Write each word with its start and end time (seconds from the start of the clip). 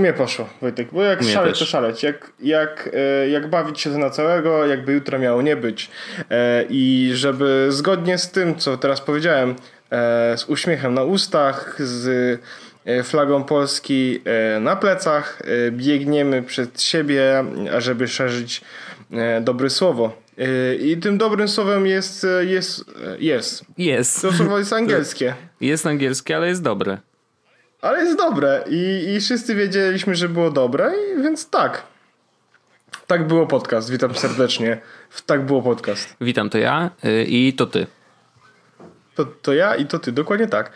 Mnie 0.00 0.12
poszło, 0.12 0.48
Wojtek, 0.60 0.88
bo 0.92 1.02
jak 1.02 1.20
Mnie 1.22 1.32
szaleć, 1.32 1.50
też. 1.50 1.58
to 1.58 1.64
szaleć. 1.64 2.02
Jak, 2.02 2.32
jak, 2.40 2.90
e, 2.94 3.28
jak 3.28 3.50
bawić 3.50 3.80
się 3.80 3.90
na 3.90 4.10
całego, 4.10 4.66
jakby 4.66 4.92
jutro 4.92 5.18
miało 5.18 5.42
nie 5.42 5.56
być. 5.56 5.90
E, 6.30 6.64
I 6.70 7.10
żeby 7.14 7.66
zgodnie 7.70 8.18
z 8.18 8.30
tym, 8.30 8.56
co 8.58 8.76
teraz 8.76 9.00
powiedziałem, 9.00 9.54
e, 9.90 10.38
z 10.38 10.44
uśmiechem 10.44 10.94
na 10.94 11.02
ustach, 11.02 11.76
z 11.78 12.40
flagą 13.04 13.44
Polski 13.44 14.20
na 14.60 14.76
plecach, 14.76 15.42
biegniemy 15.70 16.42
przed 16.42 16.82
siebie, 16.82 17.44
ażeby 17.72 18.08
szerzyć 18.08 18.60
dobre 19.40 19.70
słowo. 19.70 20.12
I 20.80 20.96
tym 20.96 21.18
dobrym 21.18 21.48
słowem 21.48 21.86
jest, 21.86 22.26
jest, 22.40 22.84
jest. 23.18 23.64
Jest. 23.78 24.22
To 24.22 24.32
słowo 24.32 24.58
jest 24.58 24.72
angielskie. 24.82 25.34
Jest 25.60 25.86
angielskie, 25.86 26.36
ale 26.36 26.48
jest 26.48 26.62
dobre. 26.62 26.98
Ale 27.82 28.04
jest 28.04 28.18
dobre 28.18 28.64
i, 28.70 29.04
i 29.16 29.20
wszyscy 29.20 29.54
wiedzieliśmy, 29.54 30.14
że 30.14 30.28
było 30.28 30.50
dobre, 30.50 30.92
i, 31.18 31.22
więc 31.22 31.50
tak. 31.50 31.82
Tak 33.06 33.26
było 33.26 33.46
podcast. 33.46 33.90
Witam 33.90 34.14
serdecznie. 34.14 34.80
W 35.10 35.22
Tak 35.22 35.46
było 35.46 35.62
podcast. 35.62 36.16
Witam, 36.20 36.50
to 36.50 36.58
ja 36.58 36.90
y, 37.04 37.24
i 37.24 37.52
to 37.52 37.66
ty. 37.66 37.86
To, 39.14 39.24
to 39.24 39.52
ja 39.54 39.74
i 39.76 39.86
to 39.86 39.98
ty, 39.98 40.12
dokładnie 40.12 40.46
tak. 40.46 40.72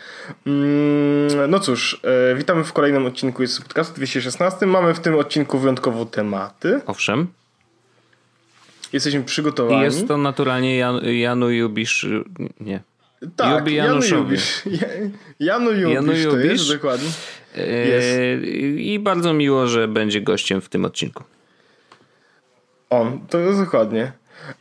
Mm, 0.47 1.51
no 1.51 1.61
cóż, 1.61 2.01
e, 2.33 2.35
witamy 2.35 2.65
w 2.65 2.73
kolejnym 2.73 3.07
odcinku 3.07 3.43
jest 3.43 3.63
podcastu 3.63 3.95
216. 3.95 4.67
Mamy 4.67 4.95
w 4.95 5.01
tym 5.01 5.19
odcinku 5.19 5.59
wyjątkowo 5.59 6.05
tematy. 6.07 6.81
Owszem. 6.87 7.27
Jesteśmy 8.93 9.21
I 9.21 9.25
przygotowani. 9.25 9.83
jest 9.83 10.09
to 10.09 10.17
naturalnie 10.17 10.77
Jan, 10.77 11.01
Janu 11.05 11.51
Jubisz. 11.51 12.05
y, 12.05 12.25
Nie. 12.61 12.81
Tak, 13.37 13.59
Jubi 13.59 13.75
Janu 13.75 13.89
Januszowi. 13.89 14.23
Jubisz. 14.23 14.63
Janu 15.41 15.71
Jubisz, 15.73 15.95
Janu 15.95 16.13
to 16.13 16.19
Jubisz. 16.19 16.45
jest, 16.53 16.73
dokładnie. 16.73 17.09
Jest. 17.57 18.45
I 18.79 18.99
bardzo 18.99 19.33
miło, 19.33 19.67
że 19.67 19.89
będzie 19.89 20.21
gościem 20.21 20.61
w 20.61 20.69
tym 20.69 20.85
odcinku. 20.85 21.25
On, 22.91 23.21
to 23.31 23.39
jest 23.39 23.61
dokładnie. 23.61 24.13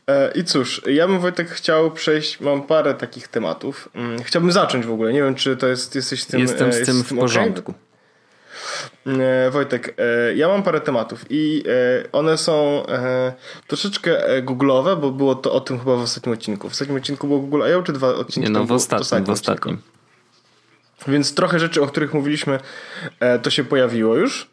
E, 0.08 0.32
I 0.36 0.44
cóż, 0.44 0.82
ja 0.88 1.08
bym 1.08 1.20
Wojtek 1.20 1.50
chciał 1.50 1.92
przejść, 1.92 2.40
mam 2.40 2.64
parę 2.64 2.94
takich 2.94 3.28
tematów. 3.28 3.90
Mm, 3.96 4.24
Chciałbym 4.24 4.52
zacząć 4.52 4.86
w 4.86 4.92
ogóle, 4.92 5.14
nie 5.14 5.24
wiem 5.24 5.36
czy 5.36 5.58
to 5.58 5.68
jest, 5.68 5.96
jesteś 5.96 6.24
z 6.24 6.28
tym 6.28 6.40
Jestem 6.40 6.70
e, 6.70 6.74
z 6.74 6.86
tym 6.86 7.04
w 7.04 7.16
porządku. 7.16 7.74
E, 9.08 9.52
Wojtek, 9.52 9.96
e, 9.98 10.36
ja 10.36 10.48
mam 10.48 10.64
parę 10.64 10.82
tematów 10.82 11.26
i 11.30 11.64
e, 11.68 12.12
one 12.12 12.38
są 12.38 12.84
troszeczkę 13.68 14.42
googlowe, 14.42 14.96
bo 14.96 15.12
było 15.12 15.36
to 15.36 15.54
o 15.54 15.62
tym 15.62 15.80
chyba 15.80 15.96
w 15.96 16.02
ostatnim 16.02 16.34
odcinku. 16.34 16.70
W 16.70 16.72
ostatnim 16.72 16.98
odcinku 16.98 17.28
było 17.28 17.40
Google 17.40 17.62
I.O. 17.72 17.84
czy 17.84 17.94
dwa 17.94 18.08
odcinki? 18.08 18.50
Nie, 18.50 18.50
no 18.50 18.66
w 18.66 18.72
ostatnim, 18.72 19.26
w 19.26 19.30
ostatnim. 19.30 19.82
Więc 21.08 21.36
trochę 21.36 21.60
rzeczy, 21.60 21.82
o 21.82 21.88
których 21.88 22.14
mówiliśmy, 22.14 22.60
to 23.44 23.50
się 23.50 23.64
pojawiło 23.64 24.16
już. 24.16 24.53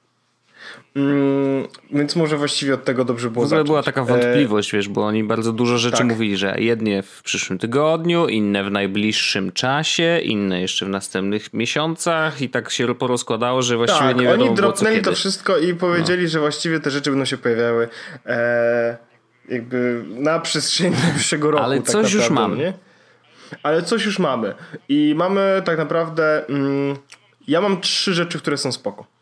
Mm, 0.97 1.69
więc 1.93 2.17
może 2.17 2.37
właściwie 2.37 2.75
od 2.75 2.84
tego 2.84 3.05
dobrze 3.05 3.28
W 3.28 3.33
było 3.33 3.45
ogóle 3.45 3.59
zacząć. 3.59 3.69
była 3.69 3.83
taka 3.83 4.03
E, 4.03 4.05
wątpliwość, 4.05 4.73
wiesz, 4.73 4.89
bo 4.89 5.06
oni 5.06 5.25
bardzo 5.25 5.53
dużo 5.53 5.78
rzeczy 5.78 5.99
tak. 5.99 6.06
mówili, 6.06 6.37
że 6.37 6.55
jednie 6.59 7.03
w 7.03 7.23
przyszłym 7.23 7.59
tygodniu, 7.59 8.28
inne 8.28 8.65
w 8.65 8.71
najbliższym 8.71 9.53
czasie, 9.53 10.21
inne 10.23 10.61
jeszcze 10.61 10.87
w 10.87 10.89
następnych 10.89 11.55
miesiącach 11.55 12.43
i 12.43 12.49
tak 12.49 12.71
się 12.71 12.95
porozkładało, 12.95 13.62
że 13.62 13.77
właściwie 13.77 14.09
tak, 14.09 14.17
nie 14.17 14.23
wiadomo 14.23 14.45
oni 14.45 14.55
było 14.55 14.56
dropnęli 14.56 14.97
kiedy. 14.97 15.11
to 15.11 15.17
wszystko 15.17 15.59
i 15.59 15.75
powiedzieli, 15.75 16.29
że 16.29 16.41
właściwie 16.41 16.81
te 16.81 16.91
rzeczy 16.91 17.11
będą 17.11 17.25
się 17.25 17.39
pojawiały 17.39 17.89
e, 18.27 18.97
jakby 19.49 20.05
na 20.09 20.41
przestrzeni 20.41 20.97
najbliższego 21.05 21.50
roku. 21.50 21.65
Ale 21.65 21.77
tak 21.77 21.87
coś 21.87 22.12
już 22.12 22.31
mamy. 22.31 22.56
Nie? 22.56 22.73
Ale 23.62 23.83
coś 23.83 24.05
już 24.05 24.19
mamy. 24.19 24.55
I 24.89 25.15
mamy 25.17 25.62
tak 25.65 25.79
naprawdę... 25.79 26.47
Mm, 26.49 26.97
ja 27.49 27.61
mam 27.61 27.81
trzy 27.81 28.15
rzeczy, 28.15 28.39
które 28.39 28.56
są 28.56 28.73
spoko. 28.73 29.19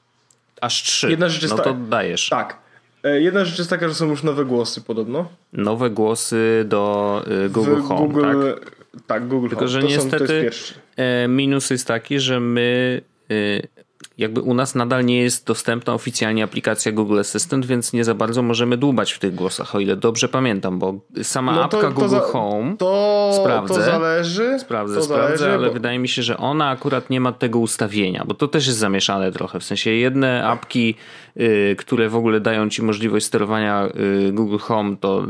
Aż 0.60 0.82
trzy. 0.82 1.10
Jedna 1.10 1.28
rzecz 1.28 1.42
jest 1.42 1.56
no 1.56 1.62
to 1.62 1.74
dajesz. 1.74 2.28
Tak. 2.28 2.58
E, 3.04 3.20
jedna 3.20 3.44
rzecz 3.44 3.58
jest 3.58 3.70
taka, 3.70 3.88
że 3.88 3.94
są 3.94 4.06
już 4.06 4.22
nowe 4.22 4.44
głosy 4.44 4.80
podobno. 4.80 5.28
Nowe 5.52 5.90
głosy 5.90 6.64
do 6.68 7.24
y, 7.46 7.50
Google 7.50 7.76
w 7.76 7.84
Home, 7.84 8.00
Google, 8.00 8.22
tak? 8.22 8.70
tak? 9.06 9.28
Google 9.28 9.48
Tylko, 9.48 9.66
Home. 9.66 9.68
że 9.68 9.80
to 9.82 9.88
Są, 9.88 9.94
to 9.96 10.04
niestety 10.04 10.44
jest 10.44 10.74
e, 10.96 11.28
minus 11.28 11.70
jest 11.70 11.86
taki, 11.86 12.20
że 12.20 12.40
my 12.40 13.00
y, 13.30 13.68
jakby 14.18 14.40
u 14.40 14.54
nas 14.54 14.74
nadal 14.74 15.04
nie 15.04 15.20
jest 15.22 15.46
dostępna 15.46 15.94
oficjalnie 15.94 16.44
aplikacja 16.44 16.92
Google 16.92 17.18
Assistant, 17.18 17.66
więc 17.66 17.92
nie 17.92 18.04
za 18.04 18.14
bardzo 18.14 18.42
możemy 18.42 18.76
dłubać 18.76 19.12
w 19.12 19.18
tych 19.18 19.34
głosach, 19.34 19.74
o 19.74 19.80
ile 19.80 19.96
dobrze 19.96 20.28
pamiętam, 20.28 20.78
bo 20.78 20.94
sama 21.22 21.52
No 21.54 21.64
apka 21.64 21.90
Google 21.90 22.08
za- 22.08 22.20
Home 22.20 22.76
To, 22.76 23.30
Sprawdzę. 23.42 23.74
to 23.74 23.82
zależy. 23.82 24.58
Sprawdzę, 24.58 24.94
to 24.94 25.02
sprawdzę, 25.02 25.36
zależy, 25.36 25.54
ale 25.58 25.66
bo- 25.68 25.72
wydaje 25.72 25.98
mi 25.98 26.08
się, 26.08 26.22
że 26.22 26.36
ona 26.36 26.68
akurat 26.70 27.10
nie 27.10 27.20
ma 27.20 27.32
tego 27.32 27.58
ustawienia, 27.58 28.24
bo 28.26 28.34
to 28.34 28.48
też 28.48 28.66
jest 28.66 28.78
zamieszane 28.78 29.32
trochę. 29.32 29.60
W 29.60 29.64
sensie 29.64 29.90
jedne 29.90 30.46
apki, 30.46 30.94
y, 31.36 31.76
które 31.78 32.08
w 32.08 32.16
ogóle 32.16 32.40
dają 32.40 32.68
ci 32.68 32.82
możliwość 32.82 33.26
sterowania 33.26 33.88
y, 34.28 34.32
Google 34.32 34.58
Home, 34.58 34.96
to 35.00 35.26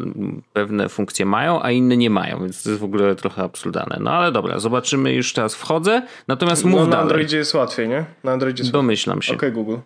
pewne 0.53 0.88
funkcje 0.88 1.27
mają, 1.27 1.62
a 1.62 1.71
inne 1.71 1.97
nie 1.97 2.10
mają, 2.10 2.41
więc 2.41 2.62
to 2.62 2.69
jest 2.71 2.81
w 2.81 2.84
ogóle 2.84 3.15
trochę 3.15 3.43
absurdalne. 3.43 3.98
No 4.00 4.10
ale 4.10 4.32
dobra, 4.32 4.59
zobaczymy, 4.59 5.12
już 5.12 5.32
teraz 5.32 5.54
wchodzę. 5.54 6.03
Natomiast 6.28 6.65
mów 6.65 6.75
no, 6.81 6.84
na 6.87 6.91
dalej. 6.91 7.03
Androidzie 7.03 7.37
jest 7.37 7.54
łatwiej, 7.54 7.88
nie? 7.88 8.04
Na 8.25 8.32
Androidzie 8.32 8.62
jest 8.62 8.72
Domyślam 8.78 9.22
się. 9.22 9.34
Okej, 9.34 9.53
Google. 9.53 9.77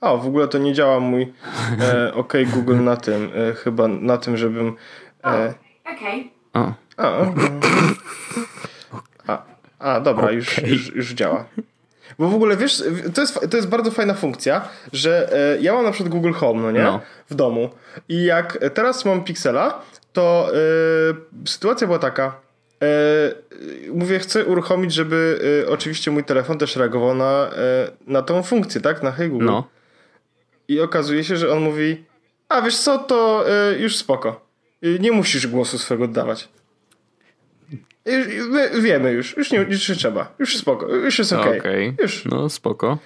A, 0.00 0.16
w 0.16 0.26
ogóle 0.26 0.48
to 0.48 0.58
nie 0.58 0.72
działa 0.74 1.00
mój 1.00 1.32
e, 1.80 2.14
OK 2.20 2.32
Google 2.54 2.80
na 2.80 2.96
tym, 2.96 3.30
e, 3.50 3.54
chyba 3.54 3.88
na 3.88 4.16
tym, 4.18 4.36
żebym... 4.36 4.76
E, 5.24 5.54
Okay. 5.94 6.30
O, 6.54 6.72
a, 6.96 7.12
a, 9.26 9.42
a, 9.78 10.00
dobra, 10.00 10.30
już, 10.30 10.58
już, 10.58 10.94
już 10.94 11.12
działa. 11.12 11.44
Bo 12.18 12.28
w 12.28 12.34
ogóle 12.34 12.56
wiesz, 12.56 12.82
to 13.14 13.20
jest, 13.20 13.50
to 13.50 13.56
jest 13.56 13.68
bardzo 13.68 13.90
fajna 13.90 14.14
funkcja, 14.14 14.68
że 14.92 15.32
e, 15.32 15.60
ja 15.60 15.72
mam 15.74 15.84
na 15.84 15.90
przykład 15.90 16.12
Google 16.12 16.32
Home, 16.32 16.60
no 16.62 16.70
nie? 16.70 16.82
No. 16.82 17.00
W 17.30 17.34
domu. 17.34 17.70
I 18.08 18.24
jak 18.24 18.58
teraz 18.74 19.04
mam 19.04 19.24
Pixela, 19.24 19.82
to 20.12 20.50
e, 20.52 21.48
sytuacja 21.48 21.86
była 21.86 21.98
taka. 21.98 22.40
E, 22.82 23.34
mówię, 23.92 24.18
chcę 24.18 24.44
uruchomić, 24.44 24.94
żeby 24.94 25.40
e, 25.64 25.68
oczywiście 25.68 26.10
mój 26.10 26.24
telefon 26.24 26.58
też 26.58 26.76
reagował 26.76 27.14
na, 27.14 27.50
e, 27.56 27.90
na 28.06 28.22
tą 28.22 28.42
funkcję, 28.42 28.80
tak? 28.80 29.02
Na 29.02 29.12
Hey 29.12 29.28
Google. 29.28 29.46
no. 29.46 29.68
I 30.68 30.80
okazuje 30.80 31.24
się, 31.24 31.36
że 31.36 31.52
on 31.52 31.62
mówi, 31.62 32.04
a 32.48 32.62
wiesz 32.62 32.78
co, 32.78 32.98
to 32.98 33.44
już 33.78 33.96
spoko. 33.96 34.46
Nie 35.00 35.12
musisz 35.12 35.46
głosu 35.46 35.78
swego 35.78 36.04
oddawać. 36.04 36.48
My 38.50 38.70
wiemy 38.80 39.12
już, 39.12 39.36
już 39.36 39.50
nie, 39.50 39.58
już 39.58 39.88
nie 39.88 39.94
trzeba. 39.94 40.34
Już 40.38 40.56
spoko, 40.56 40.88
już 40.88 41.18
jest 41.18 41.32
okej. 41.32 41.60
Okej. 41.60 41.96
Już. 42.02 42.24
No 42.24 42.48
spoko. 42.48 42.98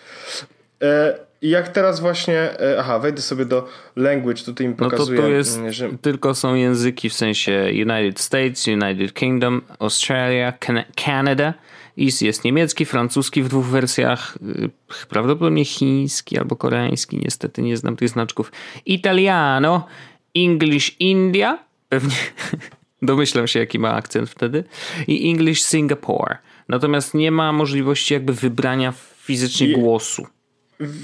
I 1.43 1.49
jak 1.49 1.69
teraz 1.69 2.01
właśnie, 2.01 2.61
e, 2.61 2.77
aha, 2.81 2.99
wejdę 2.99 3.23
sobie 3.23 3.45
do 3.45 3.69
language, 3.97 4.43
tutaj 4.43 4.69
mi 4.69 4.75
No 4.79 4.85
to 4.85 4.91
pokazuje, 4.91 5.21
tu 5.21 5.29
jest, 5.29 5.59
mm, 5.59 5.73
że 5.73 5.91
tylko 6.03 6.35
są 6.35 6.55
języki 6.55 7.11
w 7.11 7.15
sensie 7.15 7.71
United 7.73 8.21
States, 8.21 8.67
United 8.67 9.15
Kingdom, 9.15 9.63
Australia, 9.79 10.53
Can- 10.53 10.85
Canada. 11.05 11.55
I 11.97 12.11
jest 12.21 12.45
niemiecki, 12.45 12.85
francuski 12.85 13.43
w 13.43 13.49
dwóch 13.49 13.67
wersjach, 13.67 14.39
y, 14.43 14.71
prawdopodobnie 15.09 15.65
chiński 15.65 16.39
albo 16.39 16.57
koreański, 16.57 17.19
niestety 17.25 17.63
nie 17.63 17.77
znam 17.77 17.97
tych 17.97 18.09
znaczków. 18.09 18.53
Italiano, 18.87 19.87
English 20.37 20.97
India, 21.01 21.59
pewnie 21.89 22.15
domyślam 23.03 23.47
się 23.47 23.59
jaki 23.59 23.79
ma 23.79 23.93
akcent 23.95 24.31
wtedy, 24.31 24.65
i 25.07 25.31
English 25.31 25.63
Singapore. 25.63 26.37
Natomiast 26.69 27.15
nie 27.15 27.31
ma 27.31 27.53
możliwości 27.53 28.15
jakby 28.15 28.33
wybrania 28.33 28.93
fizycznie 29.17 29.67
I- 29.67 29.73
głosu. 29.73 30.27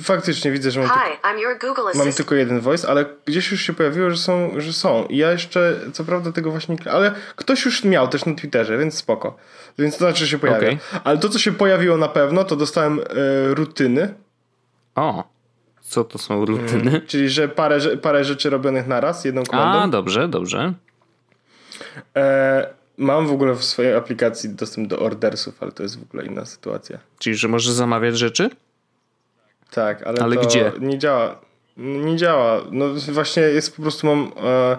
Faktycznie 0.03 0.51
widzę, 0.51 0.71
że 0.71 0.81
mam, 0.81 0.89
tylko, 0.89 1.05
Hi, 1.05 1.17
I'm 1.23 1.41
your 1.43 1.59
Google 1.59 1.99
mam 1.99 2.13
tylko 2.13 2.35
jeden 2.35 2.61
voice, 2.61 2.89
ale 2.89 3.05
gdzieś 3.25 3.51
już 3.53 3.61
się 3.61 3.73
pojawiło, 3.73 4.11
że 4.11 4.17
są, 4.17 4.51
że 4.57 4.73
są. 4.73 5.07
I 5.07 5.17
ja 5.17 5.33
jeszcze, 5.33 5.77
co 5.93 6.05
prawda 6.05 6.33
tego 6.33 6.51
właśnie 6.51 6.77
nie... 6.77 6.93
Ale 6.93 7.15
ktoś 7.37 7.65
już 7.65 7.85
miał 7.85 8.09
też 8.09 8.25
na 8.25 8.35
Twitterze, 8.35 8.79
więc 8.79 8.95
spoko. 8.95 9.37
Więc 9.79 9.95
to 9.95 9.99
znaczy, 9.99 10.19
że 10.19 10.31
się 10.31 10.39
pojawia. 10.39 10.59
Okej. 10.69 10.79
Ale 11.05 11.19
to, 11.19 11.29
co 11.29 11.39
się 11.39 11.53
pojawiło 11.53 11.97
na 11.97 12.09
pewno, 12.09 12.45
to 12.45 12.57
dostałem 12.57 13.01
e, 13.01 13.05
rutyny, 13.55 14.15
O, 14.95 15.25
co 15.81 16.05
to 16.05 16.19
są 16.19 16.45
rutyny? 16.45 17.01
Czyli, 17.07 17.29
że 17.29 17.49
parę, 17.49 17.97
parę 17.97 18.25
rzeczy 18.25 18.51
robionych 18.51 18.87
naraz, 18.87 19.25
jedną 19.25 19.45
komandą. 19.45 19.79
A, 19.79 19.89
dobrze, 19.89 20.29
dobrze. 20.29 20.73
E, 22.17 22.67
mam 22.99 23.27
w 23.27 23.33
ogóle 23.33 23.55
w 23.55 23.65
swojej 23.65 23.95
aplikacji 23.95 24.51
dostęp 24.51 24.89
do 24.89 24.99
ordersów, 24.99 25.63
ale 25.63 25.73
to 25.73 25.83
jest 25.83 26.01
w 26.01 26.03
ogóle 26.03 26.27
inna 26.27 26.45
sytuacja. 26.45 26.99
Czyli, 27.19 27.37
że 27.37 27.49
możesz 27.49 27.73
zamawiać 27.73 28.19
rzeczy? 28.19 28.51
Tak, 29.71 30.03
ale, 30.07 30.19
Ale 30.23 30.37
to 30.37 30.43
gdzie? 30.47 30.73
nie 30.81 30.99
działa. 30.99 31.41
Nie 31.77 32.17
działa. 32.17 32.61
No 32.71 32.87
właśnie 33.13 33.43
jest 33.43 33.77
po 33.77 33.83
prostu 33.83 34.07
mam 34.07 34.33
e, 34.45 34.77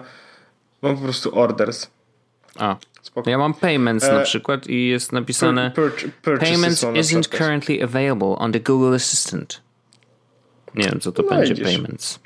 mam 0.82 0.96
po 0.96 1.02
prostu 1.02 1.38
orders. 1.38 1.90
A. 2.58 2.76
Spoko. 3.02 3.30
Ja 3.30 3.38
mam 3.38 3.54
payments 3.54 4.04
E, 4.04 4.12
na 4.12 4.20
przykład 4.20 4.66
i 4.66 4.88
jest 4.88 5.12
napisane 5.12 5.72
Pur- 6.22 6.38
Payments 6.40 6.82
na 6.82 6.88
isn't 6.90 7.28
currently 7.38 7.82
available 7.82 8.28
on 8.38 8.52
the 8.52 8.60
Google 8.60 8.94
Assistant. 8.94 9.60
Nie 10.74 10.84
wiem, 10.88 11.00
co 11.00 11.12
to 11.12 11.22
No 11.22 11.28
będzie 11.28 11.64
payments. 11.64 12.20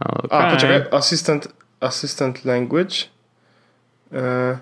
No, 0.00 0.06
A, 0.30 0.38
okej. 0.38 0.50
poczekaj. 0.54 0.98
Assistant, 0.98 1.48
assistant 1.80 2.44
language. 2.44 2.94
E, 4.12 4.58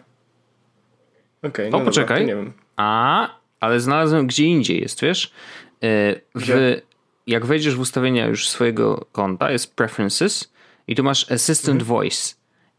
Okej, 1.42 1.66
O, 1.66 1.70
no 1.70 1.78
dobra, 1.78 1.84
poczekaj. 1.84 2.20
to 2.20 2.26
nie 2.26 2.34
wiem. 2.36 2.52
A, 2.76 3.28
ale 3.60 3.80
znalazłem 3.80 4.26
gdzie 4.26 4.44
indziej 4.44 4.80
jest, 4.80 5.00
wiesz? 5.02 5.32
E, 5.82 6.14
w, 6.34 6.80
jak 7.26 7.46
wejdziesz 7.46 7.76
w 7.76 7.80
ustawienia 7.80 8.26
już 8.26 8.48
swojego 8.48 9.06
konta, 9.12 9.50
jest 9.50 9.76
Preferences 9.76 10.52
i 10.88 10.94
tu 10.94 11.02
masz 11.02 11.32
Assistant 11.32 11.80
mhm. 11.80 11.88
Voice. 11.88 12.34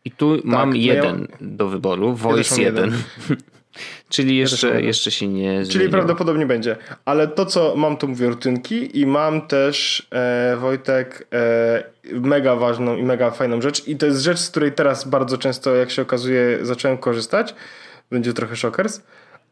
I 0.05 0.11
tu 0.11 0.35
tak, 0.37 0.45
mam 0.45 0.69
no 0.69 0.75
jeden 0.75 1.27
ja... 1.31 1.37
do 1.41 1.69
wyboru, 1.69 2.15
Voice 2.15 2.55
ja 2.61 2.67
1. 2.67 2.93
Czyli 4.09 4.37
jeszcze, 4.37 4.67
ja 4.67 4.79
jeszcze 4.79 5.11
się 5.11 5.27
nie 5.27 5.49
zmieniło. 5.51 5.71
Czyli 5.71 5.89
prawdopodobnie 5.89 6.45
będzie. 6.45 6.75
Ale 7.05 7.27
to, 7.27 7.45
co 7.45 7.75
mam, 7.75 7.97
to 7.97 8.07
mówię 8.07 8.27
rutynki 8.27 8.99
i 8.99 9.05
mam 9.05 9.47
też, 9.47 10.07
e, 10.11 10.57
Wojtek, 10.57 11.27
e, 11.33 11.83
mega 12.11 12.55
ważną 12.55 12.95
i 12.95 13.03
mega 13.03 13.31
fajną 13.31 13.61
rzecz. 13.61 13.87
I 13.87 13.97
to 13.97 14.05
jest 14.05 14.21
rzecz, 14.21 14.39
z 14.39 14.49
której 14.49 14.71
teraz 14.71 15.07
bardzo 15.07 15.37
często, 15.37 15.75
jak 15.75 15.91
się 15.91 16.01
okazuje, 16.01 16.59
zacząłem 16.61 16.97
korzystać. 16.97 17.55
Będzie 18.09 18.33
trochę 18.33 18.55
szokers, 18.55 19.01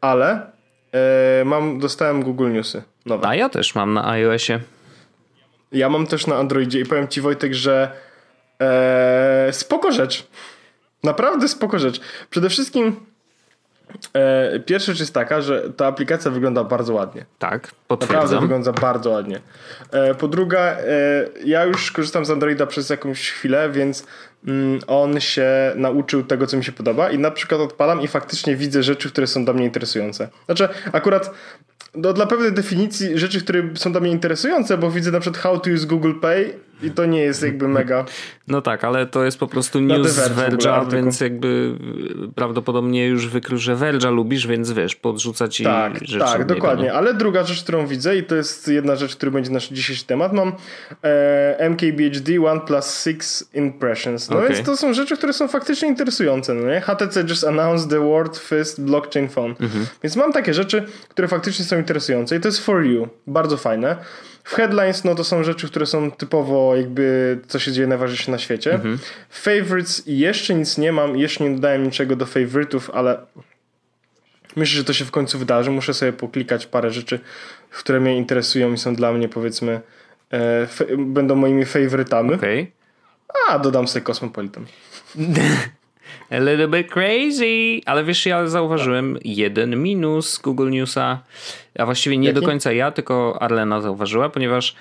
ale 0.01 0.51
e, 0.91 1.45
mam, 1.45 1.79
dostałem 1.79 2.23
Google 2.23 2.51
Newsy 2.51 2.83
nowe. 3.05 3.27
A 3.27 3.35
ja 3.35 3.49
też 3.49 3.75
mam 3.75 3.93
na 3.93 4.09
iOSie. 4.09 4.59
Ja 5.71 5.89
mam 5.89 6.07
też 6.07 6.27
na 6.27 6.35
Androidzie 6.35 6.79
i 6.79 6.85
powiem 6.85 7.07
ci 7.07 7.21
Wojtek, 7.21 7.53
że 7.53 7.91
e, 8.61 9.47
spoko 9.51 9.91
rzecz. 9.91 10.27
Naprawdę 11.03 11.47
spoko 11.47 11.79
rzecz. 11.79 12.01
Przede 12.29 12.49
wszystkim 12.49 12.95
E, 14.13 14.59
pierwsza 14.59 14.91
rzecz 14.91 14.99
jest 14.99 15.13
taka, 15.13 15.41
że 15.41 15.69
ta 15.77 15.87
aplikacja 15.87 16.31
wygląda 16.31 16.63
bardzo 16.63 16.93
ładnie. 16.93 17.25
Tak, 17.39 17.71
potwierdzam. 17.87 18.17
Naprawdę 18.17 18.39
wygląda 18.39 18.71
bardzo 18.71 19.09
ładnie. 19.09 19.41
E, 19.91 20.15
po 20.15 20.27
drugie, 20.27 20.59
e, 20.59 20.85
ja 21.45 21.63
już 21.63 21.91
korzystam 21.91 22.25
z 22.25 22.31
Androida 22.31 22.65
przez 22.65 22.89
jakąś 22.89 23.31
chwilę, 23.31 23.69
więc 23.69 24.05
mm, 24.47 24.79
on 24.87 25.19
się 25.19 25.47
nauczył 25.75 26.23
tego, 26.23 26.47
co 26.47 26.57
mi 26.57 26.63
się 26.63 26.71
podoba 26.71 27.09
i 27.09 27.19
na 27.19 27.31
przykład 27.31 27.61
odpalam 27.61 28.01
i 28.01 28.07
faktycznie 28.07 28.55
widzę 28.55 28.83
rzeczy, 28.83 29.09
które 29.09 29.27
są 29.27 29.45
dla 29.45 29.53
mnie 29.53 29.65
interesujące. 29.65 30.29
Znaczy, 30.45 30.69
akurat 30.91 31.31
no, 31.95 32.13
dla 32.13 32.25
pewnej 32.25 32.53
definicji 32.53 33.17
rzeczy, 33.17 33.41
które 33.41 33.69
są 33.75 33.91
dla 33.91 34.01
mnie 34.01 34.11
interesujące, 34.11 34.77
bo 34.77 34.91
widzę 34.91 35.11
na 35.11 35.19
przykład 35.19 35.43
how 35.43 35.59
to 35.59 35.69
use 35.71 35.87
Google 35.87 36.13
Pay 36.21 36.53
i 36.81 36.91
to 36.91 37.05
nie 37.05 37.19
jest 37.19 37.43
jakby 37.43 37.67
mega. 37.67 38.05
No 38.47 38.61
tak, 38.61 38.83
ale 38.83 39.05
to 39.05 39.23
jest 39.23 39.39
po 39.39 39.47
prostu 39.47 39.79
news 39.79 40.11
z 40.11 40.31
Verge'a, 40.31 40.91
więc 40.91 41.19
jakby 41.21 41.75
prawdopodobnie 42.35 43.07
już 43.07 43.27
wykrył, 43.27 43.57
że 43.57 43.75
Verge'a 43.75 44.13
lubisz, 44.13 44.47
więc 44.47 44.71
wiesz, 44.71 44.95
podrzuca 44.95 45.47
ci 45.47 45.63
tak, 45.63 45.93
rzeczy. 45.93 46.19
Tak, 46.19 46.45
dokładnie. 46.45 46.93
Ale 46.93 47.13
druga 47.13 47.43
rzecz, 47.43 47.63
którą 47.63 47.87
widzę 47.87 48.17
i 48.17 48.23
to 48.23 48.35
jest 48.35 48.67
jedna 48.67 48.95
rzecz, 48.95 49.15
który 49.15 49.31
będzie 49.31 49.51
nasz 49.51 49.69
dzisiejszy 49.69 50.05
temat, 50.05 50.33
mam 50.33 50.53
e, 51.03 51.69
MKBHD 51.69 52.45
OnePlus 52.51 53.03
6 53.03 53.21
Impressions. 53.53 54.29
No 54.29 54.37
okay. 54.37 54.49
więc 54.49 54.65
to 54.65 54.77
są 54.77 54.93
rzeczy, 54.93 55.17
które 55.17 55.33
są 55.33 55.47
faktycznie 55.47 55.87
interesujące. 55.87 56.53
No 56.53 56.71
nie? 56.71 56.81
HTC 56.81 57.23
just 57.29 57.43
announced 57.43 57.89
the 57.89 57.99
world 57.99 58.37
first 58.37 58.81
blockchain 58.81 59.29
phone. 59.29 59.55
Mhm. 59.59 59.85
Więc 60.03 60.15
mam 60.15 60.33
takie 60.33 60.53
rzeczy, 60.53 60.83
które 61.09 61.27
faktycznie 61.27 61.65
są 61.65 61.77
interesujące 61.77 62.35
i 62.35 62.39
to 62.39 62.47
jest 62.47 62.65
for 62.65 62.85
you. 62.85 63.07
Bardzo 63.27 63.57
fajne. 63.57 63.95
W 64.43 64.53
headlines 64.53 65.03
no 65.03 65.15
to 65.15 65.23
są 65.23 65.43
rzeczy, 65.43 65.67
które 65.67 65.85
są 65.85 66.11
typowo 66.11 66.75
jakby 66.75 67.39
co 67.47 67.59
się 67.59 67.71
dzieje 67.71 67.87
najważniejsze 67.87 68.31
na 68.31 68.37
świecie. 68.37 68.73
Mhm. 68.73 68.99
Favorites 69.29 70.03
jeszcze 70.05 70.55
nic 70.55 70.77
nie 70.77 70.91
mam, 70.91 71.17
jeszcze 71.17 71.43
nie 71.43 71.55
dodałem 71.55 71.83
niczego 71.83 72.15
do 72.15 72.25
favorytów, 72.25 72.89
ale 72.93 73.17
myślę, 74.55 74.77
że 74.77 74.83
to 74.83 74.93
się 74.93 75.05
w 75.05 75.11
końcu 75.11 75.39
wydarzy. 75.39 75.71
Muszę 75.71 75.93
sobie 75.93 76.13
poklikać 76.13 76.65
parę 76.65 76.91
rzeczy, 76.91 77.19
które 77.71 77.99
mnie 77.99 78.17
interesują 78.17 78.73
i 78.73 78.77
są 78.77 78.95
dla 78.95 79.13
mnie 79.13 79.29
powiedzmy 79.29 79.81
e, 80.31 80.67
będą 80.97 81.35
moimi 81.35 81.65
faworytami. 81.65 82.33
Okay. 82.33 82.67
A, 83.49 83.59
dodam 83.59 83.87
sobie 83.87 84.03
Cosmopolitan. 84.03 84.65
A 86.29 86.39
little 86.39 86.67
bit 86.67 86.91
crazy. 86.91 87.81
Ale 87.85 88.03
wiesz, 88.03 88.25
ja 88.25 88.47
zauważyłem 88.47 89.17
jeden 89.23 89.83
minus 89.83 90.37
Google 90.37 90.69
Newsa. 90.69 91.19
A 91.79 91.85
właściwie 91.85 92.17
nie 92.17 92.27
Jaki? 92.27 92.41
do 92.41 92.47
końca 92.47 92.71
ja, 92.71 92.91
tylko 92.91 93.41
Arlena 93.41 93.81
zauważyła, 93.81 94.29
ponieważ 94.29 94.75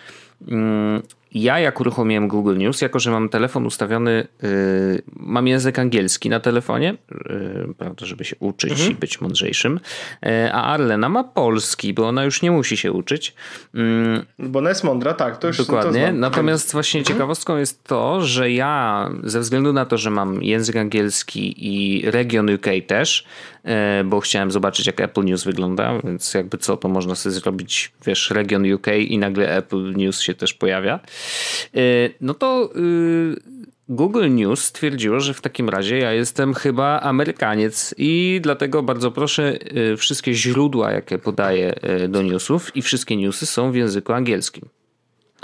mm, 0.48 1.02
ja 1.34 1.58
jak 1.58 1.80
uruchomiłem 1.80 2.28
Google 2.28 2.56
News, 2.56 2.80
jako 2.80 2.98
że 2.98 3.10
mam 3.10 3.28
telefon 3.28 3.66
ustawiony, 3.66 4.28
yy, 4.42 5.02
mam 5.16 5.46
język 5.46 5.78
angielski 5.78 6.28
na 6.28 6.40
telefonie, 6.40 6.94
yy, 7.10 7.74
prawda, 7.78 8.06
żeby 8.06 8.24
się 8.24 8.36
uczyć 8.40 8.70
mhm. 8.70 8.90
i 8.90 8.94
być 8.94 9.20
mądrzejszym, 9.20 9.80
yy, 10.22 10.52
a 10.52 10.62
Arlena 10.62 11.08
ma 11.08 11.24
polski, 11.24 11.94
bo 11.94 12.08
ona 12.08 12.24
już 12.24 12.42
nie 12.42 12.50
musi 12.50 12.76
się 12.76 12.92
uczyć. 12.92 13.34
Mm, 13.74 14.26
bo 14.38 14.58
ona 14.58 14.68
jest 14.68 14.84
mądra, 14.84 15.14
tak, 15.14 15.38
to 15.38 15.46
już 15.46 15.56
Dokładnie, 15.56 16.06
to 16.06 16.12
natomiast 16.12 16.72
właśnie 16.72 17.00
mhm. 17.00 17.14
ciekawostką 17.14 17.56
jest 17.56 17.84
to, 17.84 18.20
że 18.20 18.50
ja 18.50 19.10
ze 19.22 19.40
względu 19.40 19.72
na 19.72 19.86
to, 19.86 19.98
że 19.98 20.10
mam 20.10 20.42
język 20.42 20.76
angielski 20.76 21.54
i 21.58 22.02
region 22.10 22.54
UK 22.54 22.66
też, 22.86 23.24
bo 24.04 24.20
chciałem 24.20 24.50
zobaczyć 24.50 24.86
jak 24.86 25.00
Apple 25.00 25.24
News 25.24 25.44
wygląda, 25.44 25.98
więc 26.04 26.34
jakby 26.34 26.58
co, 26.58 26.76
to 26.76 26.88
można 26.88 27.14
sobie 27.14 27.32
zrobić, 27.32 27.92
wiesz, 28.06 28.30
region 28.30 28.72
UK 28.72 28.86
i 29.08 29.18
nagle 29.18 29.56
Apple 29.56 29.92
News 29.96 30.20
się 30.20 30.34
też 30.34 30.54
pojawia. 30.54 31.00
Y, 31.76 32.14
no 32.20 32.34
to 32.34 32.70
y, 32.76 33.36
Google 33.88 34.28
News 34.30 34.64
stwierdziło, 34.64 35.20
że 35.20 35.34
w 35.34 35.40
takim 35.40 35.68
razie 35.68 35.98
ja 35.98 36.12
jestem 36.12 36.54
chyba 36.54 37.00
Amerykaniec 37.00 37.94
i 37.98 38.40
dlatego 38.42 38.82
bardzo 38.82 39.10
proszę 39.10 39.58
y, 39.92 39.96
wszystkie 39.96 40.34
źródła, 40.34 40.92
jakie 40.92 41.18
podaję 41.18 41.74
do 42.08 42.22
newsów 42.22 42.76
i 42.76 42.82
wszystkie 42.82 43.16
newsy 43.16 43.46
są 43.46 43.72
w 43.72 43.74
języku 43.74 44.12
angielskim. 44.12 44.68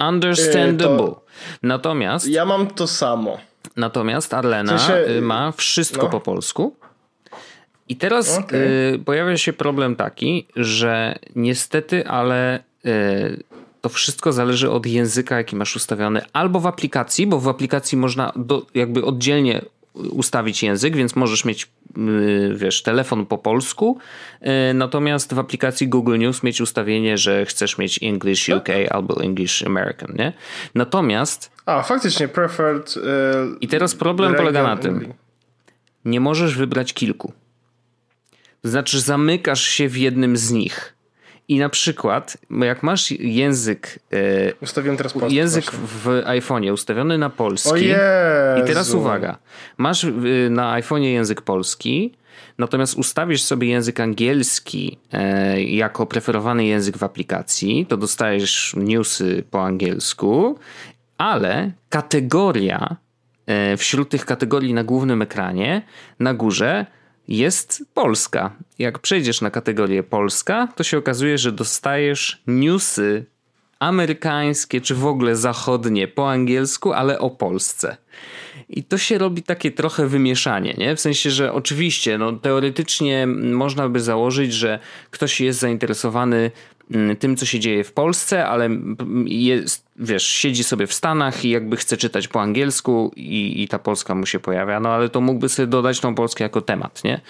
Understandable. 0.08 1.06
To... 1.06 1.24
Natomiast... 1.62 2.28
Ja 2.28 2.44
mam 2.44 2.66
to 2.66 2.86
samo. 2.86 3.38
Natomiast 3.76 4.34
Arlena 4.34 4.78
ma 5.22 5.52
wszystko 5.52 6.02
no. 6.02 6.10
po 6.10 6.20
polsku. 6.20 6.76
I 7.88 7.96
teraz 7.96 8.38
okay. 8.38 9.00
pojawia 9.04 9.36
się 9.36 9.52
problem 9.52 9.96
taki, 9.96 10.46
że 10.56 11.18
niestety, 11.36 12.06
ale 12.06 12.62
to 13.80 13.88
wszystko 13.88 14.32
zależy 14.32 14.70
od 14.70 14.86
języka, 14.86 15.36
jaki 15.36 15.56
masz 15.56 15.76
ustawiony, 15.76 16.22
albo 16.32 16.60
w 16.60 16.66
aplikacji, 16.66 17.26
bo 17.26 17.40
w 17.40 17.48
aplikacji 17.48 17.98
można 17.98 18.32
do, 18.36 18.66
jakby 18.74 19.04
oddzielnie 19.04 19.62
ustawić 19.94 20.62
język, 20.62 20.96
więc 20.96 21.16
możesz 21.16 21.44
mieć, 21.44 21.68
y, 21.98 22.54
wiesz, 22.56 22.82
telefon 22.82 23.26
po 23.26 23.38
polsku, 23.38 23.98
y, 24.70 24.74
natomiast 24.74 25.34
w 25.34 25.38
aplikacji 25.38 25.88
Google 25.88 26.18
News 26.18 26.42
mieć 26.42 26.60
ustawienie, 26.60 27.18
że 27.18 27.46
chcesz 27.46 27.78
mieć 27.78 28.02
English 28.02 28.48
UK 28.48 28.64
tak. 28.64 28.76
albo 28.90 29.22
English 29.22 29.62
American, 29.62 30.14
nie? 30.18 30.32
Natomiast... 30.74 31.50
A, 31.66 31.82
faktycznie, 31.82 32.28
preferred... 32.28 32.96
Yy, 32.96 33.02
I 33.60 33.68
teraz 33.68 33.94
problem 33.94 34.34
polega 34.34 34.62
na 34.62 34.76
tym, 34.76 35.14
nie 36.04 36.20
możesz 36.20 36.56
wybrać 36.56 36.92
kilku. 36.92 37.32
To 38.62 38.68
znaczy 38.68 39.00
zamykasz 39.00 39.62
się 39.62 39.88
w 39.88 39.96
jednym 39.96 40.36
z 40.36 40.50
nich. 40.50 40.94
I 41.48 41.58
na 41.58 41.68
przykład, 41.68 42.36
jak 42.60 42.82
masz 42.82 43.10
język. 43.10 43.98
E, 44.12 44.54
Ustawiłem 44.60 44.96
teraz 44.96 45.12
polski. 45.12 45.36
Język 45.36 45.70
w 45.72 46.06
iPhone'ie 46.26 46.72
ustawiony 46.72 47.18
na 47.18 47.30
polski. 47.30 47.70
O 47.70 47.76
I 47.76 48.66
teraz 48.66 48.94
uwaga. 48.94 49.38
Masz 49.76 50.06
na 50.50 50.80
iPhone'ie 50.80 51.12
język 51.12 51.42
polski, 51.42 52.14
natomiast 52.58 52.94
ustawisz 52.94 53.42
sobie 53.42 53.68
język 53.68 54.00
angielski 54.00 54.98
e, 55.12 55.62
jako 55.62 56.06
preferowany 56.06 56.64
język 56.64 56.98
w 56.98 57.02
aplikacji, 57.02 57.86
to 57.86 57.96
dostajesz 57.96 58.74
newsy 58.76 59.44
po 59.50 59.64
angielsku, 59.64 60.58
ale 61.18 61.72
kategoria 61.88 62.96
e, 63.46 63.76
wśród 63.76 64.08
tych 64.08 64.24
kategorii 64.24 64.74
na 64.74 64.84
głównym 64.84 65.22
ekranie 65.22 65.82
na 66.20 66.34
górze 66.34 66.86
jest 67.28 67.84
Polska. 67.94 68.56
Jak 68.78 68.98
przejdziesz 68.98 69.40
na 69.40 69.50
kategorię 69.50 70.02
Polska, 70.02 70.68
to 70.76 70.84
się 70.84 70.98
okazuje, 70.98 71.38
że 71.38 71.52
dostajesz 71.52 72.42
newsy 72.46 73.26
amerykańskie 73.78 74.80
czy 74.80 74.94
w 74.94 75.06
ogóle 75.06 75.36
zachodnie 75.36 76.08
po 76.08 76.30
angielsku, 76.30 76.92
ale 76.92 77.18
o 77.18 77.30
Polsce. 77.30 77.96
I 78.68 78.84
to 78.84 78.98
się 78.98 79.18
robi 79.18 79.42
takie 79.42 79.70
trochę 79.70 80.06
wymieszanie, 80.06 80.74
nie? 80.78 80.96
W 80.96 81.00
sensie, 81.00 81.30
że 81.30 81.52
oczywiście, 81.52 82.18
no, 82.18 82.32
teoretycznie 82.32 83.26
można 83.26 83.88
by 83.88 84.00
założyć, 84.00 84.52
że 84.52 84.78
ktoś 85.10 85.40
jest 85.40 85.58
zainteresowany 85.58 86.50
tym, 87.18 87.36
co 87.36 87.46
się 87.46 87.60
dzieje 87.60 87.84
w 87.84 87.92
Polsce, 87.92 88.46
ale 88.46 88.68
jest, 89.24 89.86
wiesz, 89.96 90.26
siedzi 90.26 90.64
sobie 90.64 90.86
w 90.86 90.92
Stanach 90.92 91.44
i 91.44 91.50
jakby 91.50 91.76
chce 91.76 91.96
czytać 91.96 92.28
po 92.28 92.40
angielsku 92.40 93.12
i, 93.16 93.62
i 93.62 93.68
ta 93.68 93.78
Polska 93.78 94.14
mu 94.14 94.26
się 94.26 94.40
pojawia, 94.40 94.80
no 94.80 94.88
ale 94.88 95.08
to 95.08 95.20
mógłby 95.20 95.48
sobie 95.48 95.66
dodać 95.66 96.00
tą 96.00 96.14
Polskę 96.14 96.44
jako 96.44 96.60
temat, 96.60 97.04
nie? 97.04 97.20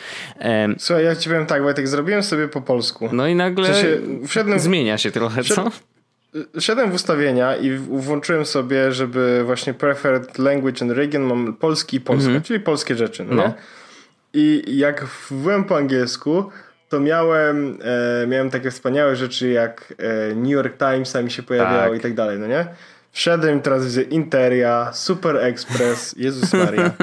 Słuchaj, 0.78 1.04
ja 1.04 1.16
ci 1.16 1.28
powiem 1.28 1.46
tak, 1.46 1.62
Wojtek, 1.62 1.88
zrobiłem 1.88 2.22
sobie 2.22 2.48
po 2.48 2.60
polsku. 2.60 3.08
No 3.12 3.26
i 3.26 3.34
nagle 3.34 3.74
sensie, 3.74 3.98
wszedłem, 4.26 4.58
zmienia 4.60 4.98
się 4.98 5.10
trochę, 5.10 5.42
wszedł, 5.42 5.70
co? 5.70 5.70
Szedłem 6.60 6.90
w 6.90 6.94
ustawienia 6.94 7.56
i 7.56 7.76
włączyłem 7.78 8.46
sobie, 8.46 8.92
żeby 8.92 9.42
właśnie 9.46 9.74
preferred 9.74 10.38
language 10.38 10.82
and 10.82 10.92
region 10.92 11.22
mam 11.22 11.56
polski 11.56 11.96
i 11.96 12.00
polski, 12.00 12.30
mm 12.30 12.42
-hmm. 12.42 12.44
czyli 12.44 12.60
polskie 12.60 12.94
rzeczy. 12.94 13.24
No. 13.24 13.34
no. 13.34 13.54
I 14.34 14.62
jak 14.66 15.06
byłem 15.30 15.64
po 15.64 15.76
angielsku, 15.76 16.50
to 16.88 17.00
miałem, 17.00 17.78
e, 18.22 18.26
miałem 18.26 18.50
takie 18.50 18.70
wspaniałe 18.70 19.16
rzeczy 19.16 19.48
jak 19.48 19.94
e, 19.98 20.34
New 20.34 20.50
York 20.50 20.78
Times 20.78 21.14
mi 21.14 21.30
się 21.30 21.42
pojawiało 21.42 21.90
tak. 21.90 21.98
i 21.98 22.02
tak 22.02 22.14
dalej, 22.14 22.38
no 22.38 22.46
nie? 22.46 22.66
Wszedłem 23.12 23.60
teraz 23.60 23.84
widzę 23.84 24.02
Interia, 24.02 24.90
Super 24.92 25.36
Express, 25.36 26.14
Jezus 26.18 26.52
Maria. 26.52 26.90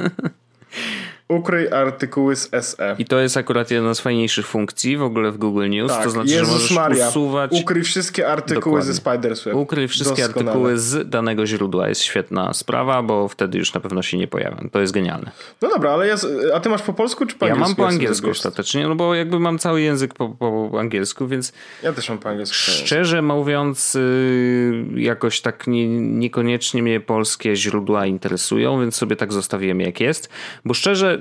Ukryj 1.30 1.68
artykuły 1.70 2.36
z 2.36 2.50
SE. 2.62 2.96
I 3.00 3.06
to 3.06 3.20
jest 3.20 3.38
akurat 3.38 3.72
jedna 3.72 3.94
z 3.94 4.00
fajniejszych 4.00 4.48
funkcji 4.48 4.98
w 4.98 5.04
ogóle 5.04 5.32
w 5.32 5.38
Google 5.38 5.70
News. 5.70 5.92
Tak, 5.92 6.04
to 6.04 6.10
znaczy, 6.10 6.30
Jezus 6.30 6.48
że 6.48 6.54
możesz 6.54 6.72
Maria. 6.72 7.10
usuwać. 7.10 7.52
Ukryj 7.62 7.84
wszystkie 7.84 8.28
artykuły 8.28 8.62
Dokładnie. 8.62 8.86
ze 8.88 8.94
Spidersweb. 8.94 9.56
Ukryj 9.56 9.88
wszystkie 9.88 10.22
Doskonale. 10.22 10.52
artykuły 10.52 10.78
z 10.80 11.10
danego 11.10 11.46
źródła. 11.46 11.90
Jest 11.90 12.02
świetna 12.02 12.54
sprawa, 12.54 13.04
bo 13.04 13.28
wtedy 13.28 13.58
już 13.58 13.74
na 13.74 13.82
pewno 13.82 14.02
się 14.02 14.18
nie 14.18 14.28
pojawią. 14.28 14.70
To 14.72 14.82
jest 14.82 14.94
genialne. 14.94 15.32
No 15.62 15.70
dobra, 15.70 15.92
ale 15.92 16.08
ja, 16.08 16.18
z- 16.18 16.52
a 16.54 16.60
ty 16.60 16.70
masz 16.70 16.82
po 16.82 16.94
polsku 16.94 17.26
czy 17.26 17.36
po 17.36 17.46
Ja 17.48 17.54
angielsku? 17.54 17.82
mam 17.82 17.90
po 17.90 17.94
angielsku 17.94 18.30
ostatecznie, 18.30 18.88
no 18.88 18.96
bo 18.96 19.16
jakby 19.16 19.40
mam 19.40 19.60
cały 19.60 19.82
język 19.82 20.14
po, 20.14 20.30
po 20.30 20.72
angielsku, 20.80 21.28
więc 21.28 21.54
Ja 21.84 21.94
też 21.94 22.10
mam 22.10 22.18
po 22.18 22.30
angielsku. 22.30 22.56
Szczerze 22.56 23.22
mówiąc, 23.22 23.96
y, 23.96 24.86
jakoś 24.96 25.42
tak 25.42 25.68
nie, 25.68 25.88
niekoniecznie 26.00 26.84
mnie 26.84 27.00
polskie 27.00 27.56
źródła 27.56 28.06
interesują, 28.06 28.80
więc 28.82 28.96
sobie 28.96 29.16
tak 29.16 29.34
zostawiłem 29.34 29.82
jak 29.82 30.00
jest. 30.00 30.30
Bo 30.66 30.74
szczerze, 30.74 31.15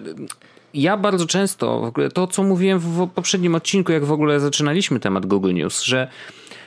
ja 0.75 0.97
bardzo 0.97 1.27
często, 1.27 1.81
w 1.81 1.85
ogóle 1.85 2.11
to 2.11 2.27
co 2.27 2.43
mówiłem 2.43 2.79
w 2.79 3.09
poprzednim 3.15 3.55
odcinku, 3.55 3.93
jak 3.93 4.05
w 4.05 4.13
ogóle 4.13 4.41
zaczynaliśmy 4.41 5.01
temat 5.01 5.27
Google 5.27 5.55
News, 5.55 5.83
że 5.83 6.09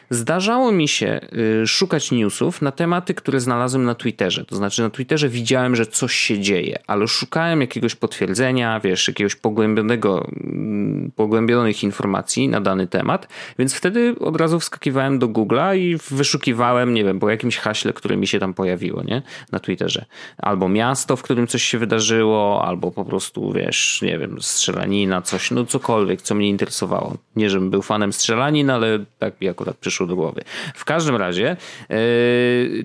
Zdarzało 0.10 0.72
mi 0.72 0.88
się 0.88 1.20
y, 1.64 1.68
szukać 1.68 2.12
newsów 2.12 2.62
na 2.62 2.72
tematy, 2.72 3.14
które 3.14 3.40
znalazłem 3.40 3.84
na 3.84 3.96
Twitterze. 3.96 4.46
To 4.46 4.56
znaczy 4.56 4.82
na 4.82 4.90
Twitterze 4.90 5.30
widziałem, 5.30 5.76
że 5.76 5.86
coś 5.86 6.16
się 6.16 6.40
dzieje, 6.40 6.80
ale 6.88 7.08
szukałem 7.08 7.62
jakiegoś 7.62 7.96
potwierdzenia, 7.96 8.80
wiesz, 8.80 9.08
jakiegoś 9.08 9.36
pogłębionego, 9.36 10.28
mm, 10.44 11.12
pogłębionych 11.16 11.84
informacji 11.84 12.50
na 12.50 12.62
dany 12.62 12.88
temat, 12.88 13.28
więc 13.60 13.74
wtedy 13.74 14.16
od 14.20 14.36
razu 14.36 14.60
wskakiwałem 14.60 15.20
do 15.20 15.28
Google'a 15.28 15.78
i 15.78 15.98
wyszukiwałem, 16.16 16.94
nie 16.94 17.04
wiem, 17.04 17.20
po 17.20 17.30
jakimś 17.30 17.58
haśle, 17.58 17.94
które 17.94 18.18
mi 18.18 18.28
się 18.28 18.40
tam 18.40 18.54
pojawiło, 18.54 19.04
nie? 19.04 19.22
Na 19.52 19.60
Twitterze. 19.60 20.06
Albo 20.38 20.70
miasto, 20.70 21.16
w 21.16 21.22
którym 21.22 21.48
coś 21.48 21.64
się 21.64 21.78
wydarzyło, 21.78 22.66
albo 22.66 22.92
po 22.92 23.06
prostu, 23.06 23.52
wiesz, 23.52 24.02
nie 24.02 24.20
wiem, 24.20 24.42
strzelanina, 24.42 25.22
coś, 25.22 25.52
no 25.52 25.66
cokolwiek, 25.66 26.22
co 26.22 26.36
mnie 26.36 26.50
interesowało. 26.50 27.18
Nie, 27.36 27.50
żebym 27.50 27.70
był 27.70 27.82
fanem 27.82 28.14
strzelanin, 28.14 28.70
ale 28.70 29.06
tak 29.20 29.42
mi 29.42 29.50
akurat 29.50 29.78
przyszło 29.78 29.97
do 30.06 30.16
głowy. 30.16 30.42
W 30.76 30.86
każdym 30.86 31.16
razie 31.16 31.58
yy, 31.90 31.98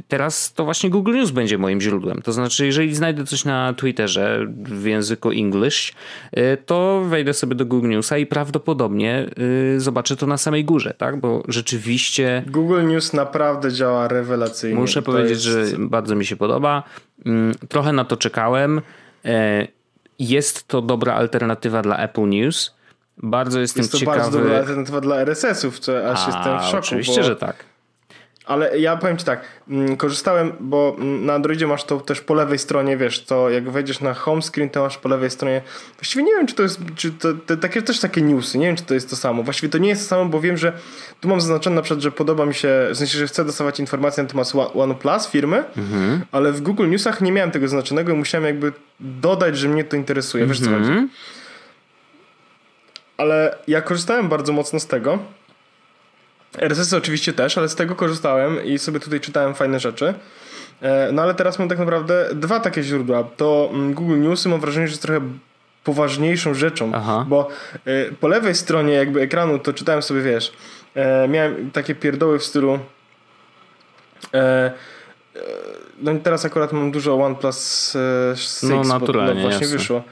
teraz 0.09 0.53
to 0.53 0.65
właśnie 0.65 0.91
Google 0.91 1.13
News 1.15 1.31
będzie 1.31 1.59
moim 1.59 1.81
źródłem. 1.81 2.23
To 2.23 2.33
znaczy, 2.33 2.67
jeżeli 2.67 2.95
znajdę 2.95 3.25
coś 3.25 3.45
na 3.45 3.75
Twitterze 3.75 4.47
w 4.65 4.85
języku 4.87 5.31
English, 5.31 5.93
yy, 6.33 6.43
to 6.67 7.03
wejdę 7.09 7.35
sobie 7.35 7.55
do 7.55 7.67
Google 7.67 7.89
Newsa 7.89 8.19
i 8.19 8.27
prawdopodobnie 8.27 9.27
yy, 9.73 9.81
zobaczę 9.81 10.17
to 10.17 10.27
na 10.27 10.37
samej 10.37 10.65
górze, 10.65 10.95
tak? 10.99 11.21
Bo 11.21 11.43
rzeczywiście 11.49 12.43
Google 12.47 12.83
News 12.87 13.13
naprawdę 13.13 13.73
działa 13.73 14.09
rewelacyjnie. 14.09 14.81
Muszę 14.81 15.03
powiedzieć, 15.03 15.31
jest- 15.47 15.71
że 15.71 15.77
bardzo 15.79 16.15
mi 16.15 16.27
się 16.27 16.37
podoba. 16.37 16.83
Mm, 17.27 17.55
Trochę 17.69 17.93
na 17.93 18.05
to 18.05 18.17
czekałem. 18.17 18.81
E, 19.25 19.67
Jest 20.19 20.69
to 20.69 20.83
dobra 20.83 21.15
alternatywa 21.15 21.83
dla 21.83 21.97
Apple 21.99 22.29
News. 22.29 22.75
Bardzo 23.19 23.61
jestem 23.61 23.81
Jest 23.81 23.93
to 23.93 23.99
ciekawy. 23.99 24.19
bardzo 24.19 24.39
dobra 24.39 24.57
alternatywa 24.59 25.01
dla 25.01 25.17
RSS-ów, 25.17 25.79
co 25.79 26.11
aż 26.11 26.27
jestem 26.27 26.59
w 26.61 26.63
szoku. 26.63 26.77
Oczywiście, 26.79 27.21
bo... 27.21 27.27
że 27.27 27.37
tak. 27.37 27.65
Ale 28.47 28.79
ja 28.79 28.97
powiem 28.97 29.17
ci 29.17 29.25
tak, 29.25 29.41
mm, 29.69 29.97
korzystałem, 29.97 30.53
bo 30.61 30.97
mm, 30.99 31.27
na 31.27 31.35
Androidzie 31.35 31.67
masz 31.67 31.85
to 31.85 32.01
też 32.01 32.21
po 32.21 32.35
lewej 32.35 32.59
stronie, 32.59 32.97
wiesz, 32.97 33.25
to 33.25 33.51
jak 33.51 33.71
wejdziesz 33.71 34.01
na 34.01 34.15
home 34.15 34.43
screen, 34.43 34.71
to 34.71 34.83
masz 34.83 34.99
po 34.99 35.09
lewej 35.09 35.31
stronie. 35.31 35.63
Właściwie 35.97 36.25
nie 36.25 36.33
wiem, 36.33 36.47
czy 36.47 36.55
to 36.55 36.63
jest, 36.63 36.81
czy 36.97 37.11
to, 37.13 37.29
to 37.47 37.57
takie 37.57 37.83
też 37.83 38.01
takie 38.01 38.23
newsy, 38.23 38.59
nie 38.59 38.67
wiem, 38.67 38.77
czy 38.77 38.83
to 38.85 38.95
jest 38.95 39.11
to 39.11 39.17
samo. 39.17 39.43
Właściwie 39.43 39.69
to 39.73 39.79
nie 39.79 39.89
jest 39.89 40.03
to 40.03 40.09
samo, 40.09 40.25
bo 40.25 40.41
wiem, 40.41 40.57
że 40.57 40.73
tu 41.21 41.29
mam 41.29 41.41
zaznaczone 41.41 41.77
na 41.77 41.83
przykład, 41.83 42.01
że 42.03 42.13
podoba 42.13 42.47
mi 42.47 42.55
się, 42.55 42.69
w 42.95 42.97
sensie, 42.97 43.19
że 43.19 43.27
chcę 43.27 43.45
dostawać 43.45 43.81
informacje 43.81 44.23
na 44.23 44.29
temat 44.29 44.53
One- 44.55 44.73
OnePlus 44.73 45.27
firmy, 45.29 45.65
Mhm. 45.77 46.21
ale 46.33 46.53
w 46.53 46.61
Google 46.61 46.89
Newsach 46.91 47.21
nie 47.21 47.33
miałem 47.33 47.51
tego 47.51 47.69
zaznaczonego 47.69 48.13
i 48.13 48.17
musiałem 48.17 48.45
jakby 48.45 48.73
dodać, 49.01 49.59
że 49.59 49.69
mnie 49.69 49.85
to 49.85 49.97
interesuje. 49.97 50.47
Wiesz, 50.47 50.61
co 50.61 50.71
chodzi? 50.71 51.09
Ale 53.23 53.57
ja 53.69 53.83
korzystałem 53.83 54.29
bardzo 54.29 54.53
mocno 54.53 54.81
z 54.81 54.87
tego. 54.87 55.19
RSS 56.59 56.93
oczywiście 56.93 57.33
też, 57.33 57.59
ale 57.59 57.69
z 57.69 57.75
tego 57.75 57.95
korzystałem 57.95 58.65
i 58.65 58.79
sobie 58.79 59.01
tutaj 59.01 59.21
czytałem 59.21 59.55
fajne 59.55 59.81
rzeczy. 59.81 60.15
E, 60.81 61.13
No 61.13 61.23
ale 61.23 61.35
teraz 61.35 61.59
mam 61.59 61.69
tak 61.69 61.79
naprawdę 61.79 62.29
dwa 62.35 62.61
takie 62.61 62.83
źródła. 62.83 63.25
To 63.37 63.71
mm, 63.73 63.95
Google 63.95 64.21
Newsy 64.21 64.49
mam 64.49 64.61
wrażenie, 64.61 64.87
że 64.87 64.93
jest 64.93 65.03
trochę 65.03 65.21
poważniejszą 65.85 66.55
rzeczą, 66.55 66.93
Aha. 66.95 67.25
bo 67.29 67.49
e, 67.85 68.13
po 68.21 68.29
lewej 68.29 68.55
stronie 68.55 68.93
jakby 68.93 69.21
ekranu 69.21 69.59
to 69.59 69.73
czytałem 69.73 70.03
sobie, 70.03 70.21
wiesz, 70.23 70.53
e, 70.95 71.29
miałem 71.29 71.71
takie 71.71 71.95
pierdoły 71.95 72.39
w 72.39 72.45
stylu 72.45 72.79
no 76.03 76.13
i 76.13 76.19
teraz 76.19 76.45
akurat 76.45 76.73
mam 76.73 76.91
dużo 76.91 77.15
OnePlus 77.15 77.97
e, 77.97 78.37
6, 78.37 78.63
No, 78.63 78.69
bo 78.77 78.85
naturalnie, 78.85 79.35
no, 79.35 79.41
właśnie 79.41 79.61
jasne. 79.67 79.79
wyszło. 79.79 80.03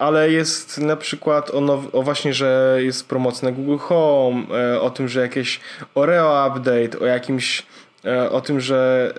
Ale 0.00 0.30
jest 0.30 0.78
na 0.78 0.96
przykład 0.96 1.50
o, 1.50 1.60
now, 1.60 1.94
o 1.94 2.02
właśnie, 2.02 2.34
że 2.34 2.78
jest 2.78 3.08
promocja 3.08 3.48
na 3.48 3.56
Google 3.56 3.76
Home, 3.76 4.42
e, 4.58 4.80
o 4.80 4.90
tym, 4.90 5.08
że 5.08 5.20
jakieś 5.20 5.60
Oreo 5.94 6.46
update, 6.48 6.98
o 7.00 7.06
jakimś, 7.06 7.66
e, 8.04 8.30
o 8.30 8.40
tym, 8.40 8.60
że 8.60 9.12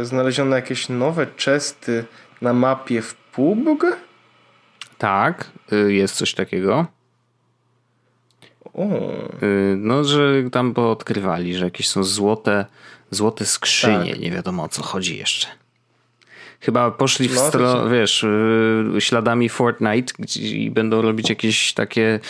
e, 0.00 0.04
znaleziono 0.04 0.56
jakieś 0.56 0.88
nowe 0.88 1.26
chesty 1.44 2.04
na 2.40 2.52
mapie 2.52 3.02
w 3.02 3.14
PUBG. 3.14 3.84
Tak, 4.98 5.50
y, 5.72 5.92
jest 5.92 6.16
coś 6.16 6.34
takiego. 6.34 6.86
O, 8.74 8.82
Y, 9.42 9.76
No, 9.78 10.04
że 10.04 10.50
tam 10.52 10.74
poodkrywali, 10.74 11.54
że 11.54 11.64
jakieś 11.64 11.88
są 11.88 12.04
złote, 12.04 12.66
złote 13.10 13.46
skrzynie. 13.46 14.12
Tak. 14.12 14.20
Nie 14.20 14.30
wiadomo 14.30 14.62
o 14.62 14.68
co 14.68 14.82
chodzi 14.82 15.18
jeszcze. 15.18 15.46
Chyba 16.60 16.90
poszli 16.90 17.28
w 17.28 17.38
stronę, 17.38 17.90
wiesz, 17.98 18.22
y, 18.22 19.00
śladami 19.00 19.48
Fortnite 19.48 20.14
gdzie, 20.18 20.40
i 20.40 20.70
będą 20.70 21.02
robić 21.02 21.28
jakieś 21.28 21.72
takie, 21.72 22.20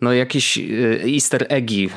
no 0.00 0.12
jakieś 0.12 0.58
y, 0.58 1.02
easter 1.14 1.46
eggi. 1.48 1.90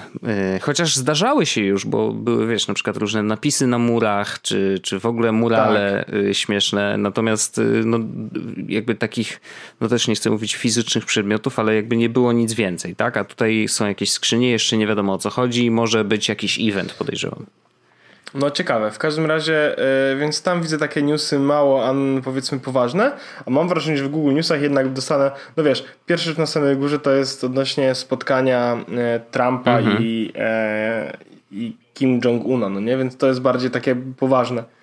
Y, 0.58 0.60
Chociaż 0.60 0.96
zdarzały 0.96 1.46
się 1.46 1.62
już, 1.62 1.86
bo 1.86 2.12
były, 2.12 2.48
wiesz, 2.48 2.68
na 2.68 2.74
przykład 2.74 2.98
różne 2.98 3.24
napisy 3.24 3.68
na 3.68 3.78
murach, 3.78 4.42
czy, 4.42 4.80
czy 4.84 5.00
w 5.00 5.06
ogóle 5.06 5.32
murale 5.32 6.06
Tak. 6.06 6.36
śmieszne. 6.36 6.98
Natomiast 6.98 7.62
no, 7.86 8.00
jakby 8.68 8.96
takich, 8.96 9.42
no 9.82 9.88
też 9.88 10.08
nie 10.08 10.16
chcę 10.16 10.30
mówić 10.30 10.56
fizycznych 10.56 11.06
przedmiotów, 11.06 11.60
ale 11.60 11.76
jakby 11.76 11.98
nie 11.98 12.10
było 12.10 12.32
nic 12.34 12.54
więcej, 12.54 12.96
tak? 12.96 13.18
A 13.18 13.24
tutaj 13.24 13.68
są 13.68 13.88
jakieś 13.88 14.12
skrzynie, 14.12 14.52
jeszcze 14.52 14.78
nie 14.78 14.88
wiadomo 14.88 15.14
o 15.14 15.18
co 15.18 15.30
chodzi. 15.30 15.72
Może 15.72 16.04
być 16.04 16.30
jakiś 16.30 16.60
event, 16.60 16.94
podejrzewam. 16.94 17.46
No 18.34 18.52
ciekawe. 18.52 18.92
W 18.92 18.98
każdym 18.98 19.26
razie, 19.26 19.78
e, 19.78 20.16
więc 20.16 20.42
tam 20.42 20.62
widzę 20.62 20.78
takie 20.78 21.02
newsy 21.02 21.40
mało, 21.40 21.86
an, 21.86 22.22
powiedzmy 22.24 22.60
poważne, 22.60 23.12
a 23.46 23.50
mam 23.50 23.70
wrażenie, 23.70 23.98
że 23.98 24.04
w 24.04 24.10
Google 24.10 24.34
Newsach 24.34 24.62
jednak 24.62 24.94
dostanę, 24.94 25.32
no 25.58 25.64
wiesz, 25.64 25.84
pierwszy 26.06 26.30
rzecz 26.30 26.38
na 26.38 26.46
samej 26.46 26.78
górze 26.78 27.00
to 27.00 27.12
jest 27.12 27.44
odnośnie 27.44 27.96
spotkania 27.96 28.78
e, 28.98 29.20
Trumpa 29.32 29.82
i, 29.82 30.32
e, 30.36 31.18
i 31.52 31.76
Kim 31.94 32.22
Jong-una, 32.26 32.70
no 32.70 32.80
nie? 32.80 32.98
Więc 32.98 33.18
to 33.18 33.28
jest 33.28 33.42
bardziej 33.42 33.72
takie 33.72 33.96
poważne. 33.96 34.79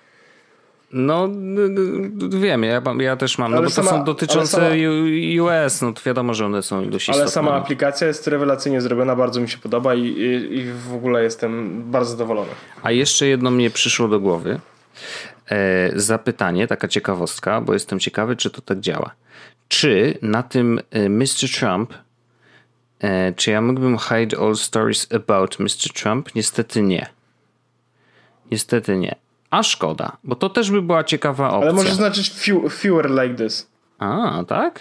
No, 0.92 1.24
n- 1.24 1.58
n- 1.58 2.40
wiem, 2.40 2.62
ja, 2.62 2.82
ja 3.00 3.16
też 3.16 3.38
mam, 3.38 3.50
no 3.50 3.56
Ale 3.56 3.66
bo 3.66 3.70
to 3.70 3.82
sama- 3.82 3.90
są 3.90 4.04
dotyczące 4.04 4.66
ale 4.66 4.76
U- 5.40 5.44
US, 5.44 5.82
no 5.82 5.92
to 5.92 6.00
wiadomo, 6.06 6.34
że 6.34 6.46
one 6.46 6.62
są 6.62 6.90
dość 6.90 7.08
Ale 7.08 7.18
istotne. 7.18 7.32
sama 7.32 7.52
aplikacja 7.54 8.06
jest 8.06 8.26
rewelacyjnie 8.26 8.80
zrobiona, 8.80 9.16
bardzo 9.16 9.40
mi 9.40 9.48
się 9.48 9.58
podoba 9.58 9.94
i, 9.94 10.00
i, 10.06 10.56
i 10.58 10.72
w 10.72 10.94
ogóle 10.94 11.22
jestem 11.22 11.82
bardzo 11.90 12.10
zadowolony. 12.10 12.50
A 12.82 12.90
jeszcze 12.90 13.26
jedno 13.26 13.50
mnie 13.50 13.70
przyszło 13.70 14.08
do 14.08 14.20
głowy. 14.20 14.60
E, 15.50 15.90
zapytanie, 16.00 16.66
taka 16.66 16.88
ciekawostka, 16.88 17.60
bo 17.60 17.72
jestem 17.72 18.00
ciekawy, 18.00 18.36
czy 18.36 18.50
to 18.50 18.60
tak 18.60 18.80
działa. 18.80 19.10
Czy 19.68 20.18
na 20.22 20.42
tym 20.42 20.80
e, 20.90 21.08
Mr. 21.08 21.50
Trump, 21.58 21.94
e, 23.00 23.32
czy 23.32 23.50
ja 23.50 23.60
mógłbym 23.60 23.98
hide 23.98 24.38
all 24.38 24.56
stories 24.56 25.08
about 25.14 25.58
Mr. 25.60 25.92
Trump? 25.94 26.34
Niestety 26.34 26.82
nie. 26.82 27.06
Niestety 28.50 28.96
nie. 28.96 29.14
A 29.50 29.62
szkoda, 29.62 30.16
bo 30.24 30.34
to 30.36 30.48
też 30.50 30.70
by 30.70 30.82
była 30.82 31.04
ciekawa 31.04 31.50
opcja. 31.50 31.62
Ale 31.68 31.72
możesz 31.72 31.92
znaczyć 31.92 32.30
few, 32.30 32.74
fewer 32.74 33.10
like 33.10 33.34
this. 33.34 33.66
A, 33.98 34.44
tak? 34.48 34.80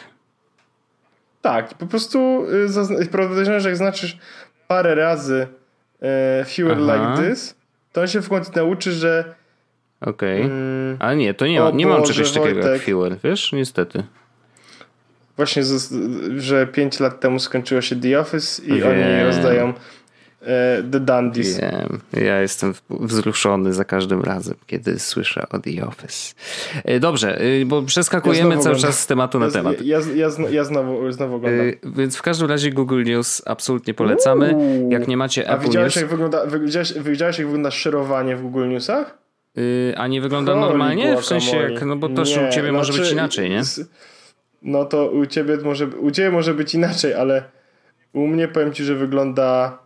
Tak, 1.41 1.73
po 1.73 1.85
prostu 1.85 2.45
y, 3.01 3.05
podejrzewam, 3.05 3.59
że 3.59 3.69
jak 3.69 3.77
znaczysz 3.77 4.17
parę 4.67 4.95
razy 4.95 5.47
e, 6.01 6.45
fewer 6.45 6.77
Aha. 6.81 6.93
like 7.15 7.29
this, 7.29 7.55
to 7.93 8.01
on 8.01 8.07
się 8.07 8.21
w 8.21 8.29
końcu 8.29 8.51
nauczy, 8.55 8.91
że 8.91 9.35
Okej. 10.01 10.41
mm, 10.41 10.97
Ale 10.99 11.15
nie, 11.15 11.33
to 11.33 11.47
nie, 11.47 11.63
O 11.63 11.71
nie 11.71 11.87
mam 11.87 11.99
Boże, 12.01 12.13
czegoś 12.13 12.31
takiego 12.31 12.59
jak 12.59 12.67
Wojtek. 12.67 12.81
Fuel, 12.83 13.17
wiesz? 13.23 13.51
Niestety. 13.51 14.03
właśnie, 15.37 15.63
że 16.37 16.67
5 16.67 16.99
lat 16.99 17.19
temu 17.19 17.39
skończyło 17.39 17.81
się 17.81 17.95
The 17.95 18.19
Office 18.19 18.63
i 18.65 18.73
Wiem. 18.79 18.87
oni 18.89 19.23
rozdają 19.23 19.73
The 20.91 20.99
Dandies. 20.99 21.59
Wiem. 21.59 21.99
Ja 22.13 22.41
jestem 22.41 22.73
wzruszony 22.89 23.73
za 23.73 23.85
każdym 23.85 24.21
razem, 24.21 24.55
kiedy 24.67 24.99
słyszę 24.99 25.45
o 25.49 25.59
The 25.59 25.87
Office. 25.87 26.35
E, 26.83 26.99
Dobrze, 26.99 27.41
y, 27.41 27.65
bo 27.65 27.81
przeskakujemy 27.81 28.49
znowu 28.49 28.63
cały 28.63 28.75
czas 28.75 28.99
z 28.99 29.07
tematu 29.07 29.39
na 29.39 29.45
Ja, 29.45 29.51
temat. 29.51 29.81
ja, 29.81 29.99
ja, 30.15 30.29
ja 30.49 30.63
znowu, 30.63 31.11
znowu 31.11 31.35
oglądam. 31.35 31.65
Y, 31.67 31.79
Więc 31.85 32.17
w 32.17 32.21
każdym 32.21 32.49
razie 32.49 32.71
Google 32.71 33.03
News 33.03 33.41
absolutnie 33.45 33.93
polecamy. 33.93 34.53
Uuu. 34.55 34.91
Jak 34.91 35.07
nie 35.07 35.17
macie 35.17 35.49
A 35.49 35.55
Apple 35.55 35.65
widziałeś 35.65 35.95
News, 35.95 36.01
jak, 36.01 36.11
wygląda, 36.11 36.45
wy- 36.45 36.59
widziałeś, 36.59 36.93
widziałeś 36.93 37.37
jak 37.37 37.47
wygląda 37.47 37.71
szerowanie 37.71 38.35
w 38.35 38.41
Google 38.41 38.67
Newsach? 38.69 39.17
y, 39.57 39.93
a 39.97 40.07
nie 40.07 40.21
wygląda 40.21 40.53
Holy 40.53 40.65
normalnie? 40.65 41.17
W 41.17 41.25
sensie 41.25 41.57
jak, 41.57 41.81
no 41.85 41.95
bo 41.95 42.09
też 42.09 42.37
u 42.49 42.53
ciebie 42.53 42.71
może 42.71 42.93
być 42.93 43.01
znaczy, 43.01 43.13
inaczej, 43.13 43.49
nie? 43.49 43.61
no 44.61 44.85
to 44.85 45.09
u 45.11 45.25
ciebie 45.25 45.57
może, 45.63 45.87
u 45.87 46.11
ciebie 46.11 46.31
może 46.31 46.53
być 46.53 46.75
inaczej, 46.75 47.13
ale 47.13 47.43
u 48.13 48.27
mnie 48.27 48.47
powiem 48.47 48.73
ci, 48.73 48.83
że 48.83 48.95
wygląda 48.95 49.77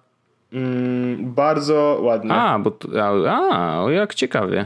mm, 0.54 1.34
bardzo 1.34 2.00
ładnie. 2.02 2.32
A, 2.32 2.60
bo 2.60 2.72
to, 2.72 2.90
a, 3.04 3.86
a, 3.86 3.92
jak 3.92 4.16
ciekawie. 4.16 4.66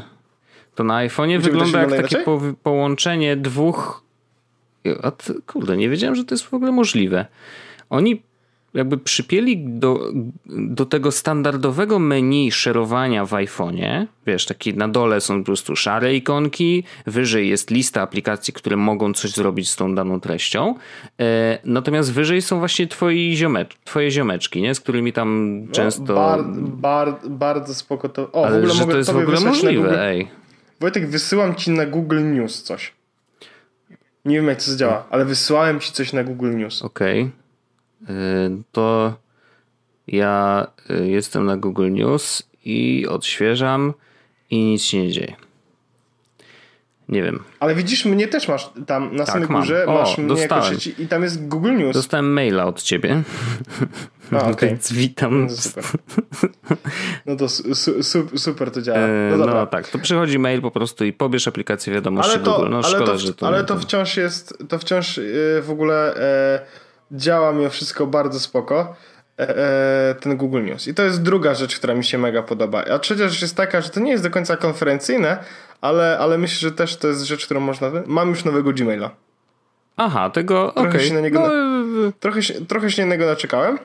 To 0.75 0.83
na 0.83 1.07
iPhone'ie 1.07 1.39
wygląda 1.39 1.81
jak 1.81 2.01
takie 2.01 2.17
po, 2.17 2.41
połączenie 2.63 3.37
dwóch. 3.37 4.03
A 5.03 5.11
kurde, 5.47 5.77
nie 5.77 5.89
wiedziałem, 5.89 6.15
że 6.15 6.23
to 6.23 6.35
jest 6.35 6.45
w 6.45 6.53
ogóle 6.53 6.71
możliwe. 6.71 7.25
Oni 7.89 8.23
jakby 8.73 8.97
przypieli 8.97 9.65
do, 9.67 10.11
do 10.45 10.85
tego 10.85 11.11
standardowego 11.11 11.99
menu 11.99 12.51
szerowania 12.51 13.25
w 13.25 13.31
iPhone'ie, 13.31 14.05
wiesz, 14.27 14.45
taki 14.45 14.73
na 14.73 14.87
dole 14.87 15.21
są 15.21 15.39
po 15.39 15.45
prostu 15.45 15.75
szare 15.75 16.15
ikonki, 16.15 16.83
wyżej 17.07 17.49
jest 17.49 17.71
lista 17.71 18.01
aplikacji, 18.01 18.53
które 18.53 18.77
mogą 18.77 19.13
coś 19.13 19.31
zrobić 19.31 19.69
z 19.69 19.75
tą 19.75 19.95
daną 19.95 20.19
treścią, 20.19 20.75
e, 21.19 21.59
natomiast 21.63 22.13
wyżej 22.13 22.41
są 22.41 22.59
właśnie 22.59 22.87
twoi 22.87 23.35
ziomecz, 23.35 23.77
twoje 23.83 24.11
ziomeczki, 24.11 24.61
nie? 24.61 24.75
z 24.75 24.79
którymi 24.79 25.13
tam 25.13 25.59
no, 25.65 25.71
często... 25.71 26.15
Bar, 26.15 26.43
bar, 26.57 27.19
bardzo 27.29 27.75
spoko 27.75 28.09
to... 28.09 28.31
O, 28.31 28.45
Ale 28.45 28.55
w 28.55 28.63
ogóle 28.63 28.73
że 28.73 28.85
to 28.85 28.97
jest 28.97 29.11
w 29.11 29.17
ogóle 29.17 29.39
możliwe, 29.39 29.83
Google... 29.83 29.99
ej. 29.99 30.27
Wojtek, 30.79 31.09
wysyłam 31.09 31.55
ci 31.55 31.71
na 31.71 31.85
Google 31.85 32.23
News 32.33 32.63
coś. 32.63 32.93
Nie 34.25 34.35
wiem 34.35 34.47
jak 34.47 34.57
to 34.57 34.71
zadziała, 34.71 35.05
ale 35.09 35.25
wysyłałem 35.25 35.79
ci 35.79 35.91
coś 35.91 36.13
na 36.13 36.23
Google 36.23 36.55
News. 36.55 36.81
Okej. 36.81 37.21
Okay. 37.21 37.42
Y, 38.09 38.63
to 38.71 39.13
ja 40.07 40.67
y, 40.89 41.07
jestem 41.07 41.45
na 41.45 41.57
Google 41.57 41.91
News 41.91 42.43
i 42.65 43.07
odświeżam 43.09 43.93
i 44.49 44.65
nic 44.65 44.81
się 44.81 45.03
nie 45.03 45.11
dzieje. 45.11 45.35
Nie 47.09 47.23
wiem. 47.23 47.43
Ale 47.59 47.75
widzisz, 47.75 48.05
mnie 48.05 48.27
też 48.27 48.47
masz 48.47 48.69
tam 48.87 49.15
na 49.15 49.25
tak, 49.25 49.33
samej 49.33 49.47
górze, 49.47 49.85
o, 49.85 49.93
masz 49.93 50.17
mnie 50.17 50.41
jako 50.41 50.61
i 50.99 51.07
tam 51.07 51.23
jest 51.23 51.47
Google 51.47 51.71
News. 51.77 51.93
Dostałem 51.93 52.33
maila 52.33 52.65
od 52.65 52.81
ciebie. 52.81 53.23
A, 54.31 54.37
okay. 54.51 54.69
Więc 54.69 54.93
witam. 54.93 55.43
No, 55.43 55.49
super. 55.49 55.83
No 57.25 57.35
to 57.35 57.49
su, 57.49 58.03
su, 58.03 58.37
super 58.37 58.71
to 58.71 58.81
działa. 58.81 59.07
No, 59.31 59.37
dobra. 59.37 59.53
no 59.53 59.67
tak, 59.67 59.87
to 59.87 59.99
przychodzi 59.99 60.39
mail 60.39 60.61
po 60.61 60.71
prostu 60.71 61.05
i 61.05 61.13
pobierz 61.13 61.47
aplikację 61.47 61.93
wiadomości 61.93 62.31
ale 62.31 62.43
to, 62.43 62.55
Google. 62.55 62.69
No 62.69 62.77
ale 62.77 62.87
szkoda, 62.87 63.11
to, 63.11 63.17
że 63.17 63.33
to... 63.33 63.47
Ale 63.47 63.63
to 63.63 63.79
wciąż 63.79 64.17
jest, 64.17 64.57
to 64.69 64.79
wciąż 64.79 65.17
y, 65.17 65.61
w 65.65 65.69
ogóle... 65.69 66.15
E, 66.15 66.82
działa 67.13 67.51
mimo 67.51 67.69
wszystko 67.69 68.07
bardzo 68.07 68.39
spoko 68.39 68.95
e, 69.39 69.49
e, 69.49 70.15
ten 70.15 70.37
Google 70.37 70.63
News. 70.63 70.87
I 70.87 70.93
to 70.93 71.03
jest 71.03 71.21
druga 71.21 71.53
rzecz, 71.55 71.75
która 71.75 71.93
mi 71.93 72.03
się 72.03 72.17
mega 72.17 72.43
podoba. 72.43 72.85
A 72.85 72.99
trzecia 72.99 73.27
rzecz 73.27 73.41
jest 73.41 73.55
taka, 73.55 73.81
że 73.81 73.89
to 73.89 73.99
nie 73.99 74.11
jest 74.11 74.23
do 74.23 74.29
końca 74.29 74.57
konferencyjne, 74.57 75.37
ale, 75.81 76.17
ale 76.19 76.37
myślę, 76.37 76.69
że 76.69 76.75
też 76.75 76.97
to 76.97 77.07
jest 77.07 77.23
rzecz, 77.23 77.45
którą 77.45 77.59
można... 77.59 77.91
Mam 78.05 78.29
już 78.29 78.45
nowego 78.45 78.73
Gmaila. 78.73 79.09
Aha, 79.97 80.29
tego... 80.29 80.71
Trochę, 80.71 80.89
okay. 80.89 81.01
się, 81.01 81.13
na 81.13 81.19
niego, 81.19 81.39
no... 81.39 82.11
trochę, 82.19 82.43
się, 82.43 82.65
trochę 82.65 82.91
się 82.91 83.05
na 83.05 83.11
niego 83.11 83.25
naczekałem, 83.25 83.79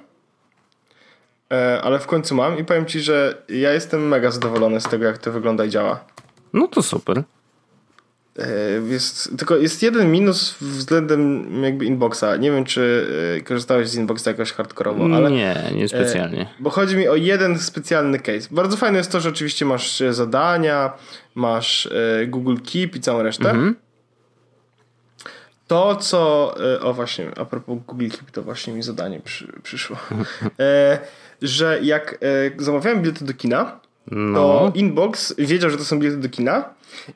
e, 1.52 1.81
ale 1.83 1.98
w 1.98 2.07
końcu 2.07 2.35
mam 2.35 2.59
i 2.59 2.64
powiem 2.64 2.87
ci, 2.87 3.00
że 3.00 3.42
ja 3.48 3.72
jestem 3.72 4.09
mega 4.09 4.31
zadowolony 4.31 4.81
z 4.81 4.85
tego, 4.85 5.05
jak 5.05 5.18
to 5.18 5.33
wygląda 5.33 5.64
i 5.64 5.70
działa. 5.70 6.05
No 6.52 6.68
to 6.68 6.83
super. 6.83 7.22
E, 8.38 8.48
jest, 8.88 9.38
tylko 9.38 9.57
jest 9.57 9.83
jeden 9.83 10.12
minus 10.12 10.57
względem 10.61 11.48
jakby 11.62 11.85
inboxa. 11.85 12.37
Nie 12.38 12.51
wiem, 12.51 12.64
czy 12.64 13.07
e, 13.37 13.40
korzystałeś 13.40 13.88
z 13.88 13.96
inboxa 13.96 14.27
jakoś 14.27 14.53
hardkorowo, 14.53 15.16
ale. 15.16 15.31
Nie, 15.31 15.70
nie 15.74 15.88
specjalnie. 15.88 16.46
Bo 16.61 16.70
chodzi 16.70 16.96
mi 16.96 17.09
o 17.09 17.16
jeden 17.16 17.59
specjalny 17.59 18.18
case. 18.18 18.48
Bardzo 18.51 18.77
fajne 18.77 18.98
jest 18.98 19.12
to, 19.12 19.20
że 19.20 19.29
oczywiście 19.29 19.64
masz 19.64 20.03
zadania, 20.11 20.92
masz 21.35 21.88
Google 22.27 22.57
Keep 22.72 22.96
i 22.96 23.01
całą 23.01 23.22
resztę. 23.22 23.51
Mhm. 23.51 23.77
To, 25.66 25.96
co. 25.96 26.55
O, 26.81 26.94
właśnie, 26.94 27.31
a 27.37 27.44
propos 27.44 27.79
Google 27.87 28.09
Keep, 28.09 28.31
to 28.31 28.42
właśnie 28.42 28.72
mi 28.72 28.83
zadanie 28.83 29.20
przy, 29.20 29.53
przyszło. 29.62 29.96
że 31.42 31.79
jak 31.83 32.18
zamawiałem 32.59 33.03
bilety 33.03 33.24
do 33.24 33.35
kina, 33.35 33.81
no. 34.11 34.59
to 34.59 34.73
Inbox 34.75 35.35
wiedział, 35.38 35.71
że 35.71 35.77
to 35.77 35.85
są 35.85 35.99
bilety 35.99 36.18
do 36.21 36.29
kina 36.29 36.64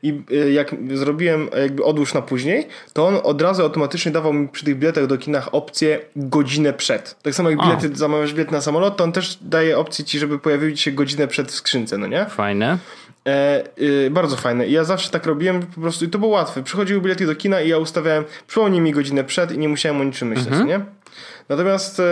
i 0.03 0.23
y, 0.33 0.53
jak 0.53 0.75
zrobiłem 0.95 1.49
jakby 1.63 1.85
odłóż 1.85 2.15
na 2.15 2.23
później, 2.23 2.67
to 2.93 3.07
on 3.07 3.19
od 3.23 3.43
razu 3.43 3.63
automatycznie 3.63 4.13
dawał 4.13 4.33
mi 4.33 4.49
przy 4.49 4.65
tych 4.65 4.79
biletach 4.79 5.07
do 5.07 5.19
kinach 5.19 5.55
opcję 5.55 6.01
godzinę 6.17 6.73
przed. 6.73 7.17
Tak 7.23 7.35
samo 7.35 7.51
jak 7.51 7.59
bilety, 7.63 7.91
zamawiasz 7.95 8.33
bilet 8.33 8.51
na 8.51 8.61
samolot, 8.61 8.97
to 8.97 9.05
on 9.05 9.13
też 9.13 9.39
daje 9.41 9.79
opcję 9.79 10.05
ci, 10.05 10.19
żeby 10.19 10.39
pojawiły 10.39 10.77
się 10.77 10.93
godzinę 10.93 11.29
przed 11.29 11.53
w 11.53 11.55
skrzynce, 11.55 11.99
no 11.99 12.07
nie? 12.07 12.25
Fajne. 12.25 12.79
E, 13.27 13.65
y, 13.79 14.11
bardzo 14.11 14.37
fajne. 14.37 14.67
I 14.67 14.73
ja 14.73 14.85
zawsze 14.85 15.11
tak 15.11 15.27
robiłem 15.27 15.63
po 15.63 15.81
prostu 15.81 16.05
i 16.05 16.09
to 16.09 16.19
było 16.19 16.31
łatwe. 16.31 16.63
Przychodziły 16.63 17.01
bilety 17.01 17.27
do 17.27 17.35
kina 17.35 17.61
i 17.61 17.69
ja 17.69 17.79
ustawiałem, 17.79 18.25
przypomnij 18.47 18.81
mi 18.81 18.93
godzinę 18.93 19.25
przed 19.25 19.53
i 19.53 19.59
nie 19.59 19.69
musiałem 19.69 20.01
o 20.01 20.05
niczym 20.05 20.29
myśleć, 20.29 20.49
mhm. 20.49 20.67
nie? 20.67 20.81
Natomiast 21.49 22.01
e, 22.01 22.05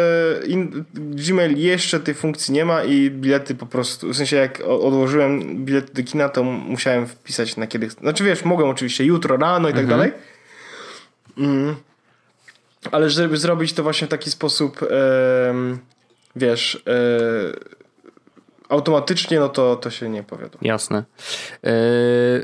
in, 0.47 0.85
Gmail 0.95 1.59
jeszcze 1.59 2.01
tej 2.01 2.15
funkcji 2.15 2.55
nie 2.55 2.65
ma 2.65 2.85
i 2.85 3.11
bilety 3.11 3.55
po 3.55 3.67
prostu, 3.67 4.09
w 4.09 4.17
sensie 4.17 4.37
jak 4.37 4.61
odłożyłem 4.61 5.65
bilety 5.65 6.03
do 6.03 6.03
kina, 6.03 6.29
to 6.29 6.45
musiałem 6.45 7.07
wpisać 7.07 7.57
na 7.57 7.67
kiedy. 7.67 7.91
Znaczy 7.91 8.25
wiesz, 8.25 8.45
mogę 8.45 8.65
oczywiście 8.65 9.05
jutro, 9.05 9.37
rano 9.37 9.69
i 9.69 9.73
tak 9.73 9.83
mhm. 9.83 9.99
dalej. 9.99 10.13
Mm. 11.39 11.77
Ale 12.93 13.11
żeby 13.11 13.37
zrobić 13.37 13.73
to 13.73 13.83
właśnie 13.83 14.07
w 14.07 14.11
taki 14.11 14.31
sposób, 14.31 14.83
e, 14.83 15.55
wiesz, 16.37 16.83
e, 16.87 17.80
automatycznie, 18.71 19.41
no 19.41 19.49
to, 19.49 19.77
to 19.77 19.91
się 19.91 20.09
nie 20.09 20.23
powiodło. 20.23 20.61
Jasne. 20.63 21.05
E, 21.65 21.73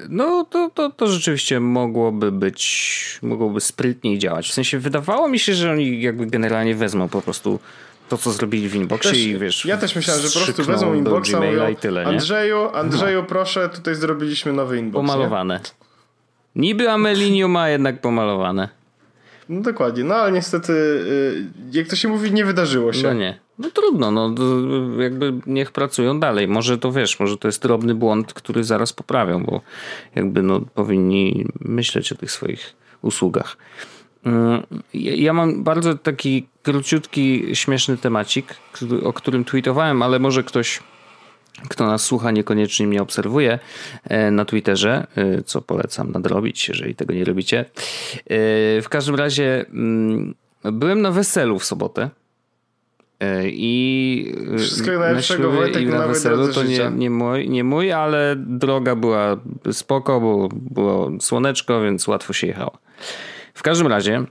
no 0.08 0.44
to, 0.50 0.70
to, 0.74 0.90
to 0.90 1.06
rzeczywiście 1.06 1.60
mogłoby 1.60 2.32
być, 2.32 3.18
mogłoby 3.22 3.60
sprytniej 3.60 4.18
działać. 4.18 4.48
W 4.48 4.52
sensie 4.52 4.78
wydawało 4.78 5.28
mi 5.28 5.38
się, 5.38 5.54
że 5.54 5.70
oni 5.72 6.02
jakby 6.02 6.26
generalnie 6.26 6.74
wezmą 6.74 7.08
po 7.08 7.22
prostu 7.22 7.58
to, 8.08 8.18
co 8.18 8.32
zrobili 8.32 8.68
w 8.68 8.74
inboxie 8.74 9.10
też, 9.10 9.20
i 9.20 9.38
wiesz. 9.38 9.64
Ja 9.64 9.76
też 9.76 9.96
myślałem, 9.96 10.22
że 10.22 10.28
po 10.28 10.44
prostu 10.44 10.64
wezmą 10.64 10.94
inboxa 10.94 11.40
mówią, 11.40 11.68
i 11.68 11.76
tyle. 11.76 12.00
Nie? 12.04 12.08
Andrzeju, 12.08 12.68
Andrzeju, 12.74 13.20
no. 13.20 13.26
proszę, 13.26 13.68
tutaj 13.68 13.94
zrobiliśmy 13.94 14.52
nowy 14.52 14.78
inbox. 14.78 15.06
Pomalowane. 15.06 15.54
Nie? 15.54 15.86
Niby 16.62 16.90
Amelinio 16.90 17.48
ma 17.48 17.68
jednak 17.68 18.00
pomalowane. 18.00 18.68
No 19.48 19.60
dokładnie, 19.60 20.04
no 20.04 20.14
ale 20.14 20.32
niestety, 20.32 20.72
y, 20.72 21.44
jak 21.72 21.88
to 21.88 21.96
się 21.96 22.08
mówi, 22.08 22.32
nie 22.32 22.44
wydarzyło 22.44 22.92
się. 22.92 23.02
No 23.02 23.12
nie. 23.12 23.45
No 23.58 23.70
trudno, 23.70 24.10
no 24.10 24.34
jakby 25.02 25.32
niech 25.46 25.72
pracują 25.72 26.20
dalej. 26.20 26.48
Może 26.48 26.78
to 26.78 26.92
wiesz, 26.92 27.20
może 27.20 27.36
to 27.36 27.48
jest 27.48 27.62
drobny 27.62 27.94
błąd, 27.94 28.34
który 28.34 28.64
zaraz 28.64 28.92
poprawią, 28.92 29.44
bo 29.44 29.60
jakby 30.14 30.42
no 30.42 30.60
powinni 30.60 31.46
myśleć 31.60 32.12
o 32.12 32.14
tych 32.14 32.30
swoich 32.30 32.74
usługach. 33.02 33.56
Mm, 34.26 34.62
ja 34.94 35.32
mam 35.32 35.64
bardzo 35.64 35.94
taki 35.94 36.46
króciutki, 36.62 37.42
śmieszny 37.52 37.96
temacik, 37.96 38.54
o 39.02 39.12
którym 39.12 39.44
tweetowałem, 39.44 40.02
ale 40.02 40.18
może 40.18 40.44
ktoś, 40.44 40.82
kto 41.68 41.86
nas 41.86 42.02
słucha, 42.02 42.30
niekoniecznie 42.30 42.86
mnie 42.86 43.02
obserwuje 43.02 43.58
e, 44.04 44.30
na 44.30 44.44
Twitterze, 44.44 45.06
e, 45.16 45.42
co 45.42 45.62
polecam 45.62 46.12
nadrobić, 46.12 46.68
jeżeli 46.68 46.94
tego 46.94 47.14
nie 47.14 47.24
robicie. 47.24 47.58
E, 47.60 47.64
w 48.82 48.86
każdym 48.88 49.14
razie 49.14 49.64
mm, 49.68 50.34
byłem 50.64 51.02
na 51.02 51.10
weselu 51.10 51.58
w 51.58 51.64
sobotę 51.64 52.10
I 53.44 54.34
Wszystkiego 54.58 54.98
najlepszego 54.98 55.50
Wojtek 55.50 55.82
i 55.82 55.86
na 55.86 56.06
weselu 56.06 56.52
to 56.52 56.62
nie, 56.62 56.90
nie, 56.96 57.10
mój, 57.10 57.48
nie 57.48 57.64
mój, 57.64 57.92
ale 57.92 58.36
droga 58.38 58.94
była 58.94 59.36
spoko, 59.72 60.20
bo 60.20 60.48
było 60.52 61.10
słoneczko, 61.20 61.82
więc 61.82 62.08
łatwo 62.08 62.32
się 62.32 62.46
jechało. 62.46 62.78
W 63.54 63.62
każdym 63.62 63.86
razie 63.86 64.24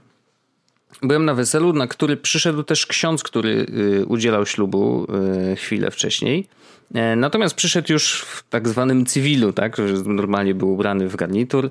byłem 1.02 1.24
na 1.24 1.34
weselu, 1.34 1.72
na 1.72 1.86
który 1.86 2.16
przyszedł 2.16 2.62
też 2.62 2.86
ksiądz, 2.86 3.22
który 3.22 3.66
y, 4.00 4.06
udzielał 4.06 4.46
ślubu 4.46 5.06
y, 5.52 5.56
chwilę 5.56 5.90
wcześniej. 5.90 6.48
E, 6.94 7.16
natomiast 7.16 7.54
przyszedł 7.54 7.92
już 7.92 8.22
w 8.22 8.48
tak 8.50 8.68
zwanym 8.68 9.06
cywilu, 9.06 9.52
tak, 9.52 9.76
że 9.76 9.84
normalnie 10.04 10.54
był 10.54 10.72
ubrany 10.72 11.08
w 11.08 11.16
garnitur 11.16 11.70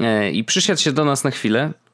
e, 0.00 0.30
i 0.30 0.44
przyszedł 0.44 0.80
się 0.80 0.92
do 0.92 1.04
nas 1.04 1.24
na 1.24 1.30
chwilę 1.30 1.72
E, 1.72 1.85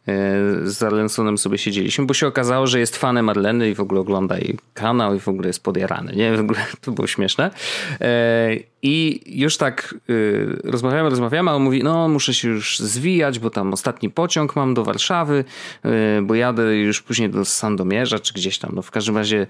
z 0.64 0.82
Arlensonem 0.82 1.38
sobie 1.38 1.58
siedzieliśmy, 1.58 2.06
bo 2.06 2.14
się 2.14 2.26
okazało, 2.26 2.66
że 2.66 2.80
jest 2.80 2.96
fanem 2.96 3.24
Marleny 3.24 3.70
i 3.70 3.74
w 3.74 3.80
ogóle 3.80 4.00
ogląda 4.00 4.38
jej 4.38 4.58
kanał 4.74 5.14
i 5.14 5.20
w 5.20 5.28
ogóle 5.28 5.46
jest 5.46 5.62
podjarany, 5.62 6.12
nie? 6.16 6.36
W 6.36 6.40
ogóle 6.40 6.66
to 6.80 6.92
było 6.92 7.06
śmieszne. 7.06 7.50
E, 8.00 8.56
I 8.82 9.20
już 9.26 9.56
tak 9.56 9.94
e, 10.64 10.70
rozmawiamy, 10.70 11.10
rozmawiamy, 11.10 11.50
a 11.50 11.54
on 11.54 11.62
mówi, 11.62 11.82
no 11.82 12.08
muszę 12.08 12.34
się 12.34 12.48
już 12.48 12.78
zwijać, 12.78 13.38
bo 13.38 13.50
tam 13.50 13.72
ostatni 13.72 14.10
pociąg 14.10 14.56
mam 14.56 14.74
do 14.74 14.84
Warszawy, 14.84 15.44
bo 16.22 16.34
jadę 16.34 16.76
już 16.76 17.02
później 17.02 17.30
do 17.30 17.44
Sandomierza, 17.44 18.18
czy 18.18 18.34
gdzieś 18.34 18.58
tam. 18.58 18.70
No 18.74 18.82
w 18.82 18.90
każdym 18.90 19.16
razie 19.16 19.46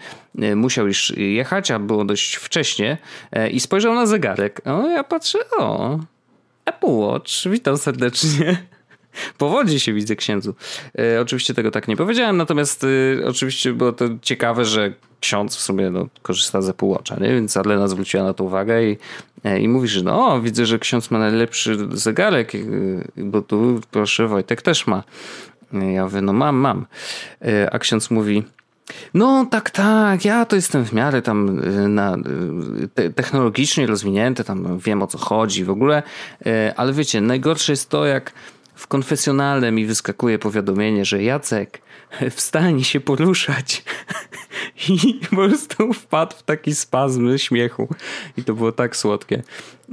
musiał 0.57 0.87
już 0.87 1.13
jechać, 1.17 1.71
a 1.71 1.79
było 1.79 2.05
dość 2.05 2.35
wcześnie 2.35 2.99
i 3.51 3.61
spojrzał 3.61 3.95
na 3.95 4.07
zegarek. 4.07 4.61
O, 4.65 4.89
ja 4.89 5.05
patrzę, 5.05 5.39
o, 5.59 5.99
Apple 6.65 6.87
Watch, 6.91 7.33
witam 7.47 7.79
serdecznie. 7.79 8.72
Powodzi 9.39 9.81
się 9.81 9.93
widzę 9.93 10.17
księdzu. 10.17 10.55
E, 10.99 11.21
oczywiście 11.21 11.55
tego 11.55 11.71
tak 11.71 11.89
nie 11.89 11.97
powiedziałem, 11.97 12.37
natomiast 12.37 12.85
e, 12.85 13.27
oczywiście 13.27 13.73
było 13.73 13.93
to 13.93 14.05
ciekawe, 14.23 14.65
że 14.65 14.93
ksiądz 15.21 15.57
w 15.57 15.61
sumie 15.61 15.91
no, 15.91 16.07
korzysta 16.23 16.63
z 16.63 16.69
Apple 16.69 16.87
Watcha, 16.87 17.17
nie? 17.21 17.29
więc 17.35 17.57
Adlena 17.57 17.89
zwróciła 17.89 18.23
na 18.25 18.35
to 18.35 18.45
uwagę 18.45 18.85
i, 18.85 18.97
e, 19.45 19.61
i 19.61 19.69
mówi, 19.69 19.89
że 19.89 20.03
no 20.03 20.41
widzę, 20.41 20.67
że 20.67 20.79
ksiądz 20.79 21.11
ma 21.11 21.19
najlepszy 21.19 21.77
zegarek, 21.93 22.55
e, 22.55 22.59
bo 23.17 23.43
tu 23.43 23.81
proszę 23.91 24.29
Wojtek 24.29 24.63
też 24.63 24.87
ma. 24.87 25.03
Ja 25.73 26.05
mówię, 26.05 26.21
no 26.21 26.33
mam, 26.33 26.57
mam. 26.57 26.87
A 27.73 27.79
ksiądz 27.79 28.11
mówi, 28.11 28.43
no 29.15 29.47
tak, 29.51 29.71
tak, 29.71 30.25
ja 30.25 30.45
to 30.45 30.57
jestem 30.57 30.85
w 30.85 30.93
miarę 30.93 31.23
tam 31.23 31.61
na, 31.95 32.17
te, 32.95 33.11
technologicznie 33.11 33.87
rozwinięty, 33.87 34.45
tam 34.45 34.79
wiem 34.79 35.03
o 35.03 35.07
co 35.07 35.19
chodzi 35.19 35.65
w 35.65 35.71
ogóle, 35.71 36.03
ale 36.77 36.93
wiecie, 36.93 37.21
najgorsze 37.21 37.73
jest 37.73 37.89
to, 37.89 38.07
jak 38.07 38.33
w 38.83 38.87
konfesjonale 38.87 39.73
mi 39.73 39.87
wyskakuje 39.87 40.39
powiadomienie, 40.39 41.05
że 41.05 41.23
Jacek, 41.23 41.83
wstań 42.31 42.85
się 42.85 43.01
poruszać. 43.01 43.85
I 44.89 45.21
po 45.31 45.37
prostu 45.37 45.93
wpadł 45.93 46.37
w 46.37 46.43
taki 46.43 46.75
spazm 46.75 47.39
śmiechu. 47.39 47.89
I 48.37 48.45
to 48.45 48.55
było 48.55 48.73
tak 48.73 48.97
słodkie. 48.97 49.43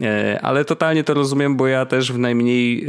E, 0.02 0.39
ale 0.41 0.65
totalnie 0.65 1.04
to 1.04 1.13
rozumiem, 1.13 1.58
bo 1.58 1.67
ja 1.67 1.86
też 1.86 2.12
w 2.12 2.17
najmniej 2.17 2.88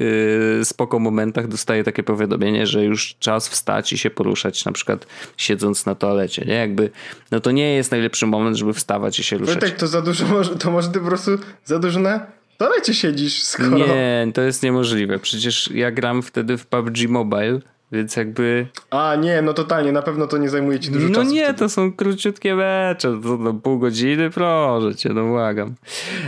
e, 0.60 0.64
spoko 0.64 0.98
momentach 0.98 1.48
dostaję 1.48 1.84
takie 1.84 2.02
powiadomienie, 2.02 2.66
że 2.66 2.84
już 2.84 3.14
czas 3.18 3.48
wstać 3.48 3.92
i 3.92 3.98
się 3.98 4.10
poruszać, 4.10 4.64
na 4.64 4.72
przykład 4.72 5.06
siedząc 5.36 5.86
na 5.86 5.94
toalecie. 5.94 6.44
Nie? 6.44 6.54
Jakby, 6.54 6.90
no 7.30 7.40
to 7.40 7.50
nie 7.50 7.74
jest 7.74 7.90
najlepszy 7.90 8.26
moment, 8.26 8.56
żeby 8.56 8.74
wstawać 8.74 9.18
i 9.18 9.22
się 9.22 9.38
ruszać. 9.38 9.60
tak, 9.60 9.70
to 9.70 9.86
za 9.86 10.02
dużo, 10.02 10.44
to 10.44 10.70
może 10.70 10.88
ty 10.88 11.00
po 11.00 11.06
prostu 11.06 11.30
za 11.64 11.78
dużo 11.78 12.00
na 12.00 12.39
toalecie 12.60 12.94
siedzisz, 12.94 13.42
skoro... 13.42 13.78
Nie, 13.78 14.26
to 14.34 14.42
jest 14.42 14.62
niemożliwe. 14.62 15.18
Przecież 15.18 15.70
ja 15.74 15.90
gram 15.90 16.22
wtedy 16.22 16.58
w 16.58 16.66
PUBG 16.66 17.08
Mobile, 17.08 17.60
więc 17.92 18.16
jakby... 18.16 18.66
A 18.90 19.16
nie, 19.16 19.42
no 19.42 19.54
totalnie, 19.54 19.92
na 19.92 20.02
pewno 20.02 20.26
to 20.26 20.38
nie 20.38 20.48
zajmuje 20.48 20.80
ci 20.80 20.90
dużo 20.90 21.08
no 21.08 21.14
czasu. 21.14 21.26
No 21.26 21.32
nie, 21.32 21.44
wtedy. 21.44 21.58
to 21.58 21.68
są 21.68 21.92
króciutkie 21.92 22.54
mecze, 22.54 23.20
to, 23.22 23.38
to 23.44 23.54
pół 23.54 23.78
godziny, 23.78 24.30
proszę 24.30 24.94
cię, 24.94 25.08
no 25.08 25.26
błagam. 25.26 25.74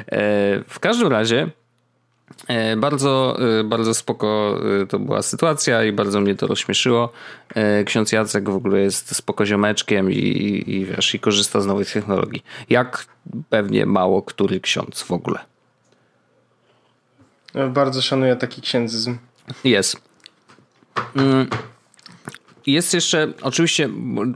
E, 0.07 0.27
w 0.68 0.81
każdym 0.81 1.09
razie 1.09 1.51
e, 2.49 2.77
bardzo, 2.77 3.38
e, 3.61 3.64
bardzo 3.64 3.95
spoko 3.95 4.61
to 4.88 4.99
była 4.99 5.23
sytuacja 5.23 5.85
i 5.85 5.92
bardzo 5.92 6.21
mnie 6.21 6.35
to 6.35 6.47
rozśmieszyło. 6.47 7.12
Ksiądz 7.87 8.12
Jacek 8.12 8.51
w 8.51 8.57
ogóle 8.57 8.81
jest 8.81 9.16
spoko 9.16 9.47
ziomeczkiem 9.47 10.12
i, 10.12 10.64
i 10.66 10.85
wiesz, 10.85 11.14
i 11.14 11.21
korzysta 11.21 11.61
z 11.61 11.66
nowych 11.66 11.92
technologii. 11.92 12.45
Jak 12.71 13.07
pewnie 13.51 13.87
mało 13.87 14.23
który 14.23 14.61
ksiądz 14.61 15.03
w 15.03 15.12
ogóle. 15.12 15.51
Bardzo 17.70 18.02
szanuję 18.02 18.36
taki 18.36 18.62
księdzyzm. 18.62 19.18
Jest. 19.64 19.96
Mm. 21.16 21.46
Jest 22.66 22.94
jeszcze, 22.94 23.32
oczywiście 23.42 23.88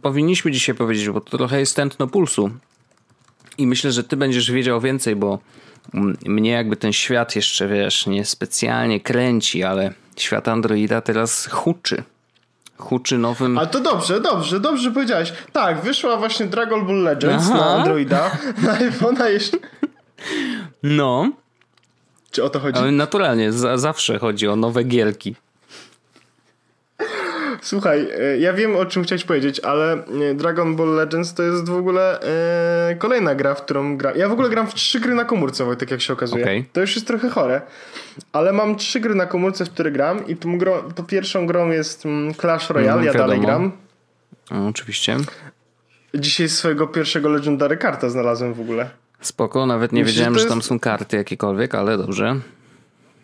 powinniśmy 0.03 0.51
dzisiaj 0.51 0.75
powiedzieć, 0.75 1.09
bo 1.09 1.21
to 1.21 1.39
trochę 1.39 1.61
jest 1.61 1.77
tętno 1.77 2.07
pulsu 2.07 2.51
i 3.59 3.67
myślę, 3.67 3.93
że 3.93 4.05
ty 4.05 4.17
będziesz 4.17 4.51
wiedział 4.51 4.81
więcej, 4.81 5.17
bo 5.17 5.39
mnie 6.27 6.51
jakby 6.51 6.77
ten 6.77 6.93
świat 6.93 7.37
jeszcze, 7.37 7.69
wiesz, 7.69 8.07
nie 8.07 8.25
specjalnie 8.25 9.01
kręci, 9.01 9.65
ale 9.65 9.93
świat 10.17 10.49
Androida 10.49 11.01
teraz 11.01 11.47
huczy. 11.47 12.03
Huczy 12.79 13.19
nowym... 13.19 13.59
Ale 13.59 13.67
to 13.67 13.81
dobrze, 13.81 14.21
dobrze, 14.21 14.61
dobrze 14.61 14.91
powiedziałeś. 14.91 15.33
Tak, 15.53 15.81
wyszła 15.81 16.17
właśnie 16.17 16.47
Dragon 16.47 16.87
Ball 16.87 17.03
Legends 17.03 17.45
Aha. 17.47 17.57
na 17.57 17.67
Androida, 17.67 18.31
na 18.63 18.79
iPhone'a 18.79 19.27
jeszcze. 19.27 19.59
No. 20.83 21.31
Czy 22.37 22.45
o 22.45 22.51
to 22.51 22.61
chodzi? 22.61 22.79
Ale 22.79 22.93
naturalnie, 22.93 23.53
za, 23.53 23.79
zawsze 23.79 24.19
chodzi 24.19 24.49
o 24.49 24.57
nowe 24.57 24.85
gierki. 24.85 25.35
Słuchaj, 27.63 28.09
e, 28.21 28.39
ja 28.39 28.53
wiem 28.53 28.77
o 28.77 28.87
czym 28.87 29.05
chciałeś 29.05 29.25
powiedzieć, 29.25 29.61
ale 29.61 29.93
e, 29.93 30.35
Dragon 30.35 30.77
Ball 30.77 30.95
Legends 30.95 31.35
to 31.35 31.43
jest 31.43 31.69
w 31.69 31.77
ogóle 31.77 32.21
e, 32.91 32.97
kolejna 32.99 33.35
gra, 33.35 33.55
w 33.55 33.63
którą 33.63 33.97
gram. 33.97 34.17
Ja 34.17 34.29
w 34.29 34.33
ogóle 34.33 34.51
gram 34.51 34.67
w 34.67 34.75
trzy 34.75 35.01
gry 35.01 35.15
na 35.15 35.25
komórce, 35.25 35.77
tak 35.77 35.91
jak 35.91 36.01
się 36.01 36.13
okazuje. 36.13 36.45
Okay. 36.45 36.65
To 36.73 36.81
już 36.81 36.95
jest 36.95 37.07
trochę 37.07 37.31
chore, 37.31 37.61
ale 38.33 38.53
mam 38.53 38.77
trzy 38.77 39.01
gry 39.01 39.15
na 39.15 39.27
komórce, 39.27 39.65
w 39.65 39.71
które 39.71 39.91
gram 39.91 40.27
i 40.27 40.37
tą, 40.37 40.59
grą, 40.59 40.93
tą 40.95 41.05
pierwszą 41.05 41.47
grą 41.47 41.71
jest 41.71 42.07
mm, 42.07 42.35
Clash 42.35 42.71
Royale, 42.71 43.05
ja 43.05 43.13
wiadomo. 43.13 43.25
dalej 43.25 43.41
gram. 43.41 43.73
O, 44.51 44.67
oczywiście. 44.67 45.17
Dzisiaj 46.15 46.49
swojego 46.49 46.87
pierwszego 46.87 47.29
Legendary 47.29 47.77
karta 47.77 48.09
znalazłem 48.09 48.55
w 48.55 48.61
ogóle. 48.61 48.91
Spoko, 49.21 49.67
nawet 49.67 49.93
nie 49.93 50.03
Myślę, 50.03 50.13
wiedziałem, 50.13 50.35
że, 50.35 50.39
jest... 50.39 50.49
że 50.49 50.51
tam 50.51 50.63
są 50.63 50.81
karty 50.81 51.17
jakiekolwiek, 51.17 51.75
ale 51.75 51.99
dobrze. 51.99 52.41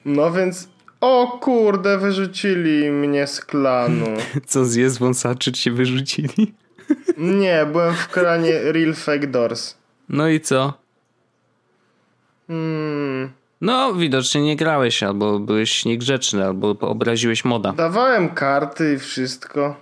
No 0.05 0.33
więc 0.33 0.69
o 1.01 1.39
kurde, 1.41 1.99
wyrzucili 1.99 2.91
mnie 2.91 3.27
z 3.27 3.41
klanu. 3.41 4.07
Co 4.47 4.65
zje 4.65 4.91
wąsaczy 4.91 5.53
cię 5.53 5.71
wyrzucili? 5.71 6.55
Nie, 7.19 7.67
byłem 7.73 7.95
w 7.95 8.09
kranie 8.09 8.73
Real 8.73 8.95
Fake 8.95 9.27
Doors. 9.27 9.75
No 10.09 10.29
i 10.29 10.41
co? 10.41 10.73
Hmm. 12.47 13.31
No, 13.61 13.95
widocznie 13.95 14.43
nie 14.43 14.57
grałeś, 14.57 15.03
albo 15.03 15.39
byłeś 15.39 15.85
niegrzeczny, 15.85 16.45
albo 16.45 16.77
obraziłeś 16.81 17.45
moda. 17.45 17.73
Dawałem 17.73 18.29
karty 18.29 18.95
i 18.95 18.99
wszystko. 18.99 19.77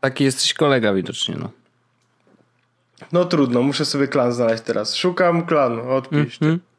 Taki 0.00 0.24
jesteś 0.24 0.54
kolega 0.54 0.94
widocznie, 0.94 1.36
no. 1.38 1.50
No 3.12 3.24
trudno, 3.24 3.62
muszę 3.62 3.84
sobie 3.84 4.08
klan 4.08 4.32
znaleźć 4.32 4.62
teraz. 4.62 4.94
Szukam 4.94 5.46
klanu, 5.46 5.90
odpiszcie. 5.90 6.46
Mm 6.46 6.56
-hmm. 6.56 6.72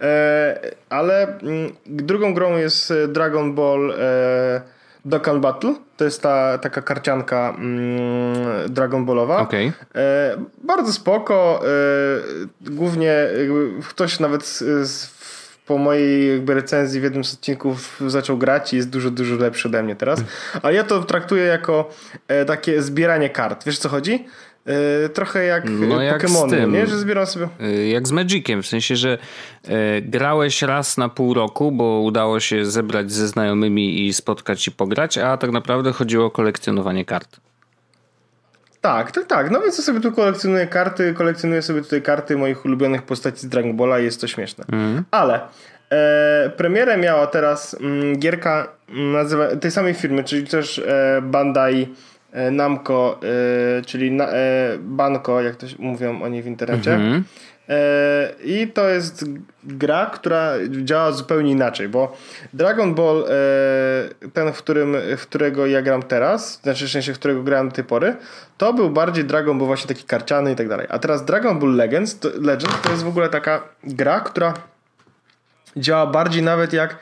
E, 0.00 0.60
ale 0.88 1.38
mm, 1.38 1.72
drugą 1.86 2.34
grą 2.34 2.56
jest 2.56 2.90
e, 2.90 3.08
Dragon 3.08 3.54
Ball 3.54 3.94
e, 3.98 4.60
Dokkan 5.04 5.40
Battle. 5.40 5.74
To 5.96 6.04
jest 6.04 6.22
ta 6.22 6.58
taka 6.58 6.82
karcianka 6.82 7.54
mm, 7.58 8.72
Dragon 8.72 9.06
Ballowa. 9.06 9.38
Okay. 9.38 9.72
Bardzo 10.64 10.92
spoko. 10.92 11.62
Głównie 12.60 13.28
ktoś 13.88 14.20
nawet 14.20 14.46
z, 14.46 15.10
po 15.66 15.78
mojej 15.78 16.32
jakby 16.32 16.54
recenzji 16.54 17.00
w 17.00 17.04
jednym 17.04 17.24
z 17.24 17.34
odcinków 17.34 18.00
zaczął 18.06 18.38
grać 18.38 18.72
i 18.72 18.76
jest 18.76 18.90
dużo, 18.90 19.10
dużo 19.10 19.34
lepszy 19.34 19.68
ode 19.68 19.82
mnie 19.82 19.96
teraz. 19.96 20.20
Ale 20.62 20.74
ja 20.74 20.84
to 20.84 21.02
traktuję 21.02 21.44
jako 21.44 21.90
takie 22.46 22.82
zbieranie 22.82 23.30
kart. 23.30 23.64
Wiesz 23.64 23.78
co 23.78 23.88
chodzi? 23.88 24.26
Yy, 24.66 25.08
trochę 25.08 25.44
jak 25.44 25.64
no 25.70 26.02
jak 26.02 26.24
Pokémon, 26.24 26.72
nie? 26.72 26.86
Że 26.86 26.98
zbieram 26.98 27.26
sobie. 27.26 27.48
Yy, 27.60 27.88
jak 27.88 28.08
z 28.08 28.12
Magiciem, 28.12 28.62
w 28.62 28.66
sensie, 28.66 28.96
że 28.96 29.18
yy, 29.68 29.74
grałeś 30.02 30.62
raz 30.62 30.96
na 30.96 31.08
pół 31.08 31.34
roku, 31.34 31.72
bo 31.72 32.00
udało 32.00 32.40
się 32.40 32.66
zebrać 32.66 33.12
ze 33.12 33.28
znajomymi 33.28 34.06
i 34.06 34.12
spotkać 34.12 34.66
i 34.66 34.72
pograć, 34.72 35.18
a 35.18 35.36
tak 35.36 35.50
naprawdę 35.50 35.92
chodziło 35.92 36.26
o 36.26 36.30
kolekcjonowanie 36.30 37.04
kart. 37.04 37.40
Tak, 38.80 39.12
tak, 39.12 39.26
tak. 39.26 39.50
No 39.50 39.60
więc 39.60 39.78
ja 39.78 39.84
sobie 39.84 40.00
tu 40.00 40.12
kolekcjonuję 40.12 40.66
karty, 40.66 41.14
kolekcjonuję 41.14 41.62
sobie 41.62 41.82
tutaj 41.82 42.02
karty 42.02 42.36
moich 42.36 42.64
ulubionych 42.64 43.02
postaci 43.02 43.40
z 43.40 43.48
Dragon 43.48 43.76
Balla 43.76 44.00
i 44.00 44.04
jest 44.04 44.20
to 44.20 44.26
śmieszne. 44.26 44.64
Mm. 44.72 45.04
Ale 45.10 45.40
e, 45.90 46.50
premierę 46.56 46.96
miała 46.96 47.26
teraz 47.26 47.76
mm, 47.80 48.18
gierka 48.18 48.68
nazywa, 48.88 49.56
tej 49.56 49.70
samej 49.70 49.94
firmy, 49.94 50.24
czyli 50.24 50.46
też 50.46 50.78
e, 50.78 51.22
Bandai 51.22 51.82
E, 51.82 52.17
Namco, 52.50 53.20
e, 53.78 53.82
czyli 53.82 54.10
na, 54.10 54.28
e, 54.28 54.78
Banco, 54.78 55.40
jak 55.40 55.56
to 55.56 55.66
mówią 55.78 56.22
oni 56.22 56.42
w 56.42 56.46
internecie. 56.46 56.94
Mhm. 56.94 57.24
I 58.44 58.68
to 58.74 58.88
jest 58.88 59.24
gra, 59.64 60.06
która 60.06 60.52
działa 60.82 61.12
zupełnie 61.12 61.50
inaczej, 61.50 61.88
bo 61.88 62.16
Dragon 62.52 62.94
Ball, 62.94 63.24
ten, 64.32 64.52
w, 64.52 64.58
którym, 64.58 64.96
w 65.16 65.22
którego 65.22 65.66
ja 65.66 65.82
gram 65.82 66.02
teraz, 66.02 66.60
znaczy 66.62 66.86
w 66.86 66.90
sensie, 66.90 67.14
w 67.14 67.18
którego 67.18 67.42
grałem 67.42 67.68
do 67.68 67.74
tej 67.74 67.84
pory, 67.84 68.16
to 68.58 68.72
był 68.72 68.90
bardziej 68.90 69.24
Dragon 69.24 69.58
Ball 69.58 69.66
właśnie 69.66 69.88
taki 69.88 70.04
karciany 70.04 70.52
i 70.52 70.56
tak 70.56 70.68
dalej. 70.68 70.86
A 70.90 70.98
teraz 70.98 71.24
Dragon 71.24 71.58
Ball 71.58 71.76
Legends 71.76 72.18
to, 72.18 72.28
Legend 72.40 72.82
to 72.82 72.90
jest 72.90 73.04
w 73.04 73.08
ogóle 73.08 73.28
taka 73.28 73.62
gra, 73.84 74.20
która 74.20 74.54
działa 75.76 76.06
bardziej 76.06 76.42
nawet 76.42 76.72
jak 76.72 76.98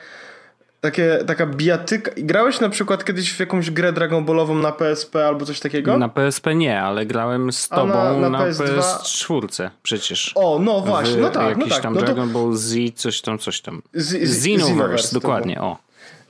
takie, 0.81 1.19
taka 1.27 1.45
bijatyka. 1.45 2.11
Grałeś 2.17 2.59
na 2.59 2.69
przykład 2.69 3.05
kiedyś 3.05 3.33
w 3.33 3.39
jakąś 3.39 3.71
grę 3.71 3.93
Dragon 3.93 4.25
Ballową 4.25 4.55
na 4.55 4.71
PSP 4.71 5.27
albo 5.27 5.45
coś 5.45 5.59
takiego? 5.59 5.97
Na 5.97 6.09
PSP 6.09 6.55
nie, 6.55 6.81
ale 6.81 7.05
grałem 7.05 7.51
z 7.51 7.69
tobą 7.69 7.87
na, 7.87 8.13
na, 8.13 8.29
na, 8.29 8.39
PS2... 8.39 8.63
PS4 8.63 9.69
przecież. 9.83 10.31
O, 10.35 10.59
no 10.59 10.81
właśnie, 10.81 11.17
no 11.17 11.29
tak, 11.29 11.49
jakiś 11.49 11.69
no 11.69 11.75
tak. 11.75 11.83
tam 11.83 11.93
no 11.93 11.99
to... 11.99 12.05
Dragon 12.05 12.29
Ball 12.29 12.53
Z, 12.53 12.95
coś 12.95 13.21
tam, 13.21 13.39
coś 13.39 13.61
tam. 13.61 13.81
Z, 13.93 14.07
z, 14.07 14.13
Xenoverse, 14.13 14.65
Xenoverse 14.65 15.13
dokładnie, 15.13 15.61
o. 15.61 15.87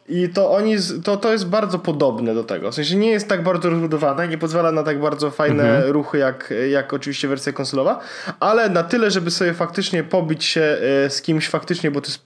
I 0.10 0.30
to 0.30 0.52
oni, 0.52 0.76
to, 1.04 1.18
to 1.18 1.32
jest 1.32 1.48
bardzo 1.48 1.80
podobne 1.80 2.36
do 2.36 2.44
tego. 2.44 2.72
W 2.72 2.76
sensie 2.76 2.96
nie 2.96 3.10
jest 3.10 3.28
tak 3.28 3.44
bardzo 3.44 3.70
rozbudowane, 3.70 4.28
nie 4.28 4.38
pozwala 4.38 4.72
na 4.72 4.84
tak 4.84 5.00
bardzo 5.00 5.32
fajne 5.32 5.64
mhm. 5.64 5.92
ruchy 5.92 6.18
jak, 6.18 6.54
jak 6.72 6.94
oczywiście 6.94 7.28
wersja 7.28 7.54
konsolowa, 7.54 8.00
ale 8.40 8.70
na 8.70 8.84
tyle, 8.84 9.12
żeby 9.12 9.32
sobie 9.32 9.54
faktycznie 9.54 10.04
pobić 10.04 10.46
się 10.46 10.62
e, 10.62 11.10
z 11.10 11.22
kimś 11.22 11.50
faktycznie, 11.50 11.92
bo 11.92 12.02
to 12.02 12.08
jest 12.08 12.24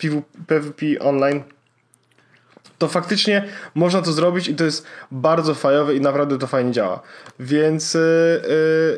PvP 0.47 0.86
online 0.99 1.43
to 2.82 2.88
faktycznie 2.88 3.44
można 3.76 4.02
to 4.02 4.12
zrobić 4.12 4.48
i 4.48 4.56
to 4.56 4.63
jest 4.63 4.86
bardzo 5.12 5.56
fajowe 5.56 5.96
i 5.96 6.02
naprawdę 6.02 6.38
to 6.38 6.48
fajnie 6.48 6.72
działa. 6.72 7.02
Więc, 7.39 7.94
yy, 7.94 8.02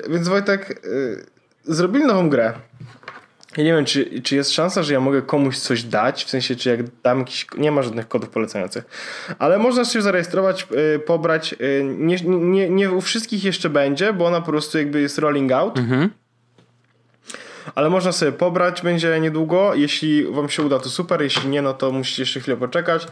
yy, 0.05 0.13
więc 0.13 0.27
Wojtek, 0.27 0.81
yy, 0.83 1.25
zrobili 1.75 2.05
nową 2.05 2.29
grę. 2.29 2.53
Ja 3.57 3.63
nie 3.63 3.73
wiem, 3.73 3.85
czy, 3.85 4.21
czy 4.21 4.35
jest 4.35 4.51
szansa, 4.51 4.83
że 4.83 4.93
ja 4.93 4.99
mogę 4.99 5.21
komuś 5.21 5.57
coś 5.57 5.83
dać, 5.83 6.25
w 6.25 6.29
sensie, 6.29 6.55
czy 6.55 6.69
jak 6.69 6.79
dam 7.03 7.19
jakiś, 7.19 7.47
nie 7.57 7.71
ma 7.71 7.81
żadnych 7.81 8.07
kodów 8.07 8.29
polecających, 8.29 8.83
ale 9.39 9.59
można 9.59 9.85
się 9.85 10.01
zarejestrować, 10.01 10.67
pobrać, 11.05 11.55
nie, 11.83 12.17
nie, 12.25 12.69
nie 12.69 12.91
u 12.91 13.01
wszystkich 13.01 13.43
jeszcze 13.43 13.69
będzie, 13.69 14.13
bo 14.13 14.25
ona 14.25 14.41
po 14.41 14.47
prostu 14.47 14.77
jakby 14.77 15.01
jest 15.01 15.17
rolling 15.17 15.51
out. 15.51 15.77
Mhm. 15.77 16.09
Ale 17.75 17.89
można 17.89 18.11
sobie 18.11 18.31
pobrać, 18.31 18.81
będzie 18.81 19.19
niedługo. 19.19 19.75
Jeśli 19.75 20.25
wam 20.25 20.49
się 20.49 20.63
uda, 20.63 20.79
to 20.79 20.89
super, 20.89 21.21
jeśli 21.21 21.49
nie, 21.49 21.61
no 21.61 21.73
to 21.73 21.91
musicie 21.91 22.21
jeszcze 22.21 22.39
chwilę 22.39 22.57
poczekać. 22.57 23.07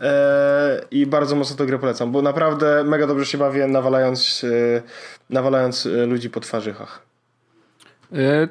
E, 0.00 0.80
I 0.90 1.06
bardzo 1.06 1.36
mocno 1.36 1.56
tę 1.56 1.66
grę 1.66 1.78
polecam, 1.78 2.12
bo 2.12 2.22
naprawdę 2.22 2.84
mega 2.84 3.06
dobrze 3.06 3.26
się 3.26 3.38
bawię 3.38 3.66
nawalając, 3.66 4.44
e, 4.44 4.82
nawalając 5.30 5.86
e, 5.86 6.06
ludzi 6.06 6.30
po 6.30 6.40
twarzych. 6.40 7.04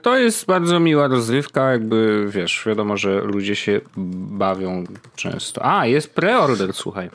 To 0.01 0.17
jest 0.17 0.45
bardzo 0.45 0.79
miła 0.79 1.07
rozrywka, 1.07 1.71
jakby 1.71 2.25
wiesz, 2.29 2.63
wiadomo, 2.65 2.97
że 2.97 3.21
ludzie 3.21 3.55
się 3.55 3.81
bawią 3.97 4.83
często. 5.15 5.65
A, 5.65 5.85
jest 5.85 6.15
preorder, 6.15 6.73
słuchaj. 6.73 7.09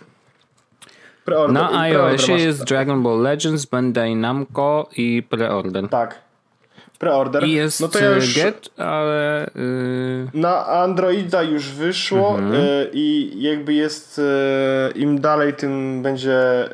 Preorder, 1.25 1.55
Na 1.55 1.81
iOSie 1.81 2.33
jest 2.33 2.65
Dragon 2.65 3.03
Ball 3.03 3.23
Legends, 3.23 3.67
Bandai 3.67 4.17
Namco 4.17 4.89
i 4.97 5.23
preorder. 5.23 5.89
Tak. 5.89 6.28
Preorder. 6.99 7.45
I 7.45 7.53
jest 7.53 7.81
no 7.81 7.89
to 7.89 7.99
ja 7.99 8.11
już... 8.11 8.35
Get, 8.35 8.69
ale... 8.77 9.51
Yy... 9.55 10.41
Na 10.41 10.67
Androida 10.67 11.43
już 11.43 11.69
wyszło 11.69 12.39
mhm. 12.39 12.53
yy, 12.53 12.91
i 12.93 13.33
jakby 13.43 13.75
jest 13.75 14.19
yy, 14.19 15.03
im 15.03 15.21
dalej, 15.21 15.55
tym 15.55 16.03
będzie 16.03 16.69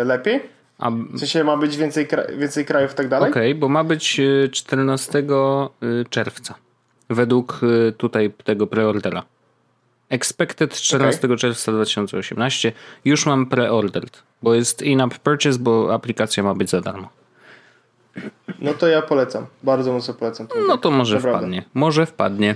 y, 0.00 0.04
lepiej. 0.04 0.40
A... 0.78 0.90
W 0.90 1.18
sensie 1.18 1.44
ma 1.44 1.56
być 1.56 1.76
więcej, 1.76 2.08
więcej 2.38 2.64
krajów 2.64 2.92
i 2.92 2.94
tak 2.94 3.08
dalej? 3.08 3.30
Okej, 3.30 3.50
okay, 3.50 3.60
bo 3.60 3.68
ma 3.68 3.84
być 3.84 4.20
14 4.52 5.18
y, 5.18 5.22
y, 5.86 6.04
czerwca. 6.10 6.54
Według 7.10 7.60
y, 7.62 7.92
tutaj 7.92 8.32
tego 8.44 8.66
preordera. 8.66 9.22
Expected 10.08 10.74
14 10.74 11.26
okay. 11.26 11.36
czerwca 11.36 11.72
2018. 11.72 12.72
Już 13.04 13.26
mam 13.26 13.46
preordered, 13.46 14.22
bo 14.42 14.54
jest 14.54 14.82
in-app 14.82 15.18
purchase, 15.18 15.58
bo 15.58 15.94
aplikacja 15.94 16.42
ma 16.42 16.54
być 16.54 16.70
za 16.70 16.80
darmo. 16.80 17.08
No 18.64 18.74
to 18.74 18.88
ja 18.88 19.02
polecam. 19.02 19.46
Bardzo 19.62 19.92
mocno 19.92 20.14
polecam. 20.14 20.46
No 20.68 20.78
to 20.78 20.90
może 20.90 21.14
Naprawdę. 21.14 21.38
wpadnie. 21.38 21.62
Może 21.74 22.06
wpadnie. 22.06 22.54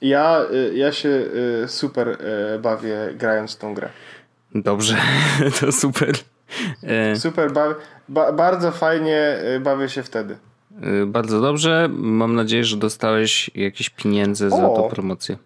Ja, 0.00 0.40
ja 0.74 0.92
się 0.92 1.24
super 1.66 2.18
bawię 2.62 2.96
grając 3.14 3.56
tą 3.56 3.74
grę. 3.74 3.88
Dobrze, 4.54 4.96
to 5.60 5.72
super. 5.72 6.12
E, 6.82 7.16
super, 7.16 7.52
ba, 7.52 7.74
ba, 8.08 8.32
bardzo 8.32 8.70
fajnie 8.70 9.38
bawię 9.60 9.88
się 9.88 10.02
wtedy. 10.02 10.36
Bardzo 11.06 11.40
dobrze. 11.40 11.88
Mam 11.92 12.34
nadzieję, 12.34 12.64
że 12.64 12.76
dostałeś 12.76 13.50
jakieś 13.54 13.90
pieniądze 13.90 14.50
za 14.50 14.56
tą 14.56 14.88
promocję. 14.88 15.36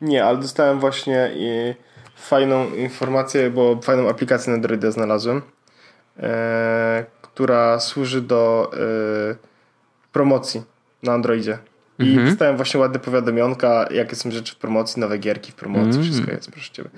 Nie, 0.00 0.24
ale 0.24 0.38
dostałem 0.38 0.80
właśnie 0.80 1.30
fajną 2.16 2.74
informację, 2.74 3.50
bo 3.50 3.80
fajną 3.82 4.08
aplikację 4.08 4.50
na 4.50 4.54
Androida 4.56 4.90
znalazłem, 4.90 5.42
e, 6.20 7.04
która 7.38 7.80
służy 7.80 8.20
do 8.20 8.70
e, 8.74 9.36
promocji 10.12 10.62
na 11.02 11.12
Androidzie. 11.12 11.58
I 11.98 12.08
mhm. 12.08 12.28
dostałem 12.28 12.56
właśnie 12.56 12.80
ładne 12.80 12.98
powiadomionka, 12.98 13.88
jakie 13.90 14.16
są 14.16 14.30
rzeczy 14.30 14.54
w 14.54 14.56
promocji, 14.56 15.00
nowe 15.00 15.18
gierki 15.18 15.52
w 15.52 15.54
promocji, 15.54 15.86
mhm. 15.86 16.04
wszystko 16.04 16.30
jest, 16.30 16.50
proszę 16.50 16.72
ciebie. 16.72 16.90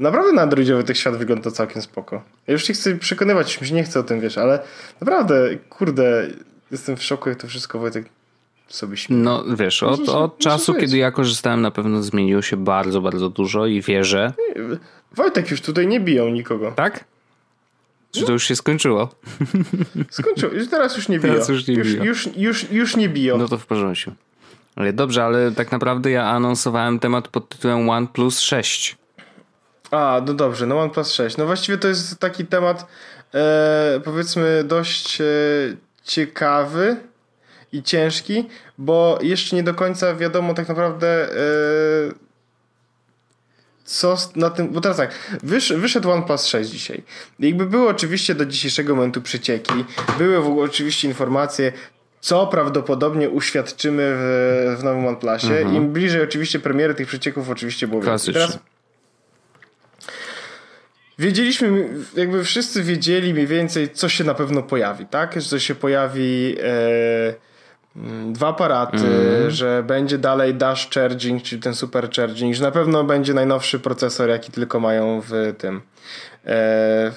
Naprawdę 0.00 0.32
na 0.32 0.42
Androidzie 0.42 0.82
tych 0.82 0.98
świat 0.98 1.16
wygląda 1.16 1.50
całkiem 1.50 1.82
spoko. 1.82 2.22
Ja 2.46 2.52
już 2.52 2.68
nie 2.68 2.74
chcę 2.74 2.96
przekonywać, 2.96 3.58
już 3.60 3.70
nie 3.70 3.84
chcę 3.84 4.00
o 4.00 4.02
tym, 4.02 4.20
wiesz, 4.20 4.38
ale 4.38 4.62
naprawdę, 5.00 5.56
kurde, 5.56 6.28
jestem 6.70 6.96
w 6.96 7.02
szoku, 7.02 7.28
jak 7.28 7.38
to 7.38 7.46
wszystko 7.46 7.78
Wojtek 7.78 8.06
sobie 8.68 8.96
śmieje. 8.96 9.22
No 9.22 9.44
wiesz, 9.56 9.82
od, 9.82 10.08
od 10.08 10.38
czasu, 10.38 10.74
kiedy 10.74 10.96
ja 10.96 11.10
korzystałem, 11.10 11.60
na 11.60 11.70
pewno 11.70 12.02
zmieniło 12.02 12.42
się 12.42 12.56
bardzo, 12.56 13.00
bardzo 13.00 13.28
dużo 13.28 13.66
i 13.66 13.80
wierzę. 13.80 14.32
Wojtek 15.14 15.50
już 15.50 15.60
tutaj 15.60 15.86
nie 15.86 16.00
biją 16.00 16.28
nikogo. 16.28 16.72
Tak? 16.72 17.04
Czy 18.12 18.24
to 18.24 18.32
już 18.32 18.44
się 18.44 18.56
skończyło? 18.56 19.08
Skończyło. 20.10 20.52
Teraz 20.70 20.96
już 20.96 21.08
nie 21.08 21.18
biją. 21.18 21.32
Teraz 21.32 21.48
już 21.48 21.66
nie 21.66 21.76
biją. 21.76 22.04
Już, 22.04 22.26
już, 22.26 22.36
już, 22.36 22.70
już 22.70 22.96
nie 22.96 23.08
biją. 23.08 23.38
No 23.38 23.48
to 23.48 23.58
w 23.58 23.66
porządku. 23.66 24.10
Ale 24.76 24.92
dobrze, 24.92 25.24
ale 25.24 25.52
tak 25.52 25.72
naprawdę 25.72 26.10
ja 26.10 26.24
anonsowałem 26.24 26.98
temat 26.98 27.28
pod 27.28 27.48
tytułem 27.48 27.90
OnePlus 27.90 28.40
6. 28.40 28.96
A, 29.90 30.20
no 30.26 30.34
dobrze, 30.34 30.66
no 30.66 30.80
OnePlus 30.80 31.12
6. 31.12 31.36
No 31.36 31.46
właściwie 31.46 31.78
to 31.78 31.88
jest 31.88 32.18
taki 32.18 32.46
temat 32.46 32.86
e, 33.34 34.00
powiedzmy 34.04 34.64
dość 34.64 35.20
e, 35.20 35.24
ciekawy 36.04 36.96
i 37.72 37.82
ciężki, 37.82 38.48
bo 38.78 39.18
jeszcze 39.22 39.56
nie 39.56 39.62
do 39.62 39.74
końca 39.74 40.14
wiadomo 40.14 40.54
tak 40.54 40.68
naprawdę 40.68 41.08
e, 41.08 41.34
co 43.84 44.16
na 44.36 44.50
tym, 44.50 44.68
bo 44.68 44.80
teraz 44.80 44.96
tak, 44.96 45.38
wysz, 45.42 45.72
wyszedł 45.72 46.10
OnePlus 46.10 46.46
6 46.46 46.70
dzisiaj. 46.70 47.02
Jakby 47.38 47.66
były 47.66 47.88
oczywiście 47.88 48.34
do 48.34 48.46
dzisiejszego 48.46 48.94
momentu 48.94 49.22
przecieki, 49.22 49.84
były 50.18 50.42
w 50.42 50.46
ogóle 50.46 50.64
oczywiście 50.64 51.08
informacje, 51.08 51.72
co 52.20 52.46
prawdopodobnie 52.46 53.30
uświadczymy 53.30 54.14
w, 54.16 54.76
w 54.80 54.84
nowym 54.84 55.06
OnePlusie. 55.06 55.54
Mhm. 55.54 55.76
Im 55.76 55.92
bliżej 55.92 56.22
oczywiście 56.22 56.58
premiery 56.58 56.94
tych 56.94 57.08
przecieków 57.08 57.50
oczywiście 57.50 57.88
było 57.88 58.02
więcej. 58.02 58.34
Teraz 58.34 58.58
wiedzieliśmy, 61.18 61.88
jakby 62.16 62.44
wszyscy 62.44 62.82
wiedzieli 62.82 63.34
mniej 63.34 63.46
więcej, 63.46 63.90
co 63.90 64.08
się 64.08 64.24
na 64.24 64.34
pewno 64.34 64.62
pojawi, 64.62 65.06
tak? 65.06 65.42
Że 65.42 65.60
się 65.60 65.74
pojawi 65.74 66.56
mm, 66.58 67.34
dwa 68.32 68.48
aparaty, 68.48 68.96
mm. 68.96 69.50
że 69.50 69.82
będzie 69.86 70.18
dalej 70.18 70.54
dash 70.54 70.90
charging, 70.90 71.42
czyli 71.42 71.62
ten 71.62 71.74
super 71.74 72.10
charging, 72.10 72.54
że 72.54 72.62
na 72.62 72.70
pewno 72.70 73.04
będzie 73.04 73.34
najnowszy 73.34 73.78
procesor, 73.78 74.28
jaki 74.28 74.52
tylko 74.52 74.80
mają 74.80 75.22
w 75.28 75.54
tym 75.58 75.80
e, 76.46 77.12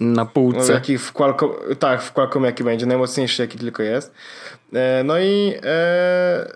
na 0.00 0.26
półce. 0.26 0.72
Jaki 0.72 0.98
w 0.98 1.12
Qualcomm, 1.12 1.52
tak, 1.78 2.02
w 2.02 2.12
Qualcomm 2.12 2.44
jaki 2.44 2.64
będzie, 2.64 2.86
najmocniejszy 2.86 3.42
jaki 3.42 3.58
tylko 3.58 3.82
jest. 3.82 4.12
E, 4.72 5.04
no 5.04 5.18
i 5.18 5.54
e, 5.64 6.52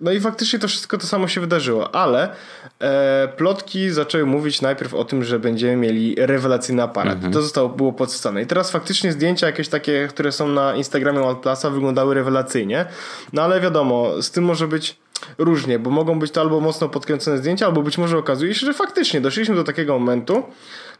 no 0.00 0.12
i 0.12 0.20
faktycznie 0.20 0.58
to 0.58 0.68
wszystko 0.68 0.98
to 0.98 1.06
samo 1.06 1.28
się 1.28 1.40
wydarzyło, 1.40 1.94
ale 1.94 2.34
e, 2.80 3.28
plotki 3.36 3.90
zaczęły 3.90 4.26
mówić 4.26 4.62
najpierw 4.62 4.94
o 4.94 5.04
tym, 5.04 5.24
że 5.24 5.38
będziemy 5.38 5.76
mieli 5.76 6.14
rewelacyjny 6.18 6.82
aparat. 6.82 7.14
Mhm. 7.14 7.32
To 7.32 7.42
zostało, 7.42 7.68
było 7.68 7.92
podstane. 7.92 8.42
I 8.42 8.46
teraz 8.46 8.70
faktycznie 8.70 9.12
zdjęcia 9.12 9.46
jakieś 9.46 9.68
takie, 9.68 10.08
które 10.08 10.32
są 10.32 10.48
na 10.48 10.74
Instagramie 10.74 11.22
OnePlusa 11.22 11.70
wyglądały 11.70 12.14
rewelacyjnie. 12.14 12.86
No 13.32 13.42
ale 13.42 13.60
wiadomo, 13.60 14.22
z 14.22 14.30
tym 14.30 14.44
może 14.44 14.68
być 14.68 14.96
różnie, 15.38 15.78
bo 15.78 15.90
mogą 15.90 16.18
być 16.18 16.30
to 16.30 16.40
albo 16.40 16.60
mocno 16.60 16.88
podkręcone 16.88 17.38
zdjęcia, 17.38 17.66
albo 17.66 17.82
być 17.82 17.98
może 17.98 18.18
okazuje 18.18 18.54
się, 18.54 18.66
że 18.66 18.74
faktycznie 18.74 19.20
doszliśmy 19.20 19.54
do 19.54 19.64
takiego 19.64 19.98
momentu, 19.98 20.42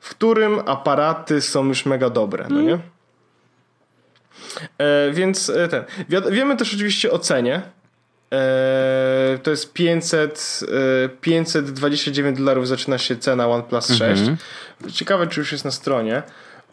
w 0.01 0.11
którym 0.11 0.61
aparaty 0.67 1.41
są 1.41 1.65
już 1.65 1.87
mega 1.87 2.11
dobre, 2.11 2.47
no 2.51 2.61
nie? 2.61 2.79
E, 4.79 5.11
więc 5.13 5.51
e, 5.51 5.69
ten. 5.69 5.85
wiemy 6.31 6.57
też 6.57 6.75
oczywiście 6.75 7.13
o 7.13 7.19
cenie. 7.19 7.63
E, 8.33 9.39
to 9.43 9.51
jest 9.51 9.73
500, 9.73 10.61
e, 11.05 11.09
529 11.09 12.39
dolarów 12.39 12.69
zaczyna 12.69 12.99
się 12.99 13.17
cena 13.17 13.49
OnePlus 13.49 13.89
6. 13.89 14.03
Mhm. 14.03 14.37
Ciekawe, 14.93 15.27
czy 15.27 15.41
już 15.41 15.53
jest 15.53 15.65
na 15.65 15.71
stronie. 15.71 16.23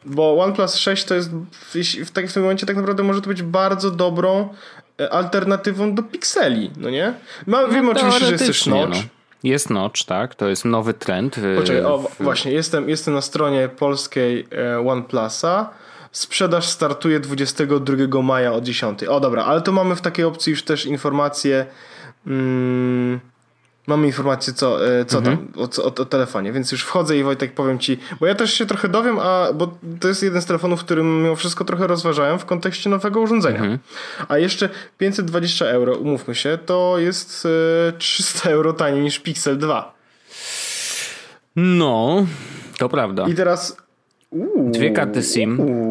Bo 0.05 0.43
OnePlus 0.43 0.75
6 0.75 1.03
to 1.03 1.15
jest 1.15 1.29
w, 1.51 1.75
w, 2.05 2.11
tak, 2.11 2.27
w 2.27 2.33
tym 2.33 2.43
momencie 2.43 2.65
tak 2.65 2.75
naprawdę 2.75 3.03
może 3.03 3.21
to 3.21 3.27
być 3.27 3.43
bardzo 3.43 3.91
dobrą 3.91 4.53
e, 4.99 5.13
alternatywą 5.13 5.95
do 5.95 6.03
Pixeli, 6.03 6.71
no 6.77 6.89
nie? 6.89 7.13
Ma, 7.47 7.61
no, 7.61 7.67
wiemy 7.67 7.91
oczywiście, 7.91 8.25
że 8.25 8.31
jest 8.31 8.45
też 8.45 8.65
notch. 8.65 8.95
No. 8.95 9.03
Jest 9.43 9.69
notch, 9.69 10.03
tak? 10.03 10.35
To 10.35 10.49
jest 10.49 10.65
nowy 10.65 10.93
trend. 10.93 11.35
Poczekaj, 11.57 11.83
o, 11.83 12.09
właśnie, 12.19 12.51
jestem, 12.51 12.89
jestem 12.89 13.13
na 13.13 13.21
stronie 13.21 13.69
polskiej 13.69 14.47
OnePlusa. 14.85 15.69
Sprzedaż 16.11 16.67
startuje 16.67 17.19
22 17.19 18.21
maja 18.21 18.53
o 18.53 18.61
10. 18.61 19.03
O 19.03 19.19
dobra, 19.19 19.45
ale 19.45 19.61
to 19.61 19.71
mamy 19.71 19.95
w 19.95 20.01
takiej 20.01 20.25
opcji 20.25 20.51
już 20.51 20.63
też 20.63 20.85
informacje. 20.85 21.65
Mm, 22.27 23.19
mamy 23.87 24.07
informacje, 24.07 24.53
co, 24.53 24.87
e, 24.87 25.05
co 25.05 25.17
mhm. 25.17 25.37
tam, 25.37 25.47
o, 25.55 25.83
o, 25.83 25.85
o, 25.85 26.05
telefonie, 26.05 26.51
więc 26.51 26.71
już 26.71 26.83
wchodzę 26.83 27.17
i 27.17 27.23
Wojtek 27.23 27.53
powiem 27.53 27.79
ci, 27.79 27.97
bo 28.19 28.25
ja 28.25 28.35
też 28.35 28.53
się 28.53 28.65
trochę 28.65 28.89
dowiem, 28.89 29.19
a 29.19 29.53
bo 29.53 29.77
to 29.99 30.07
jest 30.07 30.23
jeden 30.23 30.41
z 30.41 30.45
telefonów, 30.45 30.83
którym 30.83 31.23
mimo 31.23 31.35
wszystko 31.35 31.65
trochę 31.65 31.87
rozważałem 31.87 32.39
w 32.39 32.45
kontekście 32.45 32.89
nowego 32.89 33.19
urządzenia. 33.19 33.59
Mhm. 33.59 33.79
A 34.27 34.37
jeszcze 34.37 34.69
520 34.97 35.65
euro, 35.65 35.95
umówmy 35.95 36.35
się, 36.35 36.57
to 36.65 36.95
jest 36.99 37.47
e, 37.89 37.91
300 37.97 38.49
euro 38.49 38.73
taniej 38.73 39.01
niż 39.01 39.19
Pixel 39.19 39.57
2. 39.57 39.93
No, 41.55 42.25
to 42.77 42.89
prawda. 42.89 43.27
I 43.27 43.33
teraz 43.35 43.77
Uuu, 44.31 44.71
Dwie 44.71 44.91
karty 44.91 45.23
SIM. 45.23 45.59
Uuu. 45.59 45.90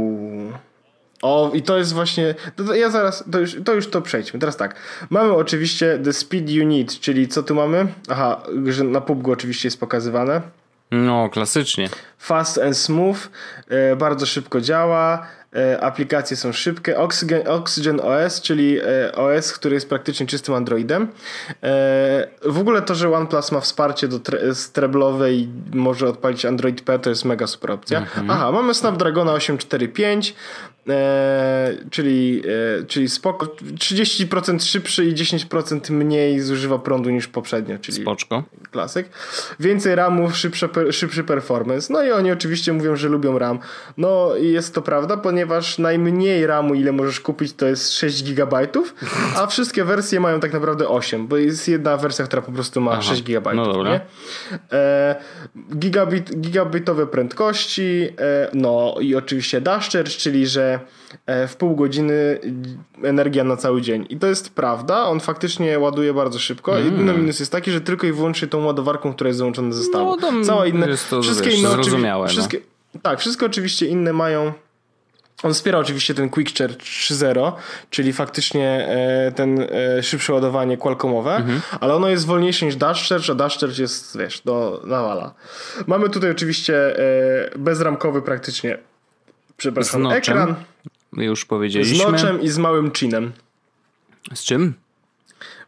O, 1.22 1.50
i 1.54 1.62
to 1.62 1.78
jest 1.78 1.92
właśnie. 1.92 2.34
To, 2.56 2.74
ja 2.74 2.90
zaraz, 2.90 3.24
to 3.32 3.40
już, 3.40 3.56
to 3.64 3.74
już 3.74 3.90
to 3.90 4.02
przejdźmy. 4.02 4.40
Teraz 4.40 4.56
tak. 4.56 4.74
Mamy 5.10 5.32
oczywiście 5.32 5.98
The 6.04 6.12
Speed 6.12 6.50
You 6.50 6.66
Need, 6.66 7.00
czyli 7.00 7.28
co 7.28 7.42
tu 7.42 7.54
mamy? 7.54 7.86
Aha, 8.08 8.42
że 8.66 8.84
na 8.84 9.00
PUBG 9.00 9.28
oczywiście 9.28 9.66
jest 9.66 9.80
pokazywane. 9.80 10.40
No, 10.90 11.28
klasycznie. 11.28 11.88
Fast 12.18 12.58
and 12.58 12.76
smooth, 12.76 13.18
e, 13.68 13.96
bardzo 13.96 14.26
szybko 14.26 14.60
działa. 14.60 15.26
E, 15.56 15.80
aplikacje 15.80 16.36
są 16.36 16.52
szybkie. 16.52 16.98
Oxygen, 16.98 17.48
Oxygen 17.48 18.00
OS, 18.00 18.40
czyli 18.40 18.78
e, 18.78 19.12
OS, 19.14 19.52
który 19.52 19.74
jest 19.74 19.88
praktycznie 19.88 20.26
czystym 20.26 20.54
Androidem. 20.54 21.08
E, 21.62 22.28
w 22.42 22.58
ogóle 22.58 22.82
to, 22.82 22.94
że 22.94 23.12
OnePlus 23.12 23.52
ma 23.52 23.60
wsparcie 23.60 24.08
do 24.08 24.18
tre, 24.18 24.54
streblowej 24.54 25.48
może 25.72 26.08
odpalić 26.08 26.44
Android 26.44 26.82
P, 26.82 26.98
to 26.98 27.10
jest 27.10 27.24
mega 27.24 27.46
super 27.46 27.70
opcja. 27.70 27.98
Mhm. 27.98 28.30
Aha, 28.30 28.52
mamy 28.52 28.74
Snapdragona 28.74 29.32
845, 29.32 30.34
E, 30.90 31.74
czyli, 31.90 32.42
e, 32.80 32.84
czyli 32.84 33.08
spoko, 33.08 33.46
30% 33.78 34.64
szybszy 34.64 35.04
i 35.04 35.14
10% 35.14 35.90
mniej 35.90 36.40
zużywa 36.40 36.78
prądu 36.78 37.10
niż 37.10 37.28
poprzednio, 37.28 37.78
czyli 37.78 38.02
Spoczko. 38.02 38.42
klasyk. 38.70 39.08
Więcej 39.60 39.94
RAMów, 39.94 40.36
szybszy, 40.36 40.68
szybszy 40.90 41.24
performance. 41.24 41.92
No 41.92 42.02
i 42.02 42.10
oni 42.10 42.32
oczywiście 42.32 42.72
mówią, 42.72 42.96
że 42.96 43.08
lubią 43.08 43.38
RAM. 43.38 43.58
No 43.96 44.36
i 44.36 44.52
jest 44.52 44.74
to 44.74 44.82
prawda, 44.82 45.16
ponieważ 45.16 45.78
najmniej 45.78 46.46
RAMu, 46.46 46.74
ile 46.74 46.92
możesz 46.92 47.20
kupić, 47.20 47.52
to 47.52 47.66
jest 47.66 47.92
6 47.92 48.22
GB, 48.22 48.68
a 49.36 49.46
wszystkie 49.46 49.84
wersje 49.84 50.20
mają 50.20 50.40
tak 50.40 50.52
naprawdę 50.52 50.88
8, 50.88 51.26
bo 51.26 51.36
jest 51.36 51.68
jedna 51.68 51.96
wersja, 51.96 52.24
która 52.24 52.42
po 52.42 52.52
prostu 52.52 52.80
ma 52.80 52.92
Aha, 52.92 53.02
6 53.02 53.22
GB. 53.22 53.54
No 53.54 53.72
dobra. 53.72 53.90
Nie? 53.90 54.00
E, 54.72 55.16
gigabit, 55.76 56.40
gigabitowe 56.40 57.06
prędkości, 57.06 58.08
e, 58.18 58.50
no 58.54 58.94
i 59.00 59.14
oczywiście 59.14 59.60
dash 59.60 59.90
charge, 59.90 60.10
czyli 60.10 60.46
że 60.46 60.79
e, 61.26 61.48
w 61.48 61.56
pół 61.56 61.76
godziny 61.76 62.40
energia 63.02 63.44
na 63.44 63.56
cały 63.56 63.82
dzień. 63.82 64.06
I 64.08 64.16
to 64.16 64.26
jest 64.26 64.54
prawda, 64.54 65.04
on 65.04 65.20
faktycznie 65.20 65.78
ładuje 65.78 66.14
bardzo 66.14 66.38
szybko. 66.38 66.78
Mm. 66.78 66.84
Jedyny 66.84 67.12
minus 67.12 67.40
jest 67.40 67.52
taki, 67.52 67.70
że 67.70 67.80
tylko 67.80 68.06
i 68.06 68.12
wyłącznie 68.12 68.48
tą 68.48 68.64
ładowarką, 68.64 69.14
która 69.14 69.28
jest 69.28 69.38
załączona 69.38 69.72
ze 69.72 69.78
zestawu. 69.78 70.16
No, 70.16 70.44
Całe 70.44 70.68
inne, 70.68 70.88
jest 70.88 71.10
to, 71.10 71.22
wszystkie 71.22 71.50
wiesz, 71.50 71.58
inne 71.58 71.70
zrozumiałe. 71.70 72.26
No. 72.26 72.32
Wszystkie, 72.32 72.58
tak, 73.02 73.20
wszystko 73.20 73.46
oczywiście 73.46 73.86
inne 73.86 74.12
mają 74.12 74.52
on 75.42 75.54
wspiera 75.54 75.78
oczywiście 75.78 76.14
ten 76.14 76.30
Quick 76.30 76.58
Charge 76.58 76.76
3.0, 76.76 77.52
czyli 77.90 78.12
faktycznie 78.12 78.88
e, 78.88 79.32
ten 79.32 79.60
e, 79.60 80.02
szybsze 80.02 80.32
ładowanie 80.32 80.76
Qualcommowe, 80.76 81.36
mhm. 81.36 81.60
ale 81.80 81.94
ono 81.94 82.08
jest 82.08 82.26
wolniejsze 82.26 82.66
niż 82.66 82.76
Dash 82.76 83.08
Charge, 83.08 83.30
a 83.30 83.34
Dash 83.34 83.58
Charge 83.58 83.82
jest, 83.82 84.18
wiesz, 84.18 84.40
do 84.40 84.82
nawala. 84.84 85.34
Mamy 85.86 86.10
tutaj 86.10 86.30
oczywiście 86.30 86.96
bezramkowy 87.58 88.22
praktycznie, 88.22 88.78
przepraszam, 89.60 90.10
z 90.10 90.12
ekran. 90.12 90.54
Już 91.12 91.44
powiedzieliśmy. 91.44 92.04
Z 92.04 92.12
noczem 92.12 92.40
i 92.40 92.48
z 92.48 92.58
małym 92.58 92.90
chinem. 92.90 93.32
Z 94.34 94.44
czym? 94.44 94.74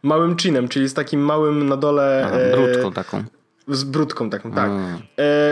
Małym 0.03 0.37
chinem, 0.37 0.67
czyli 0.67 0.89
z 0.89 0.93
takim 0.93 1.21
małym 1.21 1.69
na 1.69 1.77
dole... 1.77 2.23
Aha, 2.27 2.37
brudką 2.53 2.91
taką. 2.91 3.23
Z 3.67 3.83
brudką 3.83 4.29
taką, 4.29 4.51
tak. 4.51 4.71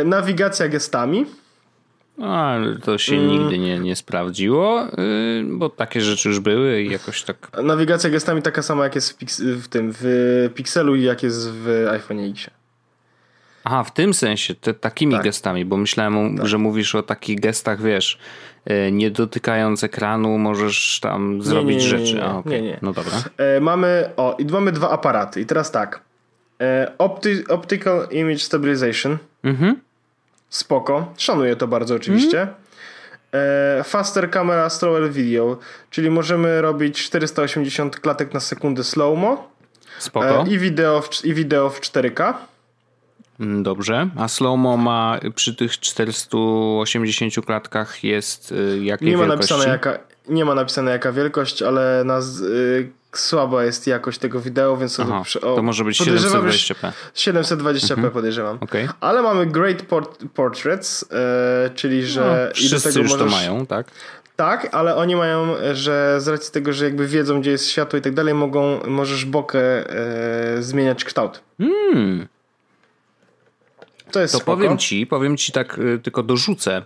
nawigacja 0.05 0.69
gestami. 0.69 1.25
No, 2.17 2.55
to 2.83 2.97
się 2.97 3.15
mm. 3.15 3.27
nigdy 3.29 3.57
nie, 3.57 3.79
nie 3.79 3.95
sprawdziło, 3.95 4.87
yy, 4.97 5.57
bo 5.57 5.69
takie 5.69 6.01
rzeczy 6.01 6.29
już 6.29 6.39
były 6.39 6.81
i 6.81 6.91
jakoś 6.91 7.23
tak. 7.23 7.51
Nawigacja 7.63 8.09
gestami 8.09 8.41
taka 8.41 8.61
sama 8.61 8.83
jak 8.83 8.95
jest 8.95 9.19
w, 9.19 9.63
w 9.63 9.67
tym 9.67 9.93
w 9.99 10.49
Pixelu 10.55 10.95
i 10.95 11.03
jak 11.03 11.23
jest 11.23 11.51
w 11.51 11.87
iPhone 11.91 12.19
X. 12.19 12.49
Aha, 13.63 13.83
w 13.83 13.93
tym 13.93 14.13
sensie, 14.13 14.55
te, 14.55 14.73
takimi 14.73 15.13
tak. 15.13 15.23
gestami, 15.23 15.65
bo 15.65 15.77
myślałem, 15.77 16.37
tak. 16.37 16.47
że 16.47 16.57
mówisz 16.57 16.95
o 16.95 17.03
takich 17.03 17.39
gestach, 17.39 17.81
wiesz, 17.81 18.17
yy, 18.65 18.91
nie 18.91 19.11
dotykając 19.11 19.83
ekranu, 19.83 20.37
możesz 20.37 20.99
tam 20.99 21.41
zrobić 21.41 21.91
nie, 21.91 21.91
nie, 21.91 21.99
nie, 21.99 22.07
rzeczy. 22.07 22.23
A, 22.23 22.37
okay. 22.37 22.53
nie, 22.53 22.61
nie. 22.61 22.79
No 22.81 22.93
dobra. 22.93 23.13
E, 23.37 23.59
mamy, 23.59 24.09
o, 24.17 24.35
i 24.39 24.45
mamy 24.45 24.71
dwa 24.71 24.89
aparaty. 24.89 25.41
I 25.41 25.45
teraz 25.45 25.71
tak. 25.71 26.01
E, 26.61 26.91
opti 26.97 27.47
optical 27.47 28.07
Image 28.11 28.39
Stabilization. 28.39 29.17
Mhm 29.43 29.75
spoko. 30.51 31.13
Szanuję 31.17 31.55
to 31.55 31.67
bardzo 31.67 31.95
oczywiście. 31.95 32.47
E, 33.33 33.83
faster 33.83 34.29
camera 34.31 34.69
slower 34.69 35.11
video, 35.11 35.57
czyli 35.89 36.09
możemy 36.09 36.61
robić 36.61 37.03
480 37.03 37.99
klatek 37.99 38.33
na 38.33 38.39
sekundę 38.39 38.83
slow-mo. 38.83 39.37
Spoko. 39.99 40.43
E, 40.43 40.47
i, 40.49 40.59
wideo 40.59 41.01
w, 41.01 41.25
I 41.25 41.33
wideo 41.33 41.69
w 41.69 41.81
4K. 41.81 42.33
Mm, 43.41 43.63
dobrze. 43.63 44.09
A 44.17 44.27
slow-mo 44.27 44.77
ma 44.77 45.19
przy 45.35 45.55
tych 45.55 45.79
480 45.79 47.45
klatkach 47.45 48.03
jest 48.03 48.51
y, 48.51 48.79
jakiej 48.83 49.07
nie 49.07 49.17
ma 49.17 49.25
wielkości? 49.25 49.53
Napisane 49.53 49.73
jaka, 49.73 49.99
nie 50.29 50.45
ma 50.45 50.55
napisane 50.55 50.91
jaka 50.91 51.11
wielkość, 51.11 51.61
ale 51.61 52.03
na, 52.05 52.19
y, 52.19 52.91
słaba 53.15 53.63
jest 53.63 53.87
jakość 53.87 54.19
tego 54.19 54.39
wideo, 54.39 54.77
więc 54.77 54.99
Aha, 54.99 55.23
o, 55.41 55.55
to 55.55 55.63
może 55.63 55.83
być 55.83 56.01
720p. 56.01 56.91
720p 57.15 57.91
mhm. 57.91 58.11
podejrzewam. 58.11 58.57
Okay. 58.61 58.89
Ale 59.01 59.21
mamy 59.21 59.45
Great 59.45 59.81
Port 59.81 60.23
Portraits, 60.33 61.05
e, 61.11 61.69
czyli 61.75 62.05
że... 62.05 62.47
No, 62.49 62.55
wszyscy 62.55 62.75
do 62.75 62.93
tego 62.93 62.99
już 62.99 63.11
możesz, 63.11 63.25
to 63.27 63.31
mają, 63.31 63.65
tak? 63.65 63.87
Tak, 64.35 64.67
ale 64.71 64.95
oni 64.95 65.15
mają, 65.15 65.55
że 65.73 66.15
z 66.21 66.27
racji 66.27 66.53
tego, 66.53 66.73
że 66.73 66.85
jakby 66.85 67.07
wiedzą, 67.07 67.41
gdzie 67.41 67.51
jest 67.51 67.69
światło 67.69 67.99
i 67.99 68.01
tak 68.01 68.13
dalej, 68.13 68.33
mogą, 68.33 68.79
możesz 68.87 69.25
bokę 69.25 69.59
e, 69.59 70.63
zmieniać 70.63 71.03
kształt. 71.03 71.41
Hmm. 71.57 72.27
To 74.11 74.19
jest 74.19 74.31
To 74.33 74.37
spoko. 74.39 74.57
powiem 74.57 74.77
ci, 74.77 75.07
powiem 75.07 75.37
ci 75.37 75.51
tak, 75.51 75.79
y, 75.79 75.99
tylko 76.03 76.23
dorzucę. 76.23 76.83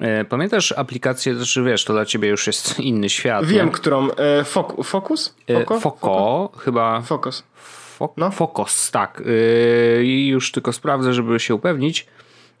E, 0.00 0.24
pamiętasz 0.24 0.72
aplikację, 0.72 1.34
znaczy 1.34 1.62
wiesz, 1.62 1.84
to 1.84 1.92
dla 1.92 2.04
ciebie 2.04 2.28
już 2.28 2.46
jest 2.46 2.80
inny 2.90 3.08
świat. 3.08 3.46
Wiem, 3.46 3.66
nie? 3.66 3.72
którą. 3.72 4.08
E, 4.10 4.44
Focus? 4.44 5.34
Foko? 5.48 5.76
E, 5.76 5.80
Foko, 5.80 6.52
chyba. 6.58 7.02
Focus. 7.02 7.42
Fok, 7.98 8.12
no. 8.16 8.30
Focus, 8.30 8.90
tak. 8.90 9.22
I 10.02 10.26
już 10.28 10.52
tylko 10.52 10.72
sprawdzę, 10.72 11.12
żeby 11.14 11.40
się 11.40 11.54
upewnić. 11.54 12.06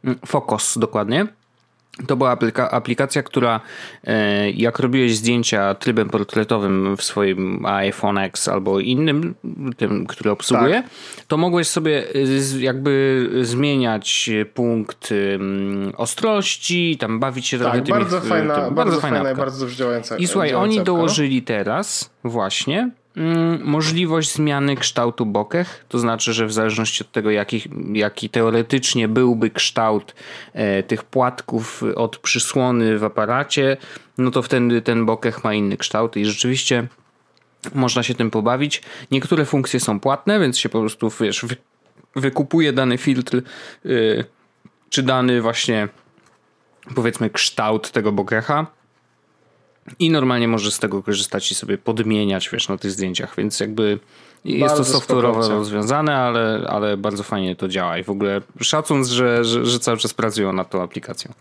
Mm, 0.04 0.18
Focus, 0.26 0.78
dokładnie. 0.78 1.26
To 2.06 2.16
była 2.16 2.30
aplika 2.30 2.70
aplikacja, 2.70 3.22
która 3.22 3.60
e, 4.04 4.50
jak 4.50 4.78
robiłeś 4.78 5.16
zdjęcia 5.16 5.74
trybem 5.74 6.08
portretowym 6.08 6.96
w 6.96 7.02
swoim 7.02 7.66
iPhone 7.66 8.18
X 8.18 8.48
albo 8.48 8.80
innym, 8.80 9.34
tym, 9.76 10.06
który 10.06 10.30
obsługuje, 10.30 10.82
tak. 10.82 11.24
to 11.28 11.36
mogłeś 11.36 11.68
sobie 11.68 12.04
jakby 12.58 13.28
zmieniać 13.42 14.30
punkt 14.54 15.10
ostrości, 15.96 16.96
tam 17.00 17.20
bawić 17.20 17.46
się 17.46 17.58
tak, 17.58 17.72
trochę 17.72 17.90
bardzo 17.90 18.18
tymi, 18.18 18.30
fajna, 18.30 18.54
tym, 18.54 18.62
bardzo, 18.62 18.74
bardzo 18.74 19.00
fajna 19.00 19.32
i 19.32 19.34
bardzo 19.34 19.70
działająca. 19.70 20.16
I 20.16 20.26
słuchaj, 20.26 20.54
oni 20.54 20.84
dołożyli 20.84 21.42
teraz 21.42 22.10
właśnie 22.24 22.90
możliwość 23.64 24.32
zmiany 24.32 24.76
kształtu 24.76 25.26
bokeh, 25.26 25.84
to 25.88 25.98
znaczy, 25.98 26.32
że 26.32 26.46
w 26.46 26.52
zależności 26.52 27.04
od 27.04 27.12
tego, 27.12 27.30
jaki, 27.30 27.62
jaki 27.92 28.30
teoretycznie 28.30 29.08
byłby 29.08 29.50
kształt 29.50 30.14
e, 30.52 30.82
tych 30.82 31.04
płatków 31.04 31.82
od 31.96 32.18
przysłony 32.18 32.98
w 32.98 33.04
aparacie, 33.04 33.76
no 34.18 34.30
to 34.30 34.42
wtedy 34.42 34.82
ten 34.82 35.06
bokeh 35.06 35.44
ma 35.44 35.54
inny 35.54 35.76
kształt 35.76 36.16
i 36.16 36.24
rzeczywiście 36.24 36.86
można 37.74 38.02
się 38.02 38.14
tym 38.14 38.30
pobawić. 38.30 38.82
Niektóre 39.10 39.44
funkcje 39.44 39.80
są 39.80 40.00
płatne, 40.00 40.40
więc 40.40 40.58
się 40.58 40.68
po 40.68 40.80
prostu 40.80 41.10
wiesz, 41.20 41.44
wy, 41.44 41.56
wykupuje 42.16 42.72
dany 42.72 42.98
filtr, 42.98 43.42
yy, 43.84 44.24
czy 44.90 45.02
dany 45.02 45.42
właśnie 45.42 45.88
powiedzmy 46.94 47.30
kształt 47.30 47.90
tego 47.90 48.12
bokecha 48.12 48.66
i 49.98 50.10
normalnie 50.10 50.48
możesz 50.48 50.74
z 50.74 50.78
tego 50.78 51.02
korzystać 51.02 51.52
i 51.52 51.54
sobie 51.54 51.78
podmieniać, 51.78 52.50
wiesz, 52.50 52.68
na 52.68 52.78
tych 52.78 52.90
zdjęciach, 52.90 53.36
więc 53.36 53.60
jakby 53.60 53.98
jest 54.44 54.74
bardzo 54.74 54.92
to 54.92 54.98
software'owo 54.98 55.48
rozwiązane, 55.48 56.16
ale, 56.16 56.66
ale 56.68 56.96
bardzo 56.96 57.22
fajnie 57.22 57.56
to 57.56 57.68
działa 57.68 57.98
i 57.98 58.04
w 58.04 58.10
ogóle 58.10 58.40
szacun, 58.60 59.04
że, 59.04 59.44
że, 59.44 59.66
że 59.66 59.78
cały 59.78 59.98
czas 59.98 60.14
pracują 60.14 60.52
nad 60.52 60.70
tą 60.70 60.82
aplikacją. 60.82 61.32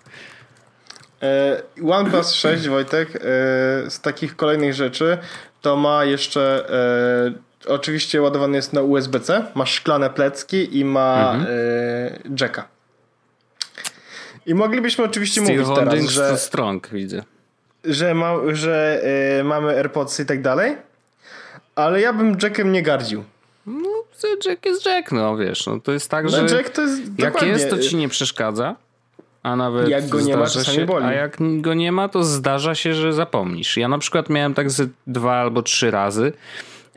E, 1.22 1.62
OnePlus 1.88 2.32
6, 2.32 2.68
Wojtek, 2.68 3.16
e, 3.16 3.20
z 3.90 4.02
takich 4.02 4.36
kolejnych 4.36 4.74
rzeczy, 4.74 5.18
to 5.62 5.76
ma 5.76 6.06
jeszcze 6.06 6.70
e, 7.68 7.72
oczywiście 7.74 8.22
ładowany 8.22 8.56
jest 8.56 8.74
na 8.74 8.82
USB-C, 8.82 9.46
ma 9.56 9.66
szklane 9.66 10.10
plecki 10.10 10.78
i 10.78 10.86
ma 10.86 11.34
mhm. 11.36 11.56
jacka. 12.40 12.68
I 14.46 14.56
moglibyśmy 14.56 15.04
oczywiście 15.04 15.42
Steve 15.42 15.58
mówić 15.58 15.76
teraz, 15.76 16.06
że... 16.10 16.38
strong, 16.38 16.90
widzę 16.90 17.24
że, 17.84 18.14
ma, 18.14 18.34
że 18.52 19.02
y, 19.40 19.44
mamy 19.44 19.78
AirPods 19.78 20.20
i 20.20 20.26
tak 20.26 20.42
dalej, 20.42 20.78
ale 21.76 22.02
ja 22.02 22.14
bym 22.14 22.38
Jackiem 22.44 22.72
nie 22.72 22.84
gardził. 22.84 23.24
No, 23.66 23.90
Jack 24.46 24.66
jest 24.66 24.86
Jack, 24.86 25.12
no 25.12 25.38
wiesz, 25.38 25.68
no 25.68 25.80
to 25.80 25.92
jest 25.92 26.12
tak, 26.12 26.26
no, 26.26 26.30
że 26.30 26.56
Jack 26.56 26.70
to 26.70 26.82
jest 26.82 27.02
jak 27.20 27.34
dokładnie. 27.34 27.50
jest, 27.50 27.70
to 27.70 27.78
ci 27.78 27.96
nie 27.96 28.10
przeszkadza, 28.10 28.76
a 29.44 29.56
nawet 29.56 29.90
jak 29.90 30.08
go 30.08 30.22
nie 30.22 30.38
ma, 30.38 30.48
się, 30.48 30.86
boli. 30.86 31.06
A 31.06 31.14
jak 31.14 31.38
go 31.62 31.74
nie 31.74 31.92
ma, 31.92 32.10
to 32.10 32.24
zdarza 32.24 32.76
się, 32.76 32.94
że 32.94 33.14
zapomnisz. 33.14 33.78
Ja 33.78 33.88
na 33.88 33.98
przykład 33.98 34.30
miałem 34.30 34.54
tak 34.54 34.72
ze 34.72 34.88
dwa 35.08 35.34
albo 35.34 35.62
trzy 35.62 35.92
razy, 35.92 36.34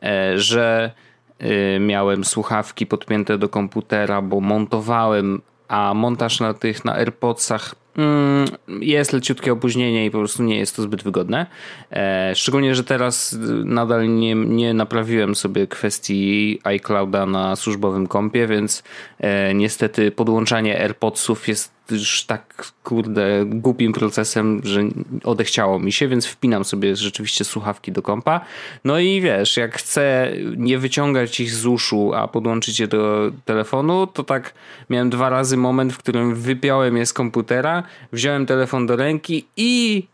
e, 0.03 0.39
że 0.39 0.91
e, 1.39 1.80
miałem 1.80 2.24
słuchawki 2.24 2.87
podpięte 2.87 3.39
do 3.39 3.49
komputera, 3.49 4.22
bo 4.22 4.41
montowałem, 4.41 5.43
a 5.69 5.95
montaż 5.95 6.41
na 6.41 6.55
tych, 6.55 6.85
na 6.85 6.95
AirPodsach 6.95 7.75
Mm, 7.99 8.49
jest 8.81 9.12
leciutkie 9.12 9.53
opóźnienie 9.53 10.07
i 10.07 10.11
po 10.11 10.19
prostu 10.19 10.43
nie 10.43 10.59
jest 10.59 10.77
to 10.77 10.83
zbyt 10.83 11.03
wygodne. 11.03 11.47
E, 11.93 12.33
szczególnie, 12.35 12.75
że 12.75 12.85
teraz 12.85 13.37
nadal 13.65 14.15
nie, 14.17 14.35
nie 14.35 14.75
naprawiłem 14.75 15.35
sobie 15.35 15.67
kwestii 15.67 16.61
iClouda 16.65 17.27
na 17.27 17.57
służbowym 17.57 18.07
kompie, 18.07 18.47
więc 18.47 18.83
e, 19.19 19.55
niestety 19.55 20.11
podłączanie 20.11 20.81
AirPodsów 20.81 21.49
jest 21.49 21.74
już 21.91 22.24
tak 22.24 22.72
kurde 22.85 23.45
głupim 23.47 23.93
procesem, 23.93 24.61
że 24.64 24.80
odechciało 25.24 25.78
mi 25.78 25.93
się, 25.93 26.09
więc 26.09 26.26
wpinam 26.26 26.64
sobie 26.64 26.97
rzeczywiście 26.97 27.45
słuchawki 27.45 27.93
do 27.93 28.03
kompa. 28.03 28.41
No 28.85 28.99
i 28.99 29.20
wiesz, 29.20 29.57
jak 29.57 29.76
chcę 29.76 30.32
nie 30.57 30.78
wyciągać 30.78 31.41
ich 31.41 31.51
z 31.51 31.66
uszu, 31.66 32.14
a 32.14 32.28
podłączyć 32.28 32.80
je 32.80 32.87
do 32.87 33.32
telefonu, 33.45 34.07
to 34.07 34.24
tak 34.24 34.55
miałem 34.91 35.11
dwa 35.11 35.28
razy 35.28 35.57
moment, 35.57 35.93
w 35.93 35.99
którym 35.99 36.35
wypiąłem 36.35 36.97
je 36.97 37.07
z 37.07 37.12
komputera, 37.12 37.82
wziąłem 38.12 38.47
telefon 38.47 38.87
do 38.87 38.97
ręki 38.97 39.47
i 39.57 40.07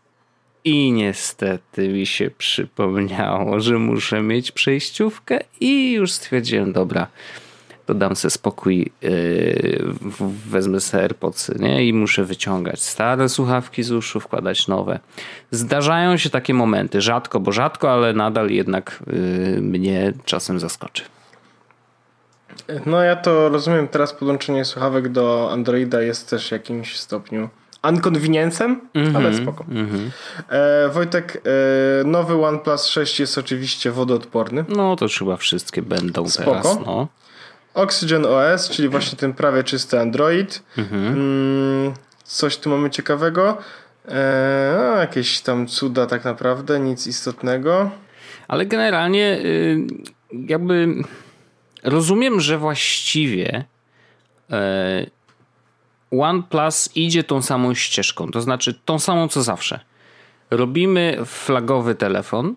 I 0.63 0.91
niestety 0.91 1.89
mi 1.89 2.05
się 2.05 2.31
przypomniało, 2.37 3.59
że 3.59 3.77
muszę 3.77 4.21
mieć 4.21 4.51
przejściówkę 4.51 5.39
i 5.59 5.91
już 5.91 6.11
stwierdziłem, 6.11 6.73
dobra, 6.73 7.07
to 7.85 7.93
dam 7.93 8.15
sobie 8.15 8.29
spokój, 8.31 8.91
yy, 9.01 9.93
wezmę 10.49 10.79
sobie 10.79 11.03
AirPodsy, 11.03 11.55
nie? 11.59 11.87
I 11.87 11.93
muszę 11.93 12.25
wyciągać 12.25 12.81
stare 12.81 13.29
słuchawki 13.29 13.83
z 13.83 13.91
uszu, 13.91 14.19
wkładać 14.19 14.67
nowe. 14.67 14.99
Zdarzają 15.51 16.17
się 16.17 16.29
takie 16.29 16.53
momenty, 16.53 17.01
rzadko, 17.01 17.39
bo 17.39 17.51
rzadko, 17.51 17.91
ale 17.91 18.13
nadal 18.13 18.49
jednak 18.49 19.03
yy, 19.07 19.61
mnie 19.61 20.13
czasem 20.25 20.59
zaskoczy. 20.59 21.03
No 22.85 23.03
ja 23.03 23.15
to 23.15 23.49
rozumiem, 23.49 23.87
teraz 23.87 24.13
podłączenie 24.13 24.65
słuchawek 24.65 25.09
do 25.09 25.49
Androida 25.51 26.01
jest 26.01 26.29
też 26.29 26.47
w 26.47 26.51
jakimś 26.51 26.97
stopniu 26.97 27.49
unconveniencem, 27.89 28.81
mm 28.93 29.13
-hmm, 29.13 29.17
ale 29.17 29.33
spoko. 29.33 29.65
Mm 29.69 29.89
-hmm. 29.89 30.09
e, 30.49 30.89
Wojtek, 30.89 31.41
e, 32.01 32.03
nowy 32.03 32.45
OnePlus 32.45 32.85
6 32.85 33.19
jest 33.19 33.37
oczywiście 33.37 33.91
wodoodporny. 33.91 34.65
No 34.69 34.95
to 34.95 35.05
chyba 35.19 35.37
wszystkie 35.37 35.81
będą 35.81 36.29
spoko. 36.29 36.51
teraz. 36.51 36.79
No. 36.85 37.07
Oxygen 37.73 38.25
OS, 38.25 38.69
czyli 38.69 38.89
właśnie 38.89 39.17
ten 39.17 39.33
prawie 39.33 39.63
czysty 39.63 39.99
Android. 39.99 40.63
Mhm. 40.77 41.07
Mm, 41.07 41.93
coś 42.23 42.57
tu 42.57 42.69
mamy 42.69 42.89
ciekawego. 42.89 43.57
E, 44.07 44.73
no, 44.77 44.95
jakieś 44.95 45.41
tam 45.41 45.67
cuda 45.67 46.05
tak 46.05 46.25
naprawdę, 46.25 46.79
nic 46.79 47.07
istotnego. 47.07 47.91
Ale 48.47 48.65
generalnie 48.65 49.39
y, 49.45 49.87
jakby 50.31 50.87
rozumiem, 51.83 52.39
że 52.39 52.57
właściwie 52.57 53.65
e, 54.51 55.05
OnePlus 56.11 56.89
idzie 56.95 57.23
tą 57.23 57.41
samą 57.41 57.73
ścieżką, 57.73 58.31
to 58.31 58.41
znaczy 58.41 58.79
tą 58.85 58.99
samą 58.99 59.27
co 59.27 59.43
zawsze. 59.43 59.79
Robimy 60.51 61.17
flagowy 61.25 61.95
telefon, 61.95 62.55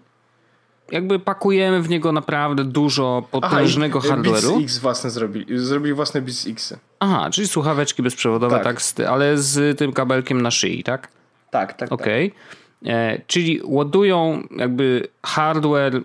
jakby 0.91 1.19
pakujemy 1.19 1.83
w 1.83 1.89
niego 1.89 2.13
naprawdę 2.13 2.65
dużo 2.65 3.23
potężnego 3.31 4.01
Aha, 4.05 4.09
hardware'u. 4.09 4.49
Beats 4.49 4.65
X 4.65 4.79
własne 4.79 5.11
zrobili, 5.11 5.59
zrobili 5.59 5.95
własne 5.95 6.23
Beats 6.23 6.47
X. 6.47 6.75
Aha, 7.01 7.31
czyli 7.31 7.49
słuchaweczki 7.49 8.03
bezprzewodowe, 8.03 8.61
tak, 8.61 8.83
tak 8.83 9.07
ale 9.07 9.39
z 9.39 9.79
tym 9.79 9.93
kabelkiem 9.93 10.43
na 10.43 10.51
szyi, 10.51 10.85
tak? 10.85 11.09
Tak, 11.51 11.73
tak. 11.73 11.93
Okej. 11.93 12.27
Okay. 12.27 13.17
Tak. 13.17 13.27
Czyli 13.27 13.61
ładują 13.65 14.43
jakby 14.57 15.09
hardware 15.23 16.03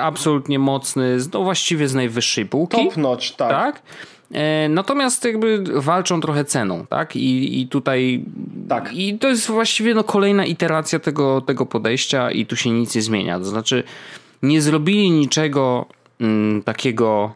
absolutnie 0.00 0.58
mocny, 0.58 1.18
no 1.32 1.42
właściwie 1.42 1.88
z 1.88 1.94
najwyższej 1.94 2.46
półki. 2.46 2.84
Top 2.84 2.96
notch, 2.96 3.30
tak. 3.36 3.50
tak? 3.50 3.82
E, 4.34 4.68
natomiast 4.68 5.24
jakby 5.24 5.64
walczą 5.74 6.20
trochę 6.20 6.44
ceną, 6.44 6.86
tak? 6.86 7.16
I, 7.16 7.60
i 7.60 7.68
tutaj. 7.68 8.24
Tak. 8.68 8.92
I 8.92 9.18
to 9.18 9.28
jest 9.28 9.46
właściwie 9.46 9.94
no, 9.94 10.04
kolejna 10.04 10.44
iteracja 10.44 10.98
tego, 10.98 11.40
tego 11.40 11.66
podejścia, 11.66 12.30
i 12.30 12.46
tu 12.46 12.56
się 12.56 12.70
nic 12.70 12.94
nie 12.94 13.02
zmienia. 13.02 13.38
To 13.38 13.44
znaczy, 13.44 13.84
nie 14.42 14.62
zrobili 14.62 15.10
niczego 15.10 15.86
mm, 16.20 16.62
takiego, 16.62 17.32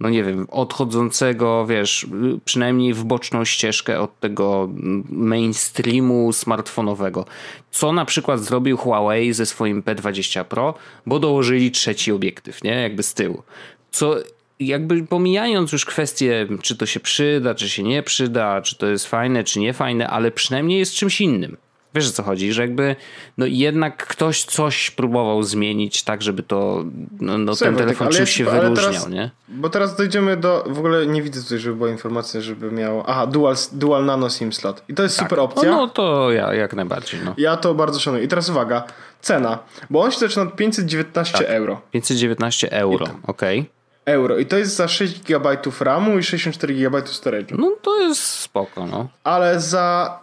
no 0.00 0.10
nie 0.10 0.24
wiem, 0.24 0.46
odchodzącego, 0.50 1.66
wiesz, 1.66 2.06
przynajmniej 2.44 2.94
w 2.94 3.04
boczną 3.04 3.44
ścieżkę 3.44 4.00
od 4.00 4.20
tego 4.20 4.68
mainstreamu 5.10 6.32
smartfonowego. 6.32 7.24
Co 7.70 7.92
na 7.92 8.04
przykład 8.04 8.40
zrobił 8.40 8.76
Huawei 8.76 9.32
ze 9.32 9.46
swoim 9.46 9.82
P20 9.82 10.44
Pro, 10.44 10.74
bo 11.06 11.18
dołożyli 11.18 11.70
trzeci 11.70 12.12
obiektyw, 12.12 12.64
nie? 12.64 12.70
Jakby 12.82 13.02
z 13.02 13.14
tyłu. 13.14 13.42
Co 13.90 14.16
jakby 14.60 15.02
pomijając 15.02 15.72
już 15.72 15.84
kwestię, 15.84 16.46
czy 16.62 16.76
to 16.76 16.86
się 16.86 17.00
przyda, 17.00 17.54
czy 17.54 17.68
się 17.68 17.82
nie 17.82 18.02
przyda, 18.02 18.62
czy 18.62 18.76
to 18.76 18.86
jest 18.86 19.06
fajne, 19.06 19.44
czy 19.44 19.60
nie 19.60 19.72
fajne, 19.72 20.08
ale 20.08 20.30
przynajmniej 20.30 20.78
jest 20.78 20.94
czymś 20.94 21.20
innym. 21.20 21.56
Wiesz 21.94 22.08
o 22.08 22.12
co 22.12 22.22
chodzi, 22.22 22.52
że 22.52 22.62
jakby 22.62 22.96
no 23.38 23.46
jednak 23.46 24.06
ktoś 24.06 24.44
coś 24.44 24.90
próbował 24.90 25.42
zmienić 25.42 26.02
tak, 26.02 26.22
żeby 26.22 26.42
to 26.42 26.84
no, 27.20 27.38
no 27.38 27.56
ten 27.56 27.76
telefon 27.76 28.06
tak, 28.06 28.16
czymś 28.16 28.30
się 28.30 28.44
wyróżniał, 28.44 28.74
teraz, 28.74 29.08
nie? 29.08 29.30
Bo 29.48 29.70
teraz 29.70 29.96
dojdziemy 29.96 30.36
do, 30.36 30.64
w 30.66 30.78
ogóle 30.78 31.06
nie 31.06 31.22
widzę 31.22 31.42
tutaj, 31.42 31.58
żeby 31.58 31.76
była 31.76 31.90
informacja, 31.90 32.40
żeby 32.40 32.72
miał, 32.72 33.04
aha, 33.06 33.26
dual, 33.26 33.54
dual 33.72 34.04
nano 34.04 34.30
SIM 34.30 34.52
slot 34.52 34.82
i 34.88 34.94
to 34.94 35.02
jest 35.02 35.18
tak. 35.18 35.28
super 35.28 35.40
opcja. 35.40 35.70
No, 35.70 35.76
no 35.76 35.88
to 35.88 36.32
ja 36.32 36.54
jak 36.54 36.74
najbardziej, 36.74 37.20
no. 37.24 37.34
Ja 37.38 37.56
to 37.56 37.74
bardzo 37.74 38.00
szanuję. 38.00 38.24
I 38.24 38.28
teraz 38.28 38.48
uwaga, 38.48 38.84
cena, 39.20 39.58
bo 39.90 40.02
on 40.02 40.10
się 40.10 40.18
zaczyna 40.18 40.42
od 40.42 40.56
519 40.56 41.38
tak. 41.38 41.46
euro. 41.46 41.80
519 41.92 42.72
euro, 42.72 43.06
okej. 43.26 43.60
Okay 43.60 43.79
euro. 44.10 44.38
I 44.38 44.46
to 44.46 44.58
jest 44.58 44.76
za 44.76 44.88
6 44.88 45.22
GB 45.22 45.56
RAMu 45.80 46.18
i 46.18 46.22
64 46.22 46.74
GB 46.74 47.02
storage'u. 47.02 47.58
No 47.58 47.76
to 47.82 48.00
jest 48.00 48.22
spoko, 48.22 48.86
no. 48.86 49.08
Ale 49.24 49.60
za 49.60 50.18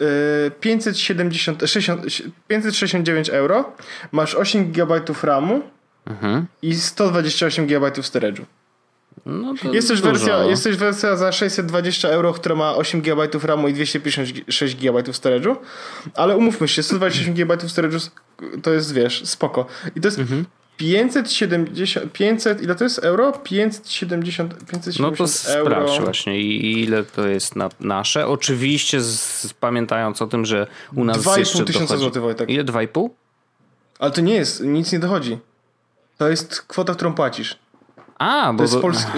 y, 0.00 0.50
570, 0.60 1.62
60, 1.66 2.02
569 2.48 3.28
euro 3.28 3.72
masz 4.12 4.34
8 4.34 4.72
GB 4.72 5.00
RAMu 5.22 5.62
mhm. 6.06 6.46
i 6.62 6.74
128 6.74 7.66
GB 7.66 7.90
storage'u. 7.90 8.44
No 9.26 9.54
jest, 9.72 9.88
też 9.88 10.02
wersja, 10.02 10.44
jest 10.44 10.64
też 10.64 10.76
wersja 10.76 11.16
za 11.16 11.32
620 11.32 12.08
euro, 12.08 12.32
która 12.32 12.54
ma 12.54 12.74
8 12.74 13.00
GB 13.00 13.28
RAMu 13.42 13.68
i 13.68 13.72
256 13.72 14.76
GB 14.76 15.02
storage'u, 15.02 15.56
ale 16.14 16.36
umówmy 16.36 16.68
się, 16.68 16.82
128 16.82 17.34
GB 17.34 17.56
storage'u 17.56 18.10
to 18.62 18.72
jest, 18.72 18.94
wiesz, 18.94 19.26
spoko. 19.26 19.66
I 19.96 20.00
to 20.00 20.08
jest 20.08 20.18
mhm. 20.18 20.44
570, 20.80 22.12
500, 22.12 22.62
ile 22.62 22.74
to 22.74 22.84
jest 22.84 22.98
euro? 22.98 23.32
570, 23.32 24.54
570 24.54 24.98
no 24.98 25.26
to 25.26 25.52
euro. 25.52 25.88
sprawdź 25.88 26.04
właśnie 26.04 26.40
ile 26.40 27.04
to 27.04 27.28
jest 27.28 27.56
na 27.56 27.68
nasze. 27.80 28.26
Oczywiście 28.26 29.00
z, 29.00 29.54
pamiętając 29.60 30.22
o 30.22 30.26
tym, 30.26 30.44
że 30.44 30.66
u 30.96 31.04
nas 31.04 31.18
2,5 31.18 31.38
jeszcze 31.38 31.64
tysiąca 31.64 31.96
złotych, 31.96 32.22
Wojtek. 32.22 32.50
Ile? 32.50 32.64
2,5? 32.64 33.08
Ale 33.98 34.10
to 34.10 34.20
nie 34.20 34.34
jest, 34.34 34.60
nic 34.60 34.92
nie 34.92 34.98
dochodzi. 34.98 35.38
To 36.18 36.28
jest 36.28 36.62
kwota, 36.62 36.94
którą 36.94 37.14
płacisz. 37.14 37.58
A, 38.18 38.52
bo... 38.52 38.58
To 38.58 38.62
jest 38.62 38.78
polski, 38.78 39.12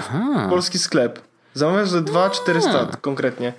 polski 0.50 0.78
sklep. 0.78 1.20
Zamawiasz 1.54 1.88
za 1.88 2.00
2,400 2.00 2.86
konkretnie. 3.00 3.52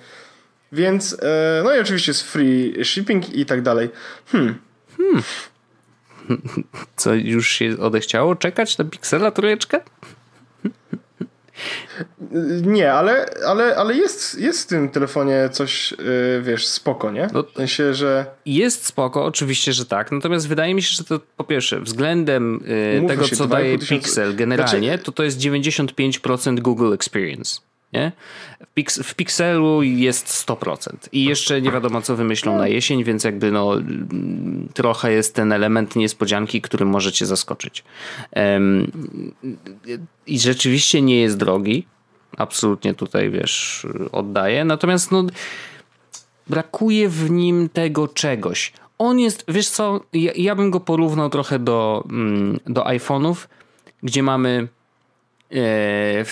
Więc, 0.72 1.16
e, 1.22 1.62
no 1.64 1.76
i 1.76 1.80
oczywiście 1.80 2.10
jest 2.10 2.22
free 2.22 2.84
shipping 2.84 3.34
i 3.34 3.46
tak 3.46 3.62
dalej. 3.62 3.90
Hmm. 4.26 4.58
Hmm. 4.96 5.22
Co, 6.96 7.14
już 7.14 7.48
się 7.48 7.76
odechciało 7.80 8.36
czekać 8.36 8.78
na 8.78 8.84
Pixela 8.84 9.30
trójeczkę? 9.30 9.80
Nie, 12.62 12.92
ale, 12.92 13.26
ale, 13.46 13.76
ale 13.76 13.94
jest, 13.94 14.40
jest 14.40 14.62
w 14.62 14.66
tym 14.66 14.88
telefonie 14.88 15.48
coś, 15.52 15.90
yy, 15.90 16.42
wiesz, 16.42 16.66
spoko, 16.66 17.10
nie? 17.10 17.28
No, 17.32 17.42
w 17.42 17.56
sensie, 17.56 17.94
że... 17.94 18.26
Jest 18.46 18.86
spoko, 18.86 19.24
oczywiście, 19.24 19.72
że 19.72 19.86
tak. 19.86 20.12
Natomiast 20.12 20.48
wydaje 20.48 20.74
mi 20.74 20.82
się, 20.82 20.94
że 20.94 21.04
to 21.04 21.20
po 21.36 21.44
pierwsze, 21.44 21.80
względem 21.80 22.64
yy, 23.00 23.08
tego, 23.08 23.26
się, 23.26 23.36
co 23.36 23.46
daje 23.46 23.78
Pixel 23.78 24.36
generalnie, 24.36 24.88
znaczy... 24.88 25.04
to 25.04 25.12
to 25.12 25.22
jest 25.22 25.38
95% 25.38 26.60
Google 26.60 26.92
Experience. 26.92 27.60
Nie? 27.94 28.12
W, 28.66 28.74
Pix 28.74 28.98
w 28.98 29.14
Pixelu 29.14 29.82
jest 29.82 30.46
100%. 30.48 30.88
I 31.12 31.24
jeszcze 31.24 31.62
nie 31.62 31.70
wiadomo, 31.70 32.02
co 32.02 32.16
wymyślą 32.16 32.58
na 32.58 32.68
jesień, 32.68 33.04
więc 33.04 33.24
jakby 33.24 33.50
no, 33.50 33.72
trochę 34.74 35.12
jest 35.12 35.34
ten 35.34 35.52
element 35.52 35.96
niespodzianki, 35.96 36.60
który 36.60 36.84
może 36.84 37.12
cię 37.12 37.26
zaskoczyć. 37.26 37.84
Um, 38.36 38.92
I 40.26 40.38
rzeczywiście 40.38 41.02
nie 41.02 41.20
jest 41.20 41.36
drogi. 41.36 41.86
Absolutnie 42.36 42.94
tutaj, 42.94 43.30
wiesz, 43.30 43.86
oddaję. 44.12 44.64
Natomiast 44.64 45.12
no, 45.12 45.24
brakuje 46.46 47.08
w 47.08 47.30
nim 47.30 47.68
tego 47.68 48.08
czegoś. 48.08 48.72
On 48.98 49.20
jest, 49.20 49.44
wiesz 49.48 49.68
co, 49.68 50.00
ja, 50.12 50.32
ja 50.36 50.54
bym 50.54 50.70
go 50.70 50.80
porównał 50.80 51.30
trochę 51.30 51.58
do, 51.58 52.04
mm, 52.10 52.60
do 52.66 52.82
iPhone'ów, 52.82 53.34
gdzie 54.02 54.22
mamy 54.22 54.68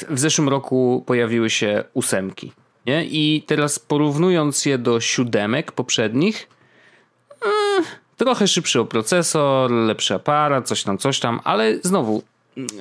w 0.09 0.15
zeszłym 0.15 0.49
roku 0.49 1.05
pojawiły 1.07 1.51
się 1.51 1.85
ósemki. 1.95 2.53
Nie? 2.87 3.05
I 3.05 3.45
teraz 3.47 3.79
porównując 3.79 4.67
je 4.67 4.79
do 4.79 5.01
siódemek 5.01 5.73
poprzednich, 5.73 6.49
eh, 7.43 7.87
trochę 8.17 8.49
szybszy 8.49 8.85
procesor, 8.85 9.71
lepszy 9.71 10.15
aparat, 10.15 10.69
coś 10.69 10.83
tam, 10.83 10.99
coś 10.99 11.21
tam, 11.21 11.41
ale 11.45 11.79
znowu 11.83 12.23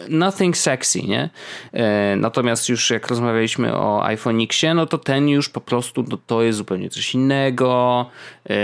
nothing 0.09 0.57
sexy, 0.57 1.01
nie? 1.01 1.29
E, 1.73 2.15
natomiast 2.15 2.69
już 2.69 2.89
jak 2.89 3.07
rozmawialiśmy 3.07 3.75
o 3.75 4.05
iPhone 4.05 4.41
Xie, 4.41 4.73
no 4.73 4.85
to 4.85 4.97
ten 4.97 5.29
już 5.29 5.49
po 5.49 5.61
prostu 5.61 6.05
no, 6.09 6.17
to 6.27 6.43
jest 6.43 6.57
zupełnie 6.57 6.89
coś 6.89 7.13
innego, 7.13 8.05
e, 8.49 8.55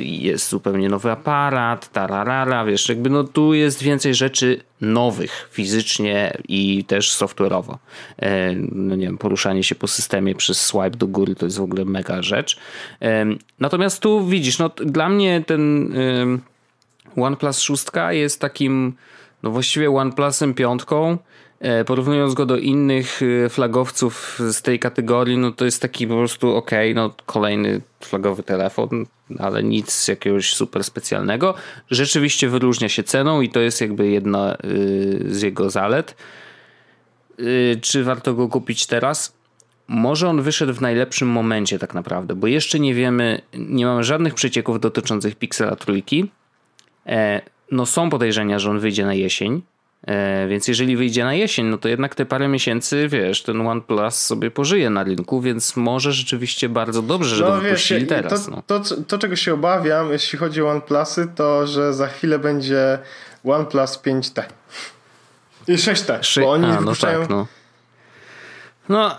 jest 0.00 0.48
zupełnie 0.48 0.88
nowy 0.88 1.10
aparat, 1.10 1.92
tararara, 1.92 2.64
wiesz, 2.64 2.88
jakby 2.88 3.10
no 3.10 3.24
tu 3.24 3.54
jest 3.54 3.82
więcej 3.82 4.14
rzeczy 4.14 4.60
nowych 4.80 5.48
fizycznie 5.52 6.36
i 6.48 6.84
też 6.84 7.12
software'owo. 7.12 7.76
E, 8.18 8.54
no 8.72 8.96
nie 8.96 9.06
wiem, 9.06 9.18
poruszanie 9.18 9.62
się 9.62 9.74
po 9.74 9.88
systemie 9.88 10.34
przez 10.34 10.60
swipe 10.60 10.90
do 10.90 11.06
góry 11.06 11.34
to 11.34 11.46
jest 11.46 11.58
w 11.58 11.62
ogóle 11.62 11.84
mega 11.84 12.22
rzecz. 12.22 12.56
Natomiast 13.60 14.00
tu 14.00 14.26
widzisz, 14.26 14.58
no 14.58 14.68
dla 14.68 15.08
mnie 15.08 15.44
ten 15.46 15.94
OnePlus 17.16 17.60
6 17.60 17.84
jest 18.10 18.40
takim 18.40 18.94
no 19.44 19.50
właściwie 19.50 19.90
OnePlusem 19.90 20.54
piątką, 20.54 21.18
E, 21.64 21.84
porównując 21.84 22.34
go 22.34 22.46
do 22.46 22.56
innych 22.56 23.20
e, 23.22 23.48
flagowców 23.48 24.38
z 24.52 24.62
tej 24.62 24.78
kategorii, 24.78 25.38
no 25.38 25.52
to 25.52 25.64
jest 25.64 25.82
taki 25.82 26.06
po 26.06 26.14
prostu 26.14 26.56
ok, 26.56 26.70
no 26.94 27.14
kolejny 27.26 27.80
flagowy 28.00 28.42
telefon, 28.42 29.06
ale 29.38 29.62
nic 29.62 30.08
jakiegoś 30.08 30.54
super 30.54 30.84
specjalnego. 30.84 31.54
Rzeczywiście 31.90 32.48
wyróżnia 32.48 32.88
się 32.88 33.02
ceną 33.02 33.40
i 33.40 33.48
to 33.48 33.60
jest 33.60 33.80
jakby 33.80 34.08
jedna 34.08 34.56
z 35.26 35.42
jego 35.42 35.70
zalet. 35.70 36.16
Czy 37.80 38.04
warto 38.04 38.34
go 38.34 38.48
kupić 38.48 38.86
teraz? 38.86 39.36
Może 39.88 40.28
on 40.28 40.42
wyszedł 40.42 40.74
w 40.74 40.80
najlepszym 40.80 41.28
momencie 41.28 41.78
tak 41.78 41.94
naprawdę, 41.94 42.34
bo 42.34 42.46
jeszcze 42.46 42.80
nie 42.80 42.94
wiemy, 42.94 43.40
nie 43.54 43.86
mamy 43.86 44.04
żadnych 44.04 44.34
przecieków 44.34 44.80
dotyczących 44.80 45.36
Pixela 45.36 45.76
trójki. 45.76 46.30
No 47.70 47.86
są 47.86 48.10
podejrzenia, 48.10 48.58
że 48.58 48.70
on 48.70 48.78
wyjdzie 48.78 49.04
na 49.04 49.14
jesień, 49.14 49.62
e, 50.06 50.48
więc 50.48 50.68
jeżeli 50.68 50.96
wyjdzie 50.96 51.24
na 51.24 51.34
jesień, 51.34 51.66
no 51.66 51.78
to 51.78 51.88
jednak 51.88 52.14
te 52.14 52.26
parę 52.26 52.48
miesięcy, 52.48 53.08
wiesz, 53.08 53.42
ten 53.42 53.66
OnePlus 53.66 54.14
sobie 54.14 54.50
pożyje 54.50 54.90
na 54.90 55.04
rynku, 55.04 55.40
więc 55.40 55.76
może 55.76 56.12
rzeczywiście 56.12 56.68
bardzo 56.68 57.02
dobrze, 57.02 57.36
że 57.36 57.44
no, 57.44 57.50
go 57.50 57.60
wypuścili 57.60 58.00
wiesz, 58.00 58.08
teraz. 58.08 58.44
To, 58.44 58.50
no. 58.50 58.62
to, 58.66 58.80
to, 58.80 58.96
to, 58.96 59.18
czego 59.18 59.36
się 59.36 59.54
obawiam, 59.54 60.12
jeśli 60.12 60.38
chodzi 60.38 60.62
o 60.62 60.70
OnePlusy, 60.70 61.28
to 61.34 61.66
że 61.66 61.94
za 61.94 62.06
chwilę 62.06 62.38
będzie 62.38 62.98
OnePlus 63.44 63.98
5T. 63.98 64.42
I 65.68 65.72
6T, 65.72 66.40
bo 66.40 66.50
oni 66.50 66.66
A, 66.66 66.80
no. 66.80 66.92
Tak, 66.96 67.28
no 67.28 67.46
no, 68.88 69.16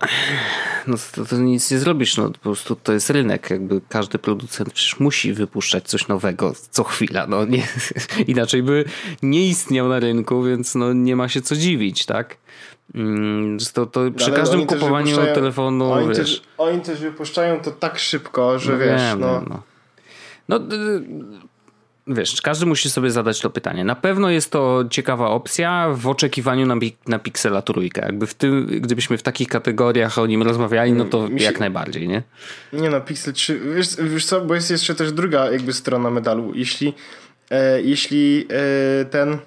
no 0.87 0.97
to, 1.15 1.25
to, 1.25 1.35
nic 1.35 1.71
nie 1.71 1.77
zrobisz, 1.77 2.17
no 2.17 2.29
po 2.29 2.39
prostu 2.39 2.75
to 2.75 2.93
jest 2.93 3.09
rynek, 3.09 3.49
jakby 3.49 3.81
każdy 3.89 4.19
producent 4.19 4.73
przecież 4.73 4.99
musi 4.99 5.33
wypuszczać 5.33 5.87
coś 5.87 6.07
nowego 6.07 6.53
co 6.69 6.83
chwila, 6.83 7.27
no 7.27 7.45
nie, 7.45 7.67
inaczej 8.27 8.63
by 8.63 8.85
nie 9.21 9.47
istniał 9.47 9.87
na 9.87 9.99
rynku, 9.99 10.43
więc 10.43 10.75
no 10.75 10.93
nie 10.93 11.15
ma 11.15 11.29
się 11.29 11.41
co 11.41 11.55
dziwić, 11.55 12.05
tak? 12.05 12.37
Mm, 12.95 13.57
to, 13.73 13.85
to 13.85 14.11
przy 14.11 14.25
Ale 14.25 14.35
każdym 14.35 14.65
kupowaniu 14.65 15.15
telefonu, 15.15 15.91
oni 15.91 16.07
wiesz... 16.07 16.17
Też, 16.17 16.41
oni 16.57 16.81
też 16.81 16.99
wypuszczają 16.99 17.59
to 17.59 17.71
tak 17.71 17.99
szybko, 17.99 18.59
że 18.59 18.71
no 18.71 18.77
wiesz, 18.77 19.01
wiem, 19.01 19.19
no... 19.19 19.43
no. 19.49 19.61
No, 20.49 20.59
wiesz, 22.07 22.41
każdy 22.41 22.65
musi 22.65 22.89
sobie 22.89 23.11
zadać 23.11 23.39
to 23.39 23.49
pytanie. 23.49 23.83
Na 23.83 23.95
pewno 23.95 24.29
jest 24.29 24.51
to 24.51 24.83
ciekawa 24.89 25.29
opcja 25.29 25.89
w 25.93 26.07
oczekiwaniu 26.07 26.65
na, 26.65 26.75
na 27.07 27.19
Pixela 27.19 27.61
trójkę. 27.61 28.01
Jakby 28.01 28.27
w 28.27 28.33
tym, 28.33 28.67
gdybyśmy 28.81 29.17
w 29.17 29.23
takich 29.23 29.47
kategoriach 29.47 30.17
o 30.17 30.25
nim 30.25 30.43
rozmawiali, 30.43 30.93
no 30.93 31.05
to 31.05 31.27
jak 31.37 31.59
najbardziej, 31.59 32.07
nie? 32.07 32.23
Nie 32.73 32.89
no, 32.89 33.01
Pixel 33.01 33.33
3, 33.33 33.59
wiesz, 33.75 33.87
wiesz 33.95 34.25
co, 34.25 34.41
bo 34.41 34.55
jest 34.55 34.71
jeszcze 34.71 34.95
też 34.95 35.11
druga 35.11 35.51
jakby 35.51 35.73
strona 35.73 36.09
medalu. 36.09 36.51
Jeśli, 36.55 36.93
e, 37.49 37.81
jeśli 37.81 38.47
e, 39.01 39.05
ten 39.05 39.37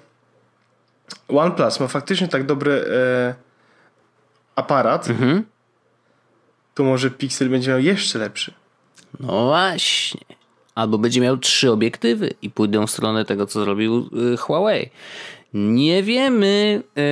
OnePlus 1.27 1.79
ma 1.79 1.87
faktycznie 1.87 2.27
tak 2.27 2.45
dobry 2.45 2.71
e, 2.71 3.35
aparat, 4.55 5.09
mhm. 5.09 5.43
to 6.75 6.83
może 6.83 7.11
Pixel 7.11 7.49
będzie 7.49 7.71
miał 7.71 7.79
jeszcze 7.79 8.19
lepszy. 8.19 8.53
No 9.19 9.45
właśnie 9.45 10.38
albo 10.79 10.97
będzie 10.97 11.21
miał 11.21 11.37
trzy 11.37 11.71
obiektywy 11.71 12.33
i 12.41 12.49
pójdą 12.49 12.87
w 12.87 12.91
stronę 12.91 13.25
tego, 13.25 13.45
co 13.45 13.63
zrobił 13.63 14.09
y, 14.33 14.37
Huawei. 14.37 14.89
Nie 15.53 16.03
wiemy 16.03 16.83
yy, 16.95 17.03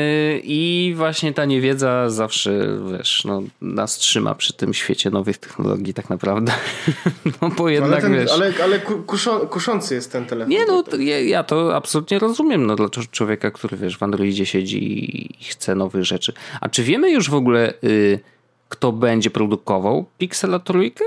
i 0.43 0.93
właśnie 0.97 1.33
ta 1.33 1.45
niewiedza 1.45 2.09
zawsze, 2.09 2.79
wiesz, 2.91 3.25
no, 3.25 3.43
nas 3.61 3.97
trzyma 3.97 4.35
przy 4.35 4.53
tym 4.53 4.73
świecie 4.73 5.09
nowych 5.09 5.37
technologii 5.37 5.93
tak 5.93 6.09
naprawdę. 6.09 6.51
no 7.41 7.49
bo 7.49 7.69
jednak, 7.69 7.91
ale 7.91 8.01
ten, 8.01 8.13
wiesz... 8.13 8.31
Ale, 8.31 8.53
ale 8.63 8.79
kuszą, 8.79 9.39
kuszący 9.39 9.95
jest 9.95 10.11
ten 10.11 10.25
telefon. 10.25 10.49
Nie 10.49 10.65
no, 10.65 10.83
ja, 10.99 11.19
ja, 11.19 11.43
to 11.43 11.75
absolutnie 11.75 12.19
rozumiem, 12.19 12.65
no 12.65 12.75
dla 12.75 12.89
człowieka, 13.11 13.51
który, 13.51 13.77
wiesz, 13.77 13.97
w 13.97 14.03
Androidzie 14.03 14.45
siedzi 14.45 15.05
i 15.41 15.43
chce 15.43 15.75
nowych 15.75 16.03
rzeczy. 16.03 16.33
A 16.61 16.69
czy 16.69 16.83
wiemy 16.83 17.11
już 17.11 17.29
w 17.29 17.35
ogóle, 17.35 17.73
yy, 17.81 18.19
kto 18.69 18.91
będzie 18.91 19.29
produkował 19.29 20.05
Pixela 20.17 20.59
trójkę? 20.59 21.05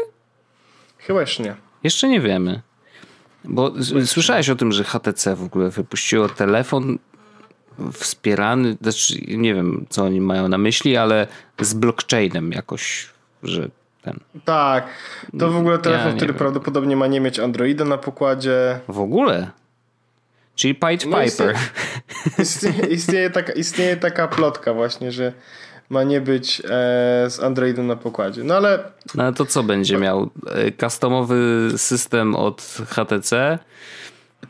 Chyba 0.98 1.20
jeszcze 1.20 1.42
nie. 1.42 1.69
Jeszcze 1.84 2.08
nie 2.08 2.20
wiemy. 2.20 2.60
Bo 3.44 3.72
słyszałeś 4.06 4.50
o 4.50 4.56
tym, 4.56 4.72
że 4.72 4.84
HTC 4.84 5.36
w 5.36 5.44
ogóle 5.44 5.70
wypuściło 5.70 6.28
telefon 6.28 6.98
wspierany, 7.92 8.76
znaczy 8.82 9.14
nie 9.28 9.54
wiem 9.54 9.86
co 9.88 10.04
oni 10.04 10.20
mają 10.20 10.48
na 10.48 10.58
myśli, 10.58 10.96
ale 10.96 11.26
z 11.60 11.74
blockchainem 11.74 12.52
jakoś, 12.52 13.10
że 13.42 13.68
ten. 14.02 14.20
Tak, 14.44 14.88
to 15.38 15.50
w 15.50 15.56
ogóle 15.56 15.78
telefon, 15.78 16.08
ja 16.08 16.16
który 16.16 16.32
wiem. 16.32 16.38
prawdopodobnie 16.38 16.96
ma 16.96 17.06
nie 17.06 17.20
mieć 17.20 17.38
Androida 17.38 17.84
na 17.84 17.98
pokładzie. 17.98 18.80
W 18.88 18.98
ogóle? 19.00 19.50
Czyli 20.54 20.74
Pied 20.74 21.06
no 21.06 21.20
Piper. 21.20 21.56
Istnieje, 22.42 22.86
istnieje, 22.86 23.30
taka, 23.30 23.52
istnieje 23.52 23.96
taka 23.96 24.28
plotka 24.28 24.74
właśnie, 24.74 25.12
że 25.12 25.32
ma 25.91 26.03
nie 26.03 26.20
być 26.20 26.61
e, 26.61 26.64
z 27.30 27.41
Androidem 27.41 27.86
na 27.86 27.97
pokładzie. 27.97 28.45
No 28.45 28.55
ale. 28.55 28.78
No 29.14 29.22
ale 29.22 29.32
to 29.32 29.47
co 29.47 29.62
będzie 29.62 29.99
miał? 29.99 30.30
E, 30.47 30.72
customowy 30.72 31.70
system 31.76 32.36
od 32.36 32.62
HTC? 32.88 33.59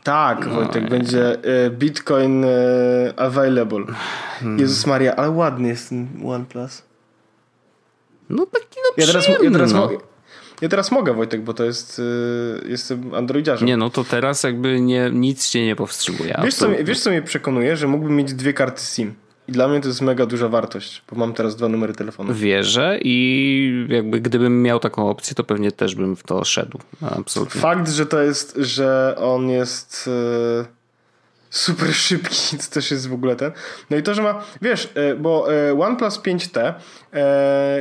Tak, 0.03 0.47
no, 0.47 0.53
Wojtek, 0.53 0.89
będzie 0.89 1.43
e, 1.43 1.69
Bitcoin 1.69 2.45
available. 3.17 3.85
Hmm. 4.39 4.59
Jezus 4.59 4.85
Maria, 4.85 5.15
ale 5.15 5.29
ładny 5.29 5.67
jest 5.67 5.89
ten 5.89 6.07
OnePlus. 6.25 6.83
No 8.29 8.45
taki 8.45 8.79
no 8.83 8.93
ja 8.97 9.07
teraz, 9.07 9.27
ja 9.27 9.51
teraz, 9.51 9.73
no. 9.73 9.89
ja 10.61 10.69
teraz 10.69 10.91
mogę, 10.91 11.13
Wojtek, 11.13 11.41
bo 11.41 11.53
to 11.53 11.63
jest 11.63 11.99
y, 11.99 12.03
jestem 12.65 13.13
androidziarzem. 13.13 13.67
Nie, 13.67 13.77
no 13.77 13.89
to 13.89 14.03
teraz 14.03 14.43
jakby 14.43 14.81
nie, 14.81 15.09
nic 15.13 15.49
cię 15.49 15.65
nie 15.65 15.75
powstrzymuje. 15.75 16.39
Wiesz 16.43 16.55
co, 16.55 16.69
wiesz, 16.83 16.99
co 16.99 17.09
mnie 17.09 17.21
przekonuje? 17.21 17.77
Że 17.77 17.87
mógłbym 17.87 18.15
mieć 18.15 18.33
dwie 18.33 18.53
karty 18.53 18.81
SIM. 18.81 19.13
I 19.51 19.53
dla 19.53 19.67
mnie 19.67 19.81
to 19.81 19.87
jest 19.87 20.01
mega 20.01 20.25
duża 20.25 20.47
wartość, 20.47 21.03
bo 21.11 21.15
mam 21.17 21.33
teraz 21.33 21.55
dwa 21.55 21.67
numery 21.67 21.93
telefonu. 21.93 22.33
Wierzę 22.33 22.99
i 23.01 23.87
jakby 23.89 24.21
gdybym 24.21 24.63
miał 24.63 24.79
taką 24.79 25.09
opcję, 25.09 25.35
to 25.35 25.43
pewnie 25.43 25.71
też 25.71 25.95
bym 25.95 26.15
w 26.15 26.23
to 26.23 26.45
szedł. 26.45 26.79
Absolutnie. 27.17 27.61
Fakt, 27.61 27.89
że 27.89 28.05
to 28.05 28.21
jest, 28.21 28.57
że 28.57 29.15
on 29.17 29.49
jest 29.49 30.09
e, 30.61 30.65
super 31.49 31.93
szybki, 31.93 32.57
to 32.67 32.73
też 32.73 32.91
jest 32.91 33.09
w 33.09 33.13
ogóle 33.13 33.35
ten. 33.35 33.51
No 33.89 33.97
i 33.97 34.03
to, 34.03 34.13
że 34.13 34.21
ma, 34.21 34.43
wiesz, 34.61 34.89
e, 34.95 35.15
bo 35.15 35.53
e, 35.53 35.79
OnePlus 35.79 36.19
5T 36.19 36.73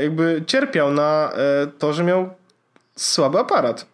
jakby 0.03 0.43
cierpiał 0.47 0.93
na 0.93 1.33
to, 1.79 1.93
że 1.93 2.05
miał 2.05 2.31
słaby 2.97 3.39
aparat. 3.39 3.87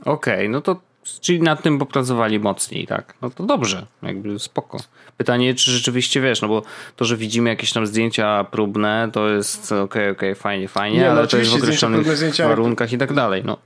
Okej, 0.00 0.34
okay, 0.34 0.48
no 0.48 0.60
to 0.60 0.80
Czyli 1.20 1.42
nad 1.42 1.62
tym 1.62 1.78
popracowali 1.78 2.40
mocniej, 2.40 2.86
tak? 2.86 3.14
No 3.22 3.30
to 3.30 3.44
dobrze, 3.44 3.86
jakby 4.02 4.38
spoko. 4.38 4.78
Pytanie, 5.16 5.54
czy 5.54 5.70
rzeczywiście 5.70 6.20
wiesz, 6.20 6.42
no 6.42 6.48
bo 6.48 6.62
to, 6.96 7.04
że 7.04 7.16
widzimy 7.16 7.50
jakieś 7.50 7.72
tam 7.72 7.86
zdjęcia 7.86 8.44
próbne, 8.44 9.08
to 9.12 9.28
jest 9.28 9.72
okej, 9.72 9.82
okay, 9.82 10.10
okej, 10.10 10.10
okay, 10.10 10.34
fajnie, 10.34 10.68
fajnie, 10.68 10.98
Nie, 10.98 11.04
no 11.04 11.10
ale 11.10 11.26
to 11.26 11.36
jest 11.36 11.50
w 11.50 11.54
określonych 11.54 12.06
warunkach 12.38 12.92
i 12.92 12.98
tak 12.98 13.12
dalej, 13.12 13.42
no. 13.44 13.56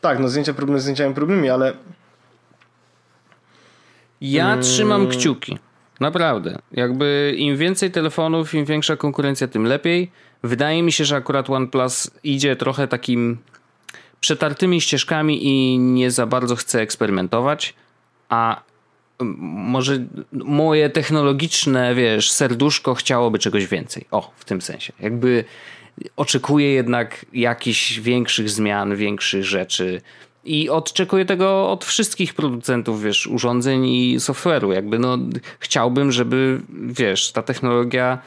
Tak, 0.00 0.18
no 0.18 0.28
zdjęcia 0.28 0.54
próbne 0.54 0.80
zdjęciami 0.80 1.14
próbnymi, 1.14 1.50
ale... 1.50 1.72
Ja 4.20 4.44
hmm. 4.44 4.62
trzymam 4.62 5.08
kciuki. 5.08 5.58
Naprawdę. 6.00 6.58
Jakby 6.72 7.34
im 7.36 7.56
więcej 7.56 7.90
telefonów, 7.90 8.54
im 8.54 8.64
większa 8.64 8.96
konkurencja, 8.96 9.48
tym 9.48 9.64
lepiej. 9.64 10.10
Wydaje 10.42 10.82
mi 10.82 10.92
się, 10.92 11.04
że 11.04 11.16
akurat 11.16 11.50
OnePlus 11.50 12.10
idzie 12.24 12.56
trochę 12.56 12.88
takim 12.88 13.38
przetartymi 14.20 14.80
ścieżkami 14.80 15.46
i 15.46 15.78
nie 15.78 16.10
za 16.10 16.26
bardzo 16.26 16.56
chcę 16.56 16.80
eksperymentować, 16.80 17.74
a 18.28 18.62
może 19.20 20.04
moje 20.32 20.90
technologiczne, 20.90 21.94
wiesz, 21.94 22.32
serduszko 22.32 22.94
chciałoby 22.94 23.38
czegoś 23.38 23.66
więcej. 23.66 24.06
O, 24.10 24.32
w 24.36 24.44
tym 24.44 24.62
sensie. 24.62 24.92
Jakby 25.00 25.44
oczekuję 26.16 26.72
jednak 26.72 27.26
jakichś 27.32 27.98
większych 27.98 28.50
zmian, 28.50 28.96
większych 28.96 29.44
rzeczy. 29.44 30.00
I 30.44 30.70
oczekuję 30.70 31.24
tego 31.24 31.70
od 31.70 31.84
wszystkich 31.84 32.34
producentów, 32.34 33.02
wiesz, 33.02 33.26
urządzeń 33.26 33.86
i 33.86 34.16
software'u. 34.18 34.72
Jakby 34.72 34.98
no, 34.98 35.18
chciałbym, 35.58 36.12
żeby, 36.12 36.60
wiesz, 36.68 37.32
ta 37.32 37.42
technologia 37.42 38.18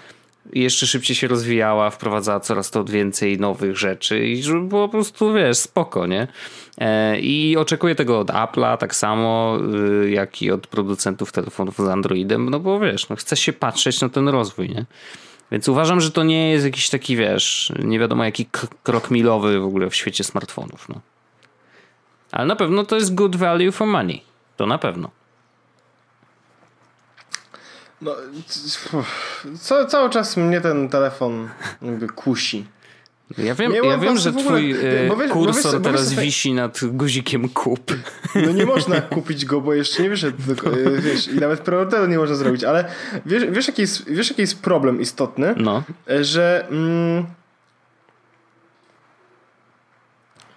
jeszcze 0.54 0.88
szybciej 0.88 1.16
się 1.16 1.28
rozwijała, 1.28 1.89
wprowadzała 1.89 2.39
coraz 2.39 2.72
to 2.72 2.84
więcej 2.84 3.39
nowych 3.39 3.78
rzeczy 3.78 4.28
i 4.28 4.43
żeby 4.43 4.62
było 4.62 4.88
po 4.88 4.91
prostu, 4.91 5.34
wiesz, 5.34 5.58
spoko, 5.58 6.08
nie? 6.08 6.28
E, 6.78 7.20
I 7.20 7.58
oczekuję 7.58 7.95
tego 7.95 8.20
od 8.20 8.28
Apple'a 8.28 8.78
tak 8.78 8.95
samo, 8.95 9.58
y, 10.04 10.10
jak 10.10 10.41
i 10.41 10.52
od 10.52 10.68
producentów 10.68 11.32
telefonów 11.32 11.78
z 11.78 11.88
Androidem, 11.88 12.50
no 12.50 12.60
bo 12.60 12.80
wiesz, 12.80 13.10
no 13.10 13.16
chcę 13.16 13.38
się 13.38 13.54
patrzeć 13.54 14.02
na 14.02 14.10
ten 14.10 14.30
rozwój, 14.30 14.70
nie? 14.70 14.86
Więc 15.52 15.70
uważam, 15.70 16.02
że 16.02 16.12
to 16.12 16.24
nie 16.24 16.52
jest 16.52 16.66
jakiś 16.66 16.89
taki, 16.89 17.16
wiesz, 17.16 17.74
nie 17.80 18.00
wiadomo 18.00 18.24
jaki 18.24 18.45
krok 18.84 19.12
milowy 19.12 19.60
w 19.60 19.66
ogóle 19.66 19.89
w 19.89 19.95
świecie 19.95 20.24
smartfonów, 20.24 20.89
no. 20.89 21.02
Ale 22.32 22.45
na 22.45 22.56
pewno 22.56 22.86
to 22.86 22.95
jest 22.95 23.16
good 23.16 23.36
value 23.36 23.72
for 23.72 23.88
money. 23.88 24.22
To 24.58 24.66
na 24.66 24.78
pewno. 24.78 25.18
No, 28.02 28.16
co, 29.62 29.86
cały 29.86 30.10
czas 30.10 30.38
mnie 30.38 30.62
ten 30.62 30.89
telefon 30.89 31.50
jakby 31.82 32.08
kusi. 32.08 32.66
Ja 33.38 33.56
wiem, 33.56 33.72
Nie 33.72 33.78
ja 33.78 33.97
wiem 33.97 34.18
że 34.18 34.30
ogóle- 34.30 34.45
twój 34.45 34.72
e, 34.72 35.08
bo 35.08 35.16
wiesz- 35.18 35.28
bo 35.28 35.34
kursor 35.34 35.56
wiesz- 35.56 35.72
bo 35.72 35.89
wiesz 35.89 35.97
teraz 35.97 36.10
sobie- 36.10 36.22
wisi 36.22 36.54
nad 36.54 36.80
guzikiem 36.84 37.50
kup. 37.50 37.93
No 38.36 38.52
nie 38.52 38.66
można 38.66 39.02
kupić 39.02 39.45
go, 39.45 39.62
bo 39.62 39.74
jeszcze 39.74 40.04
nie 40.04 40.10
wyszedł, 40.10 40.38
e, 40.97 41.02
wiesz, 41.02 41.28
i 41.28 41.36
nawet 41.36 41.60
preorderu 41.60 42.06
nie 42.08 42.18
można 42.18 42.36
zrobić, 42.36 42.64
ale 42.64 42.91
wiesz, 43.26 43.45
wiesz, 43.52 43.68
jaki 43.68 43.82
jest, 43.82 44.10
wiesz 44.10 44.30
jaki 44.30 44.41
jest 44.41 44.62
problem 44.62 45.02
istotny? 45.02 45.54
No. 45.58 45.84
E, 46.10 46.24
Że... 46.24 46.68
Mm, 46.72 47.26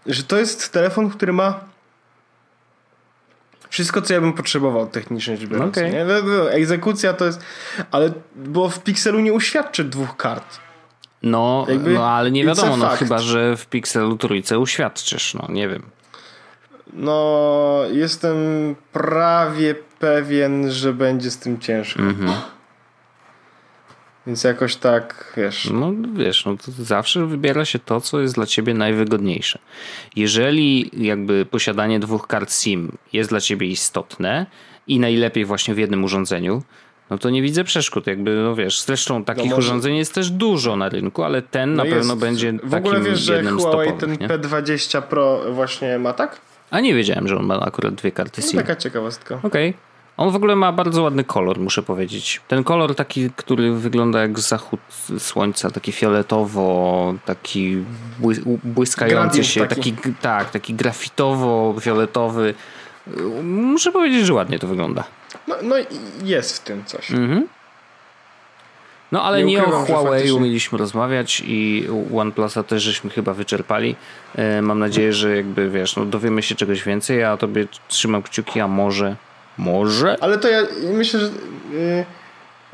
że 0.07 0.23
to 0.23 0.37
jest 0.39 0.73
telefon, 0.73 1.11
który 1.11 1.33
ma 1.33 1.61
wszystko, 3.73 4.03
co 4.03 4.15
ja 4.15 4.21
bym 4.21 4.33
potrzebował 4.33 4.87
technicznie 4.87 5.37
rzecz 5.37 5.49
biorąc. 5.49 5.79
Okej. 5.79 5.93
nie? 5.93 6.05
No, 6.05 6.15
no, 6.23 6.53
Egzekucja 6.53 7.13
to 7.13 7.25
jest... 7.25 7.41
Ale 7.91 8.13
bo 8.37 8.69
w 8.69 8.83
Pixelu 8.83 9.21
nie 9.21 9.33
uświadczy 9.33 9.85
dwóch 9.85 10.17
kart. 10.17 10.59
No, 11.23 11.67
Jakby 11.69 11.95
no 11.95 12.09
ale 12.11 12.31
nie 12.31 12.45
wiadomo, 12.47 12.77
no 12.77 12.89
chyba, 12.89 13.19
że 13.19 13.57
w 13.57 13.67
Pixelu 13.67 14.17
trójce 14.17 14.59
uświadczysz, 14.59 15.35
no 15.35 15.47
nie 15.49 15.69
wiem. 15.69 15.83
No, 16.93 17.81
jestem 17.93 18.37
prawie 18.93 19.75
pewien, 19.99 20.71
że 20.71 20.93
będzie 20.93 21.31
z 21.31 21.39
tym 21.39 21.61
ciężko. 21.61 22.03
Mhm. 22.03 22.33
Więc 24.27 24.45
jakoś 24.45 24.77
tak, 24.77 25.35
wiesz. 25.37 25.71
No 25.73 25.93
wiesz, 26.15 26.45
no 26.45 26.57
to 26.57 26.73
zawsze 26.73 27.27
wybiera 27.27 27.65
się 27.65 27.79
to, 27.79 28.01
co 28.01 28.21
jest 28.21 28.35
dla 28.35 28.47
ciebie 28.47 28.75
najwygodniejsze. 28.75 29.59
Jeżeli 30.17 30.91
jakby 31.07 31.47
posiadanie 31.47 32.01
dwóch 32.01 32.27
kart 32.27 32.53
SIM 32.55 32.93
jest 33.13 33.31
dla 33.31 33.41
ciebie 33.41 33.67
istotne 33.67 34.47
i 34.87 35.01
najlepiej 35.01 35.45
właśnie 35.45 35.75
w 35.75 35.79
jednym 35.79 36.05
urządzeniu, 36.05 36.63
no 37.11 37.19
to 37.19 37.31
nie 37.31 37.43
widzę 37.43 37.65
przeszkód. 37.65 38.07
Jakby, 38.07 38.35
no 38.35 38.55
wiesz, 38.55 38.81
zresztą 38.83 39.25
takich 39.25 39.45
może- 39.45 39.57
urządzeń 39.59 39.97
jest 39.97 40.15
też 40.15 40.31
dużo 40.31 40.77
na 40.77 40.89
rynku, 40.89 41.23
ale 41.23 41.43
ten 41.43 41.75
na 41.75 41.85
No 41.85 41.91
pewno 41.91 42.13
jest- 42.13 42.21
będzie 42.25 42.53
W 42.65 42.75
ogóle 42.75 43.01
wiesz, 43.01 43.21
że 43.21 43.43
Huawei 43.45 43.93
ten 43.99 44.11
nie? 44.11 44.29
P20 44.29 45.03
Pro 45.03 45.53
właśnie 45.53 45.99
ma 45.99 46.13
tak? 46.13 46.41
A 46.71 46.81
nie 46.81 46.95
wiedziałem, 46.95 47.29
że 47.29 47.37
on 47.37 47.47
ma 47.47 47.61
akurat 47.61 47.95
dwie 47.95 48.13
karty 48.13 48.43
No 48.45 48.49
SIM. 48.49 48.59
taka 48.61 48.77
ciekawostka. 48.77 49.41
Okej. 49.43 49.75
On 50.17 50.31
w 50.31 50.37
ogóle 50.37 50.57
ma 50.57 50.73
bardzo 50.73 51.03
ładny 51.03 51.25
kolor, 51.25 51.61
muszę 51.61 51.83
powiedzieć. 51.83 52.41
Ten 52.49 52.65
kolor 52.65 52.95
taki, 52.95 53.31
który 53.37 53.73
wygląda 53.73 54.21
jak 54.23 54.39
zachód 54.41 54.81
słońca, 55.19 55.71
taki 55.71 55.93
fioletowo, 55.93 57.15
taki 57.25 57.77
bły- 58.23 58.59
błyskający 58.65 59.45
się, 59.45 59.67
taki. 59.67 59.93
taki. 59.93 60.15
tak, 60.15 60.51
taki 60.51 60.75
grafitowo-fioletowy. 60.75 62.55
Muszę 63.43 63.93
powiedzieć, 63.93 64.27
że 64.27 64.35
ładnie 64.35 64.59
to 64.59 64.67
wygląda. 64.67 65.05
No, 65.49 65.55
no 65.63 65.79
i 65.79 65.85
jest 66.25 66.57
w 66.57 66.61
tym 66.65 66.85
coś. 66.85 67.11
Mhm. 67.11 67.49
No 69.13 69.23
ale 69.23 69.39
Nie 69.39 69.45
nie, 69.45 69.59
ukrywam, 69.59 69.83
o 69.83 69.87
Huawei 69.87 70.13
faktycznie- 70.13 70.41
mieliśmy 70.41 70.79
rozmawiać 70.79 71.43
i 71.47 71.89
OnePlusa 72.17 72.63
też 72.63 72.83
żeśmy 72.83 73.11
chyba 73.11 73.35
wyczerpali. 73.35 73.97
E, 74.35 74.63
Mam 74.63 74.79
nadzieję, 74.79 75.13
że 75.13 75.37
jakby 75.37 75.71
wiesz, 75.71 75.97
no 75.97 76.05
dowiemy 76.05 76.43
się 76.43 76.55
czegoś 76.55 76.83
więcej. 76.85 77.19
Ja 77.21 77.37
tobie 77.37 77.67
trzymam 77.89 78.23
kciuki, 78.23 78.61
a 78.61 78.69
może, 78.69 79.17
może 79.59 80.17
Ale 80.21 80.39
to 80.39 80.49
ja 80.49 80.63
myślę, 80.93 81.21
że. 81.21 81.27
Yy, 81.73 82.05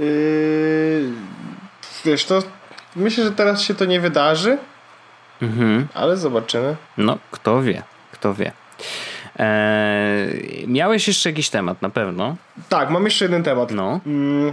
yy, 0.06 1.10
wiesz, 2.04 2.24
to. 2.24 2.42
Myślę, 2.96 3.24
że 3.24 3.32
teraz 3.32 3.62
się 3.62 3.74
to 3.74 3.84
nie 3.84 4.00
wydarzy, 4.00 4.58
Mhm. 5.42 5.88
ale 5.94 6.16
zobaczymy. 6.16 6.76
No, 6.96 7.18
kto 7.30 7.62
wie, 7.62 7.82
kto 8.12 8.34
wie. 8.34 8.52
Eee, 9.38 10.64
miałeś 10.68 11.08
jeszcze 11.08 11.28
jakiś 11.30 11.50
temat 11.50 11.82
na 11.82 11.90
pewno. 11.90 12.36
Tak, 12.68 12.90
mam 12.90 13.04
jeszcze 13.04 13.24
jeden 13.24 13.42
temat. 13.42 13.70
No. 13.70 14.00
Mm, 14.06 14.52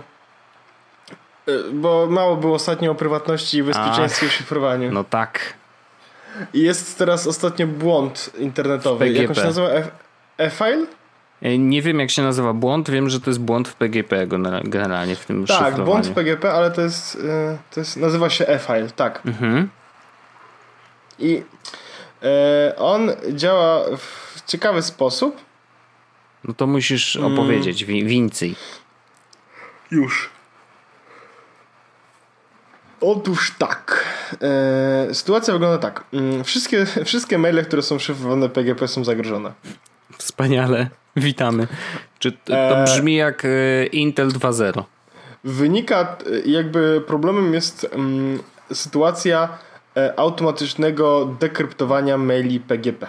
y, 1.50 1.64
bo 1.74 2.08
mało 2.10 2.36
było 2.36 2.56
ostatnio 2.56 2.92
o 2.92 2.96
prywatności 2.96 3.58
i 3.58 3.64
bezpieczeństwie 3.64 4.26
i 4.28 4.30
szyfrowaniu. 4.30 4.92
No 4.92 5.04
tak. 5.04 5.54
Jest 6.54 6.98
teraz 6.98 7.28
ostatnio 7.28 7.68
błąd 7.68 8.32
internetowy. 8.38 9.10
Jak 9.10 9.30
on 9.30 9.36
się 9.36 9.44
nazywa? 9.44 9.68
E-file? 10.38 10.86
E, 11.42 11.58
Nie 11.58 11.82
wiem, 11.82 12.00
jak 12.00 12.12
się 12.12 12.22
nazywa 12.22 12.54
błąd. 12.54 12.90
Wiem, 12.90 13.10
że 13.10 13.22
to 13.22 13.30
jest 13.30 13.40
błąd 13.40 13.68
w 13.68 13.76
PGP 13.76 14.28
genera- 14.28 14.62
generalnie 14.70 15.16
w 15.16 15.26
tym 15.26 15.46
Tak, 15.48 15.76
błąd 15.84 16.08
w 16.08 16.12
PGP, 16.14 16.54
ale 16.54 16.72
to 16.72 16.82
jest, 16.82 17.16
y, 17.16 17.20
to 17.72 17.80
jest 17.80 17.98
nazywa 17.98 18.30
się 18.30 18.48
e-file, 18.48 18.90
tak. 18.96 19.22
Mhm. 19.26 19.70
I 21.20 21.44
e, 22.24 22.76
on 22.78 23.12
działa 23.34 23.98
w 23.98 24.42
ciekawy 24.48 24.82
sposób. 24.82 25.38
No 26.44 26.54
to 26.54 26.68
musisz 26.68 27.16
Mm. 27.16 27.34
opowiedzieć 27.34 27.86
wi- 27.86 28.06
więcej. 28.06 28.56
Już. 29.92 30.30
Otóż 33.02 33.52
tak. 33.58 34.06
E, 35.10 35.14
sytuacja 35.14 35.54
wygląda 35.54 35.78
tak. 35.78 36.04
Mm, 36.14 36.44
Wszystkie, 36.44 36.86
wszystkie 37.06 37.38
maile, 37.38 37.66
które 37.66 37.82
są 37.82 38.00
szyfrowane 38.00 38.50
PGP 38.50 38.88
są 38.88 39.04
zagrożone. 39.04 39.52
Wspaniale. 40.26 40.90
Witamy. 41.16 41.68
Czy 42.20 42.32
to, 42.32 42.38
to 42.46 42.78
Eee. 42.80 42.86
brzmi 42.86 43.16
jak 43.16 43.46
e, 43.46 43.86
Intel 43.86 44.30
2.0? 44.30 44.84
Wynika, 45.44 46.18
e, 46.46 46.50
jakby 46.50 47.04
problemem 47.08 47.54
jest 47.54 47.88
mm, 47.94 48.40
sytuacja 48.74 49.50
e, 49.98 50.20
automatycznego 50.20 51.36
dekryptowania 51.40 52.18
maili 52.18 52.60
PGP. 52.60 53.08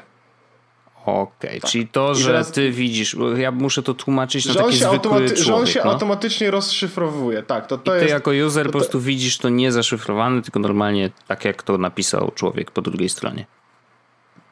Okej, 1.06 1.60
czyli 1.60 1.88
to, 1.88 2.14
że 2.14 2.26
teraz- 2.26 2.52
ty 2.52 2.70
widzisz, 2.70 3.16
ja 3.36 3.50
muszę 3.50 3.82
to 3.82 3.94
tłumaczyć 3.94 4.46
na 4.46 4.54
taki 4.54 4.76
zwykły 4.76 4.98
człowiek. 5.00 5.36
że 5.36 5.54
on 5.54 5.66
się 5.66 5.80
no. 5.84 5.90
automatycznie 5.92 6.50
rozszyfrowuje. 6.50 7.42
Tak, 7.42 7.66
to, 7.66 7.78
to 7.78 7.96
I 7.96 7.98
ty 7.98 8.04
jest. 8.04 8.14
jako 8.14 8.30
user 8.46 8.66
to- 8.66 8.72
po 8.72 8.78
prostu 8.78 9.00
widzisz 9.00 9.38
to 9.38 9.48
nie 9.48 9.72
zaszyfrowane, 9.72 10.42
tylko 10.42 10.58
normalnie 10.58 11.10
tak 11.28 11.44
jak 11.44 11.62
to 11.62 11.78
napisał 11.78 12.30
człowiek 12.34 12.70
po 12.70 12.82
drugiej 12.82 13.08
stronie. 13.08 13.46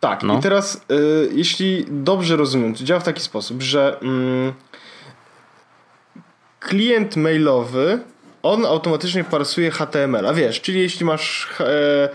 Tak, 0.04 0.22
No. 0.22 0.38
i 0.38 0.40
teraz 0.40 0.76
y, 0.90 1.28
jeśli 1.32 1.86
dobrze 1.88 2.36
rozumiem, 2.36 2.74
to 2.74 2.84
działa 2.84 3.00
w 3.00 3.04
taki 3.04 3.20
sposób, 3.20 3.62
że 3.62 4.00
mm, 4.00 4.52
klient 6.60 7.16
mailowy, 7.16 8.00
on 8.42 8.66
automatycznie 8.66 9.24
parsuje 9.24 9.70
HTML, 9.70 10.26
a 10.26 10.34
wiesz, 10.34 10.60
czyli 10.60 10.80
jeśli 10.80 11.06
masz 11.06 11.48
e, 11.60 12.08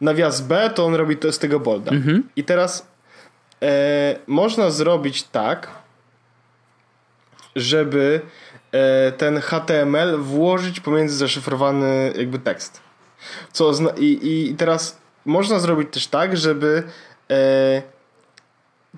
nawias 0.00 0.40
B, 0.40 0.70
to 0.74 0.84
on 0.86 0.94
robi 0.94 1.16
to 1.16 1.32
z 1.32 1.38
tego 1.38 1.60
bolda. 1.60 1.92
I 2.36 2.44
teraz 2.44 2.86
e, 3.62 4.16
można 4.26 4.70
zrobić 4.70 5.22
tak, 5.22 5.68
żeby 7.56 8.20
e, 8.72 9.12
ten 9.12 9.40
HTML 9.40 10.18
włożyć 10.18 10.80
pomiędzy 10.80 11.16
zaszyfrowany 11.16 12.12
jakby 12.16 12.38
tekst. 12.38 12.80
Co 13.52 13.72
i, 13.98 14.18
I 14.22 14.54
teraz 14.54 14.98
można 15.24 15.58
zrobić 15.58 15.88
też 15.92 16.06
tak, 16.06 16.36
żeby 16.36 16.82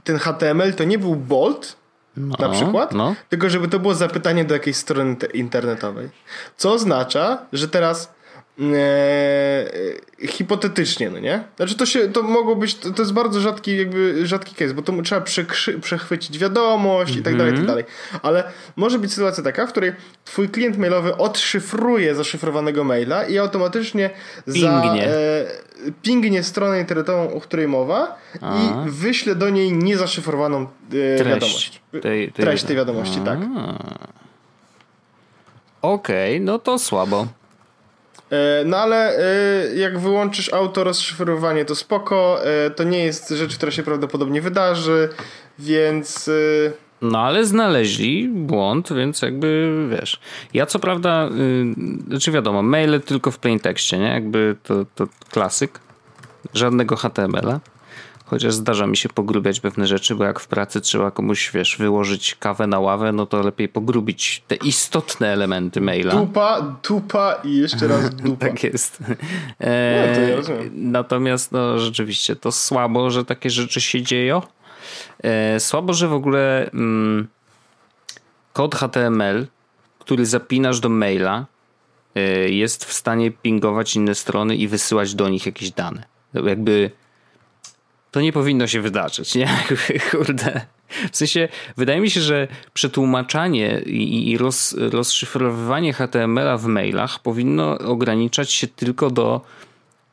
ten 0.05 0.19
HTML 0.19 0.75
to 0.75 0.85
nie 0.85 0.99
był 0.99 1.17
bold, 1.17 1.77
No, 2.17 2.37
na 2.39 2.49
przykład, 2.49 2.93
No. 2.93 3.15
tylko 3.29 3.51
żeby 3.51 3.69
to 3.69 3.79
było 3.79 3.95
zapytanie 3.95 4.45
do 4.45 4.55
jakiejś 4.55 4.77
strony 4.77 5.17
te- 5.17 5.27
internetowej. 5.27 6.09
Co 6.57 6.73
oznacza, 6.73 7.39
że 7.53 7.69
teraz 7.69 8.15
e, 8.61 10.27
hipotetycznie, 10.29 11.11
no 11.11 11.19
nie? 11.19 11.45
Znaczy 11.57 11.77
to 11.77 11.87
się, 11.87 12.09
to 12.09 12.23
mogło 12.23 12.57
być, 12.57 12.75
to, 12.75 12.91
to 12.91 13.03
jest 13.03 13.13
bardzo 13.13 13.41
rzadki 13.41 13.77
jakby, 13.77 14.27
rzadki 14.27 14.55
case, 14.55 14.75
bo 14.75 14.83
to 14.83 15.03
trzeba 15.03 15.21
przekrzy, 15.21 15.81
przechwycić 15.81 16.39
wiadomość 16.39 17.17
i 17.17 17.23
tak 17.23 17.37
dalej, 17.37 17.53
i 17.53 17.57
tak 17.57 17.67
dalej. 17.67 17.85
Ale 18.23 18.45
może 18.77 18.99
być 18.99 19.13
sytuacja 19.13 19.43
taka, 19.43 19.67
w 19.67 19.71
której 19.71 19.93
twój 20.25 20.49
klient 20.49 20.79
mailowy 20.79 21.17
odszyfruje 21.17 22.15
zaszyfrowanego 22.15 22.85
maila 22.85 23.25
i 23.25 23.39
automatycznie 23.39 24.11
Pingnie. 24.45 25.03
Za, 25.03 25.11
e, 25.11 25.67
pingnie 26.03 26.43
stronę 26.43 26.81
internetową, 26.81 27.33
o 27.33 27.41
której 27.41 27.69
mowa 27.69 28.19
A. 28.41 28.57
i 28.57 28.91
wyśle 28.91 29.35
do 29.35 29.51
niej 29.51 29.73
niezaszyfrowaną 29.73 30.67
e, 31.19 31.25
wiadomość. 31.25 31.81
Treść 31.91 32.03
tej, 32.03 32.33
tej, 32.33 32.45
Treść 32.45 32.65
tej 32.65 32.77
wiadomości, 32.77 33.21
tak. 33.25 33.39
Okej, 35.83 36.41
no 36.41 36.59
to 36.59 36.79
słabo. 36.79 37.27
E, 38.31 38.65
No 38.65 38.77
ale 38.77 39.19
e, 39.19 39.77
jak 39.77 39.99
wyłączysz 39.99 40.53
auto 40.53 40.85
rozszyfrowanie 40.85 41.65
to 41.65 41.75
spoko, 41.75 42.45
e, 42.45 42.71
to 42.71 42.85
nie 42.85 43.05
jest 43.05 43.29
rzecz, 43.31 43.57
która 43.57 43.73
się 43.73 43.83
prawdopodobnie 43.83 44.43
wydarzy, 44.43 45.09
więc 45.59 46.31
No 47.03 47.19
ale 47.19 47.45
znaleźli 47.45 48.29
błąd, 48.29 48.93
więc 48.93 49.23
jakby 49.23 49.71
wiesz. 49.91 50.21
Ja 50.55 50.67
co 50.67 50.79
prawda, 50.79 51.29
yy, 51.35 51.75
znaczy 52.09 52.33
wiadomo, 52.33 52.63
maile 52.63 53.01
tylko 53.01 53.31
w 53.31 53.39
plain 53.39 53.61
tekście, 53.61 53.99
nie? 53.99 54.09
Jakby 54.09 54.57
to, 54.63 54.85
to 54.95 55.07
klasyk. 55.31 55.81
Żadnego 56.55 56.97
HTML-a. 56.97 57.61
Chociaż 58.27 58.55
zdarza 58.55 58.87
mi 58.87 58.97
się 58.97 59.09
pogrubiać 59.09 59.61
pewne 59.61 59.87
rzeczy, 59.87 60.15
bo 60.15 60.25
jak 60.25 60.41
w 60.41 60.49
pracy 60.49 60.81
trzeba 60.81 61.11
komuś, 61.11 61.51
wiesz, 61.55 61.77
wyłożyć 61.79 62.35
kawę 62.35 62.67
na 62.67 62.81
ławę, 62.81 63.13
no 63.13 63.27
to 63.27 63.43
lepiej 63.43 63.69
pogrubić 63.69 64.43
te 64.49 64.55
istotne 64.55 65.29
elementy 65.33 65.81
maila. 65.81 66.15
dupa, 66.15 66.77
dupa 66.89 67.35
i 67.45 67.57
jeszcze 67.57 67.89
raz 67.89 68.15
dupa. 68.15 68.47
Tak 68.47 68.65
jest. 68.65 69.01
No, 69.01 69.07
to 70.15 70.21
ja 70.21 70.29
E, 70.29 70.37
rozumiem. 70.37 70.71
natomiast 70.75 71.53
no, 71.53 71.79
rzeczywiście 71.79 72.37
to 72.37 72.53
słabo, 72.53 73.11
że 73.11 73.25
takie 73.25 73.51
rzeczy 73.51 73.81
się 73.81 74.03
dzieją. 74.03 74.43
E, 75.23 75.61
słabo, 75.61 75.95
że 75.95 76.09
w 76.09 76.13
ogóle 76.13 76.71
mm, 76.71 77.29
kod 78.53 78.75
HTML, 78.75 79.47
który 79.99 80.27
zapinasz 80.27 80.81
do 80.81 80.89
maila, 80.89 81.47
y, 82.17 82.51
jest 82.51 82.85
w 82.85 82.93
stanie 82.93 83.31
pingować 83.31 83.97
inne 83.97 84.15
strony 84.15 84.57
i 84.57 84.69
wysyłać 84.69 85.15
do 85.15 85.29
nich 85.29 85.47
jakieś 85.47 85.71
dane. 85.71 86.05
Jakby 86.35 86.91
to 88.11 88.21
nie 88.21 88.33
powinno 88.33 88.67
się 88.67 88.81
wydarzyć, 88.81 89.35
nie? 89.35 89.49
Kurde. 90.11 90.61
W 91.13 91.17
sensie, 91.17 91.49
wydaje 91.77 92.01
mi 92.01 92.11
się, 92.11 92.21
że 92.21 92.49
przetłumaczanie 92.75 93.81
i, 93.87 94.31
i 94.31 94.39
roz, 94.39 94.75
rozszyfrowywanie 94.79 95.93
HTML-a 95.93 96.57
w 96.57 96.67
mailach 96.67 97.19
powinno 97.19 97.79
ograniczać 97.79 98.53
się 98.53 98.67
tylko 98.67 99.11
do, 99.11 99.41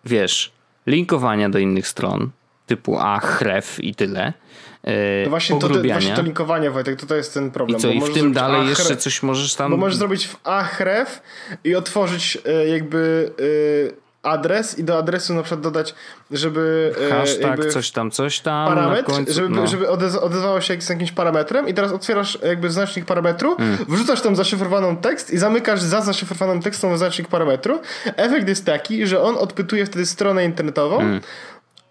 wiesz, 0.05 0.51
linkowania 0.87 1.49
do 1.49 1.59
innych 1.59 1.87
stron, 1.87 2.29
typu 2.67 2.99
a, 2.99 3.19
chref 3.19 3.83
i 3.83 3.95
tyle. 3.95 4.33
No 5.23 5.29
właśnie 5.29 5.59
to, 5.59 5.69
właśnie 5.69 6.15
to 6.15 6.21
linkowanie, 6.21 6.71
Wojtek, 6.71 6.99
to, 6.99 7.05
to 7.05 7.15
jest 7.15 7.33
ten 7.33 7.51
problem. 7.51 7.79
I 7.79 7.81
co, 7.81 7.89
i 7.89 8.01
w 8.01 8.13
tym 8.13 8.33
dalej 8.33 8.69
jeszcze 8.69 8.97
coś 8.97 9.23
możesz 9.23 9.55
tam... 9.55 9.71
Bo 9.71 9.77
możesz 9.77 9.97
zrobić 9.97 10.27
w 10.27 10.47
ahref 10.47 11.21
i 11.63 11.75
otworzyć 11.75 12.37
e, 12.45 12.67
jakby 12.67 13.31
e, 13.89 14.02
adres 14.23 14.79
i 14.79 14.83
do 14.83 14.97
adresu 14.97 15.33
na 15.33 15.43
przykład 15.43 15.61
dodać, 15.61 15.95
żeby... 16.31 16.93
E, 17.07 17.09
Hashtag, 17.09 17.65
coś 17.65 17.91
tam, 17.91 18.11
coś 18.11 18.39
tam. 18.39 18.67
Parametr, 18.67 19.11
końcu, 19.11 19.33
żeby, 19.33 19.49
no. 19.49 19.67
żeby 19.67 19.89
odezwało 20.21 20.61
się 20.61 20.81
z 20.81 20.89
jakimś 20.89 21.11
parametrem 21.11 21.67
i 21.67 21.73
teraz 21.73 21.91
otwierasz 21.91 22.37
jakby 22.43 22.71
znacznik 22.71 23.05
parametru, 23.05 23.55
mm. 23.59 23.77
wrzucasz 23.89 24.21
tam 24.21 24.35
zaszyfrowaną 24.35 24.97
tekst 24.97 25.33
i 25.33 25.37
zamykasz 25.37 25.81
za 25.81 26.01
zaszyfrowaną 26.01 26.61
tekstem 26.61 26.97
znacznik 26.97 27.27
parametru. 27.27 27.79
Efekt 28.05 28.47
jest 28.47 28.65
taki, 28.65 29.07
że 29.07 29.21
on 29.21 29.35
odpytuje 29.37 29.85
wtedy 29.85 30.05
stronę 30.05 30.45
internetową 30.45 30.99
mm 30.99 31.21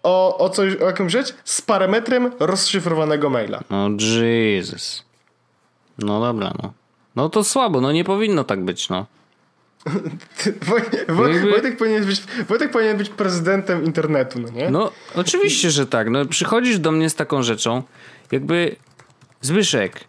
o, 0.03 0.37
o, 0.37 0.49
coś, 0.49 0.75
o 0.75 0.85
jakąś 0.85 1.11
rzecz 1.11 1.35
z 1.43 1.61
parametrem 1.61 2.31
rozszyfrowanego 2.39 3.29
maila. 3.29 3.59
No 3.69 3.89
Jesus. 3.99 5.03
No 5.97 6.19
dobra, 6.21 6.53
no. 6.63 6.73
No 7.15 7.29
to 7.29 7.43
słabo, 7.43 7.81
no 7.81 7.91
nie 7.91 8.03
powinno 8.03 8.43
tak 8.43 8.65
być, 8.65 8.89
no. 8.89 9.05
Woj, 10.67 10.81
Woj, 11.09 11.39
Wojtek, 11.49 11.77
powinien 11.77 12.05
być, 12.05 12.23
Wojtek 12.49 12.71
powinien 12.71 12.97
być 12.97 13.09
prezydentem 13.09 13.83
internetu, 13.83 14.39
no 14.39 14.49
nie? 14.49 14.69
No, 14.69 14.91
oczywiście, 15.15 15.71
że 15.71 15.87
tak. 15.87 16.09
No, 16.09 16.25
przychodzisz 16.25 16.79
do 16.79 16.91
mnie 16.91 17.09
z 17.09 17.15
taką 17.15 17.43
rzeczą, 17.43 17.83
jakby 18.31 18.75
Zbyszek, 19.41 19.99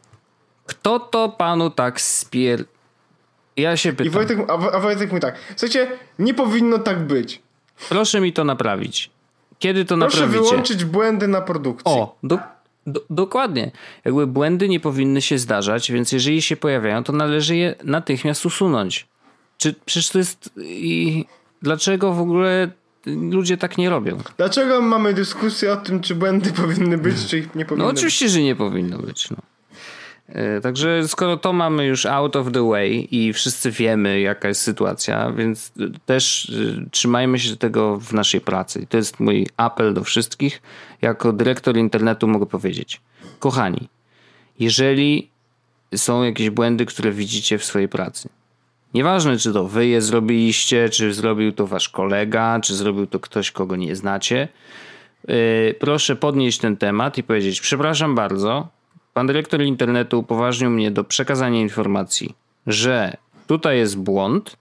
kto 0.66 1.00
to 1.00 1.28
panu 1.28 1.70
tak 1.70 2.00
spier... 2.00 2.64
Ja 3.56 3.76
się 3.76 3.92
pytam. 3.92 4.06
I 4.06 4.10
Wojtek, 4.10 4.38
a, 4.48 4.52
a 4.52 4.80
Wojtek 4.80 5.08
mówi 5.10 5.20
tak, 5.20 5.36
słuchajcie, 5.56 5.88
nie 6.18 6.34
powinno 6.34 6.78
tak 6.78 7.06
być. 7.06 7.42
Proszę 7.88 8.20
mi 8.20 8.32
to 8.32 8.44
naprawić. 8.44 9.10
Kiedy 9.58 9.84
to 9.84 9.96
Proszę 9.96 10.20
naprawicie? 10.20 10.50
wyłączyć 10.50 10.84
błędy 10.84 11.28
na 11.28 11.40
produkcji. 11.40 11.92
O, 11.92 12.16
do, 12.22 12.38
do, 12.86 13.00
dokładnie. 13.10 13.70
Jakby 14.04 14.26
błędy 14.26 14.68
nie 14.68 14.80
powinny 14.80 15.22
się 15.22 15.38
zdarzać, 15.38 15.92
więc 15.92 16.12
jeżeli 16.12 16.42
się 16.42 16.56
pojawiają, 16.56 17.04
to 17.04 17.12
należy 17.12 17.56
je 17.56 17.74
natychmiast 17.84 18.46
usunąć. 18.46 19.06
Czy 19.58 19.74
przecież 19.84 20.08
to 20.08 20.18
jest. 20.18 20.50
I 20.64 21.24
dlaczego 21.62 22.12
w 22.12 22.20
ogóle 22.20 22.70
ludzie 23.06 23.56
tak 23.56 23.78
nie 23.78 23.90
robią? 23.90 24.18
Dlaczego 24.36 24.80
mamy 24.80 25.14
dyskusję 25.14 25.72
o 25.72 25.76
tym, 25.76 26.00
czy 26.00 26.14
błędy 26.14 26.52
powinny 26.62 26.98
być, 26.98 27.26
czy 27.26 27.38
ich 27.38 27.54
nie 27.54 27.64
powinny 27.64 27.84
No 27.84 27.90
oczywiście, 27.90 28.28
że 28.28 28.42
nie 28.42 28.56
powinno 28.56 28.98
być. 28.98 29.30
No. 29.30 29.36
E, 30.28 30.60
także 30.60 31.08
skoro 31.08 31.36
to 31.36 31.52
mamy 31.52 31.86
już 31.86 32.06
out 32.06 32.36
of 32.36 32.52
the 32.52 32.68
way 32.68 33.16
i 33.16 33.32
wszyscy 33.32 33.70
wiemy, 33.70 34.20
jaka 34.20 34.48
jest 34.48 34.60
sytuacja, 34.60 35.32
więc 35.32 35.72
też 36.06 36.50
e, 36.50 36.90
trzymajmy 36.90 37.38
się 37.38 37.56
tego 37.56 37.98
w 37.98 38.12
naszej 38.12 38.40
pracy. 38.40 38.80
I 38.80 38.86
to 38.86 38.96
jest 38.96 39.20
mój 39.20 39.46
apel 39.56 39.94
do 39.94 40.04
wszystkich. 40.04 40.62
Jako 41.02 41.32
dyrektor 41.32 41.76
internetu 41.76 42.28
mogę 42.28 42.46
powiedzieć: 42.46 43.00
Kochani, 43.38 43.88
jeżeli 44.58 45.30
są 45.96 46.22
jakieś 46.22 46.50
błędy, 46.50 46.86
które 46.86 47.12
widzicie 47.12 47.58
w 47.58 47.64
swojej 47.64 47.88
pracy, 47.88 48.28
Nieważne, 48.94 49.38
czy 49.38 49.52
to 49.52 49.64
wy 49.64 49.86
je 49.86 50.02
zrobiliście, 50.02 50.88
czy 50.88 51.14
zrobił 51.14 51.52
to 51.52 51.66
wasz 51.66 51.88
kolega, 51.88 52.60
czy 52.60 52.74
zrobił 52.74 53.06
to 53.06 53.20
ktoś, 53.20 53.50
kogo 53.50 53.76
nie 53.76 53.96
znacie. 53.96 54.48
Yy, 55.28 55.74
proszę 55.80 56.16
podnieść 56.16 56.58
ten 56.58 56.76
temat 56.76 57.18
i 57.18 57.22
powiedzieć: 57.22 57.60
Przepraszam 57.60 58.14
bardzo, 58.14 58.68
pan 59.14 59.26
dyrektor 59.26 59.62
internetu 59.62 60.18
upoważnił 60.18 60.70
mnie 60.70 60.90
do 60.90 61.04
przekazania 61.04 61.60
informacji, 61.60 62.34
że 62.66 63.16
tutaj 63.46 63.78
jest 63.78 63.98
błąd 63.98 64.56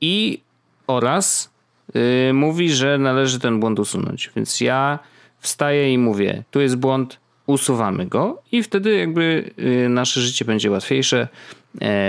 i 0.00 0.40
oraz 0.86 1.50
yy, 1.94 2.32
mówi, 2.32 2.70
że 2.70 2.98
należy 2.98 3.40
ten 3.40 3.60
błąd 3.60 3.78
usunąć. 3.78 4.30
Więc 4.36 4.60
ja 4.60 4.98
wstaję 5.38 5.92
i 5.92 5.98
mówię: 5.98 6.44
Tu 6.50 6.60
jest 6.60 6.76
błąd, 6.76 7.20
usuwamy 7.46 8.06
go, 8.06 8.42
i 8.52 8.62
wtedy 8.62 8.96
jakby 8.96 9.50
yy, 9.56 9.88
nasze 9.88 10.20
życie 10.20 10.44
będzie 10.44 10.70
łatwiejsze 10.70 11.28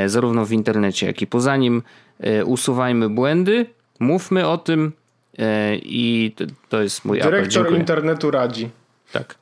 zarówno 0.06 0.46
w 0.46 0.52
internecie, 0.52 1.08
jak 1.08 1.22
i 1.22 1.28
poza 1.28 1.58
nim. 1.58 1.84
E, 2.20 2.46
usuwajmy 2.46 3.10
błędy, 3.10 3.66
mówmy 4.00 4.48
o 4.48 4.58
tym 4.58 4.92
e, 5.40 5.76
i 5.76 6.36
to 6.70 6.82
jest 6.82 7.06
mój 7.06 7.18
Dyrektor 7.18 7.40
apel. 7.40 7.50
Dyrektor 7.50 7.80
internetu 7.80 8.32
radzi. 8.32 8.70
Tak. 9.12 9.36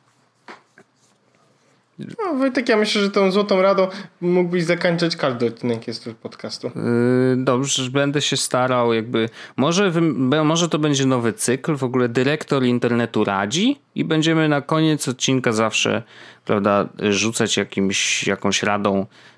No, 2.00 2.36
Wojtek, 2.38 2.70
ja 2.70 2.78
myślę, 2.78 3.02
że 3.02 3.12
tą 3.12 3.32
złotą 3.32 3.62
radą 3.62 3.88
mógłbyś 4.22 4.64
zakończyć 4.64 5.16
każdy 5.16 5.46
odcinek 5.46 5.88
jest 5.88 6.10
podcastu. 6.22 6.72
Yy, 6.76 7.44
dobrze, 7.44 7.92
będę 7.92 8.22
się 8.22 8.38
starał 8.38 8.94
jakby. 8.94 9.30
Może, 9.58 9.92
może 10.44 10.70
to 10.70 10.80
będzie 10.80 11.06
nowy 11.06 11.34
cykl, 11.34 11.76
w 11.76 11.84
ogóle 11.84 12.10
dyrektor 12.10 12.64
internetu 12.64 13.24
radzi 13.24 13.80
i 13.96 14.06
będziemy 14.06 14.50
na 14.50 14.62
koniec 14.62 15.08
odcinka 15.08 15.52
zawsze 15.52 16.04
prawda, 16.46 16.88
rzucać 17.10 17.58
jakimś, 17.58 18.28
jakąś 18.28 18.64
radą 18.64 19.06
E, 19.06 19.35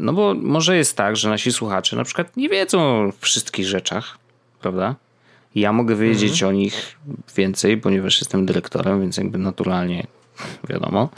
no 0.00 0.12
bo 0.12 0.34
może 0.34 0.76
jest 0.76 0.96
tak, 0.96 1.16
że 1.16 1.28
nasi 1.28 1.52
słuchacze 1.52 1.96
na 1.96 2.04
przykład 2.04 2.36
nie 2.36 2.48
wiedzą 2.48 2.80
o 2.80 3.12
wszystkich 3.20 3.66
rzeczach, 3.66 4.18
prawda? 4.60 4.94
Ja 5.54 5.72
mogę 5.72 5.96
wiedzieć 5.96 6.32
mhm. 6.32 6.48
o 6.48 6.52
nich 6.52 6.96
więcej, 7.36 7.78
ponieważ 7.78 8.20
jestem 8.20 8.46
dyrektorem, 8.46 9.00
więc 9.00 9.16
jakby 9.16 9.38
naturalnie 9.38 10.06
wiadomo. 10.68 11.08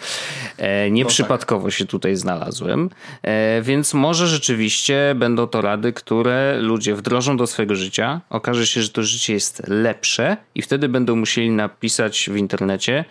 E, 0.58 0.90
Nieprzypadkowo 0.90 1.64
tak. 1.64 1.74
się 1.74 1.86
tutaj 1.86 2.16
znalazłem, 2.16 2.90
e, 3.22 3.62
więc 3.62 3.94
może 3.94 4.26
rzeczywiście 4.26 5.14
będą 5.16 5.46
to 5.46 5.60
rady, 5.60 5.92
które 5.92 6.58
ludzie 6.60 6.94
wdrożą 6.94 7.36
do 7.36 7.46
swojego 7.46 7.74
życia. 7.74 8.20
Okaże 8.30 8.66
się, 8.66 8.82
że 8.82 8.88
to 8.88 9.02
życie 9.02 9.32
jest 9.32 9.68
lepsze 9.68 10.36
i 10.54 10.62
wtedy 10.62 10.88
będą 10.88 11.16
musieli 11.16 11.50
napisać 11.50 12.30
w 12.32 12.36
internecie 12.36 13.04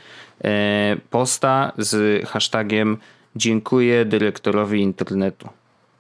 posta 1.10 1.72
z 1.78 2.28
hashtagiem 2.28 2.98
Dziękuję 3.36 4.06
dyrektorowi 4.06 4.82
internetu. 4.82 5.50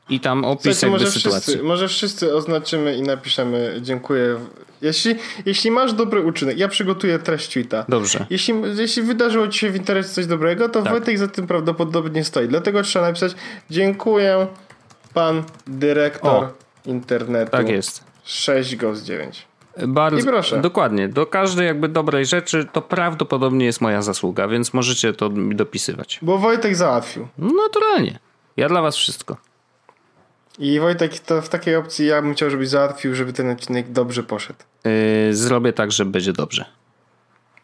I 0.09 0.19
tam 0.19 0.45
opis 0.45 0.79
Słuchajcie, 0.79 0.87
może 0.87 1.11
sytuacji. 1.11 1.41
Wszyscy, 1.41 1.63
może 1.63 1.87
wszyscy 1.87 2.35
oznaczymy 2.35 2.95
i 2.95 3.01
napiszemy 3.01 3.79
dziękuję. 3.81 4.39
Jeśli, 4.81 5.15
jeśli 5.45 5.71
masz 5.71 5.93
dobry 5.93 6.21
uczynek, 6.21 6.57
ja 6.57 6.67
przygotuję 6.67 7.19
treść 7.19 7.53
tweeta. 7.53 7.85
Dobrze. 7.89 8.25
Jeśli, 8.29 8.53
jeśli 8.77 9.03
wydarzyło 9.03 9.47
ci 9.47 9.59
się 9.59 9.71
w 9.71 9.75
internecie 9.75 10.09
coś 10.09 10.25
dobrego, 10.25 10.69
to 10.69 10.81
tak. 10.81 10.91
Wojtek 10.91 11.17
za 11.17 11.27
tym 11.27 11.47
prawdopodobnie 11.47 12.23
stoi. 12.23 12.47
Dlatego 12.47 12.83
trzeba 12.83 13.07
napisać 13.07 13.35
dziękuję 13.69 14.47
pan 15.13 15.43
dyrektor 15.67 16.43
o, 16.43 16.51
internetu. 16.85 17.51
Tak 17.51 17.69
jest. 17.69 18.03
6 18.23 18.75
go 18.75 18.95
z 18.95 19.03
9. 19.03 19.47
Bardzo, 19.87 20.19
I 20.19 20.23
proszę. 20.23 20.61
Dokładnie. 20.61 21.07
Do 21.07 21.25
każdej 21.25 21.67
jakby 21.67 21.87
dobrej 21.87 22.25
rzeczy 22.25 22.67
to 22.73 22.81
prawdopodobnie 22.81 23.65
jest 23.65 23.81
moja 23.81 24.01
zasługa, 24.01 24.47
więc 24.47 24.73
możecie 24.73 25.13
to 25.13 25.29
mi 25.29 25.55
dopisywać. 25.55 26.19
Bo 26.21 26.37
Wojtek 26.37 26.75
załatwił. 26.75 27.27
No 27.37 27.53
naturalnie. 27.63 28.19
Ja 28.57 28.69
dla 28.69 28.81
was 28.81 28.95
wszystko. 28.95 29.37
I 30.59 30.79
Wojtek, 30.79 31.19
to 31.19 31.41
w 31.41 31.49
takiej 31.49 31.75
opcji 31.75 32.07
ja 32.07 32.21
bym 32.21 32.33
chciał, 32.33 32.49
żebyś 32.49 32.69
załatwił, 32.69 33.15
żeby 33.15 33.33
ten 33.33 33.49
odcinek 33.49 33.91
dobrze 33.91 34.23
poszedł. 34.23 34.59
Yy, 35.27 35.35
zrobię 35.35 35.73
tak, 35.73 35.91
że 35.91 36.05
będzie 36.05 36.33
dobrze. 36.33 36.65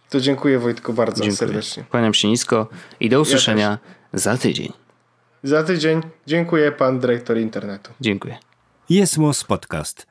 To 0.10 0.20
dziękuję 0.20 0.60
Wojtku 0.60 0.94
bardzo 0.94 1.24
dziękuję. 1.24 1.38
serdecznie. 1.38 1.84
Kłaniam 1.90 2.14
się 2.14 2.28
nisko 2.28 2.68
i 3.00 3.10
do 3.10 3.22
usłyszenia 3.22 3.78
ja 4.14 4.20
za 4.20 4.38
tydzień. 4.38 4.74
Za 5.44 5.64
tydzień. 5.64 6.02
Dziękuję 6.28 6.72
pan 6.72 7.00
dyrektor 7.00 7.38
internetu. 7.38 7.92
Dziękuję. 8.02 8.38
Jest 8.90 9.18
Podcast 9.48 10.11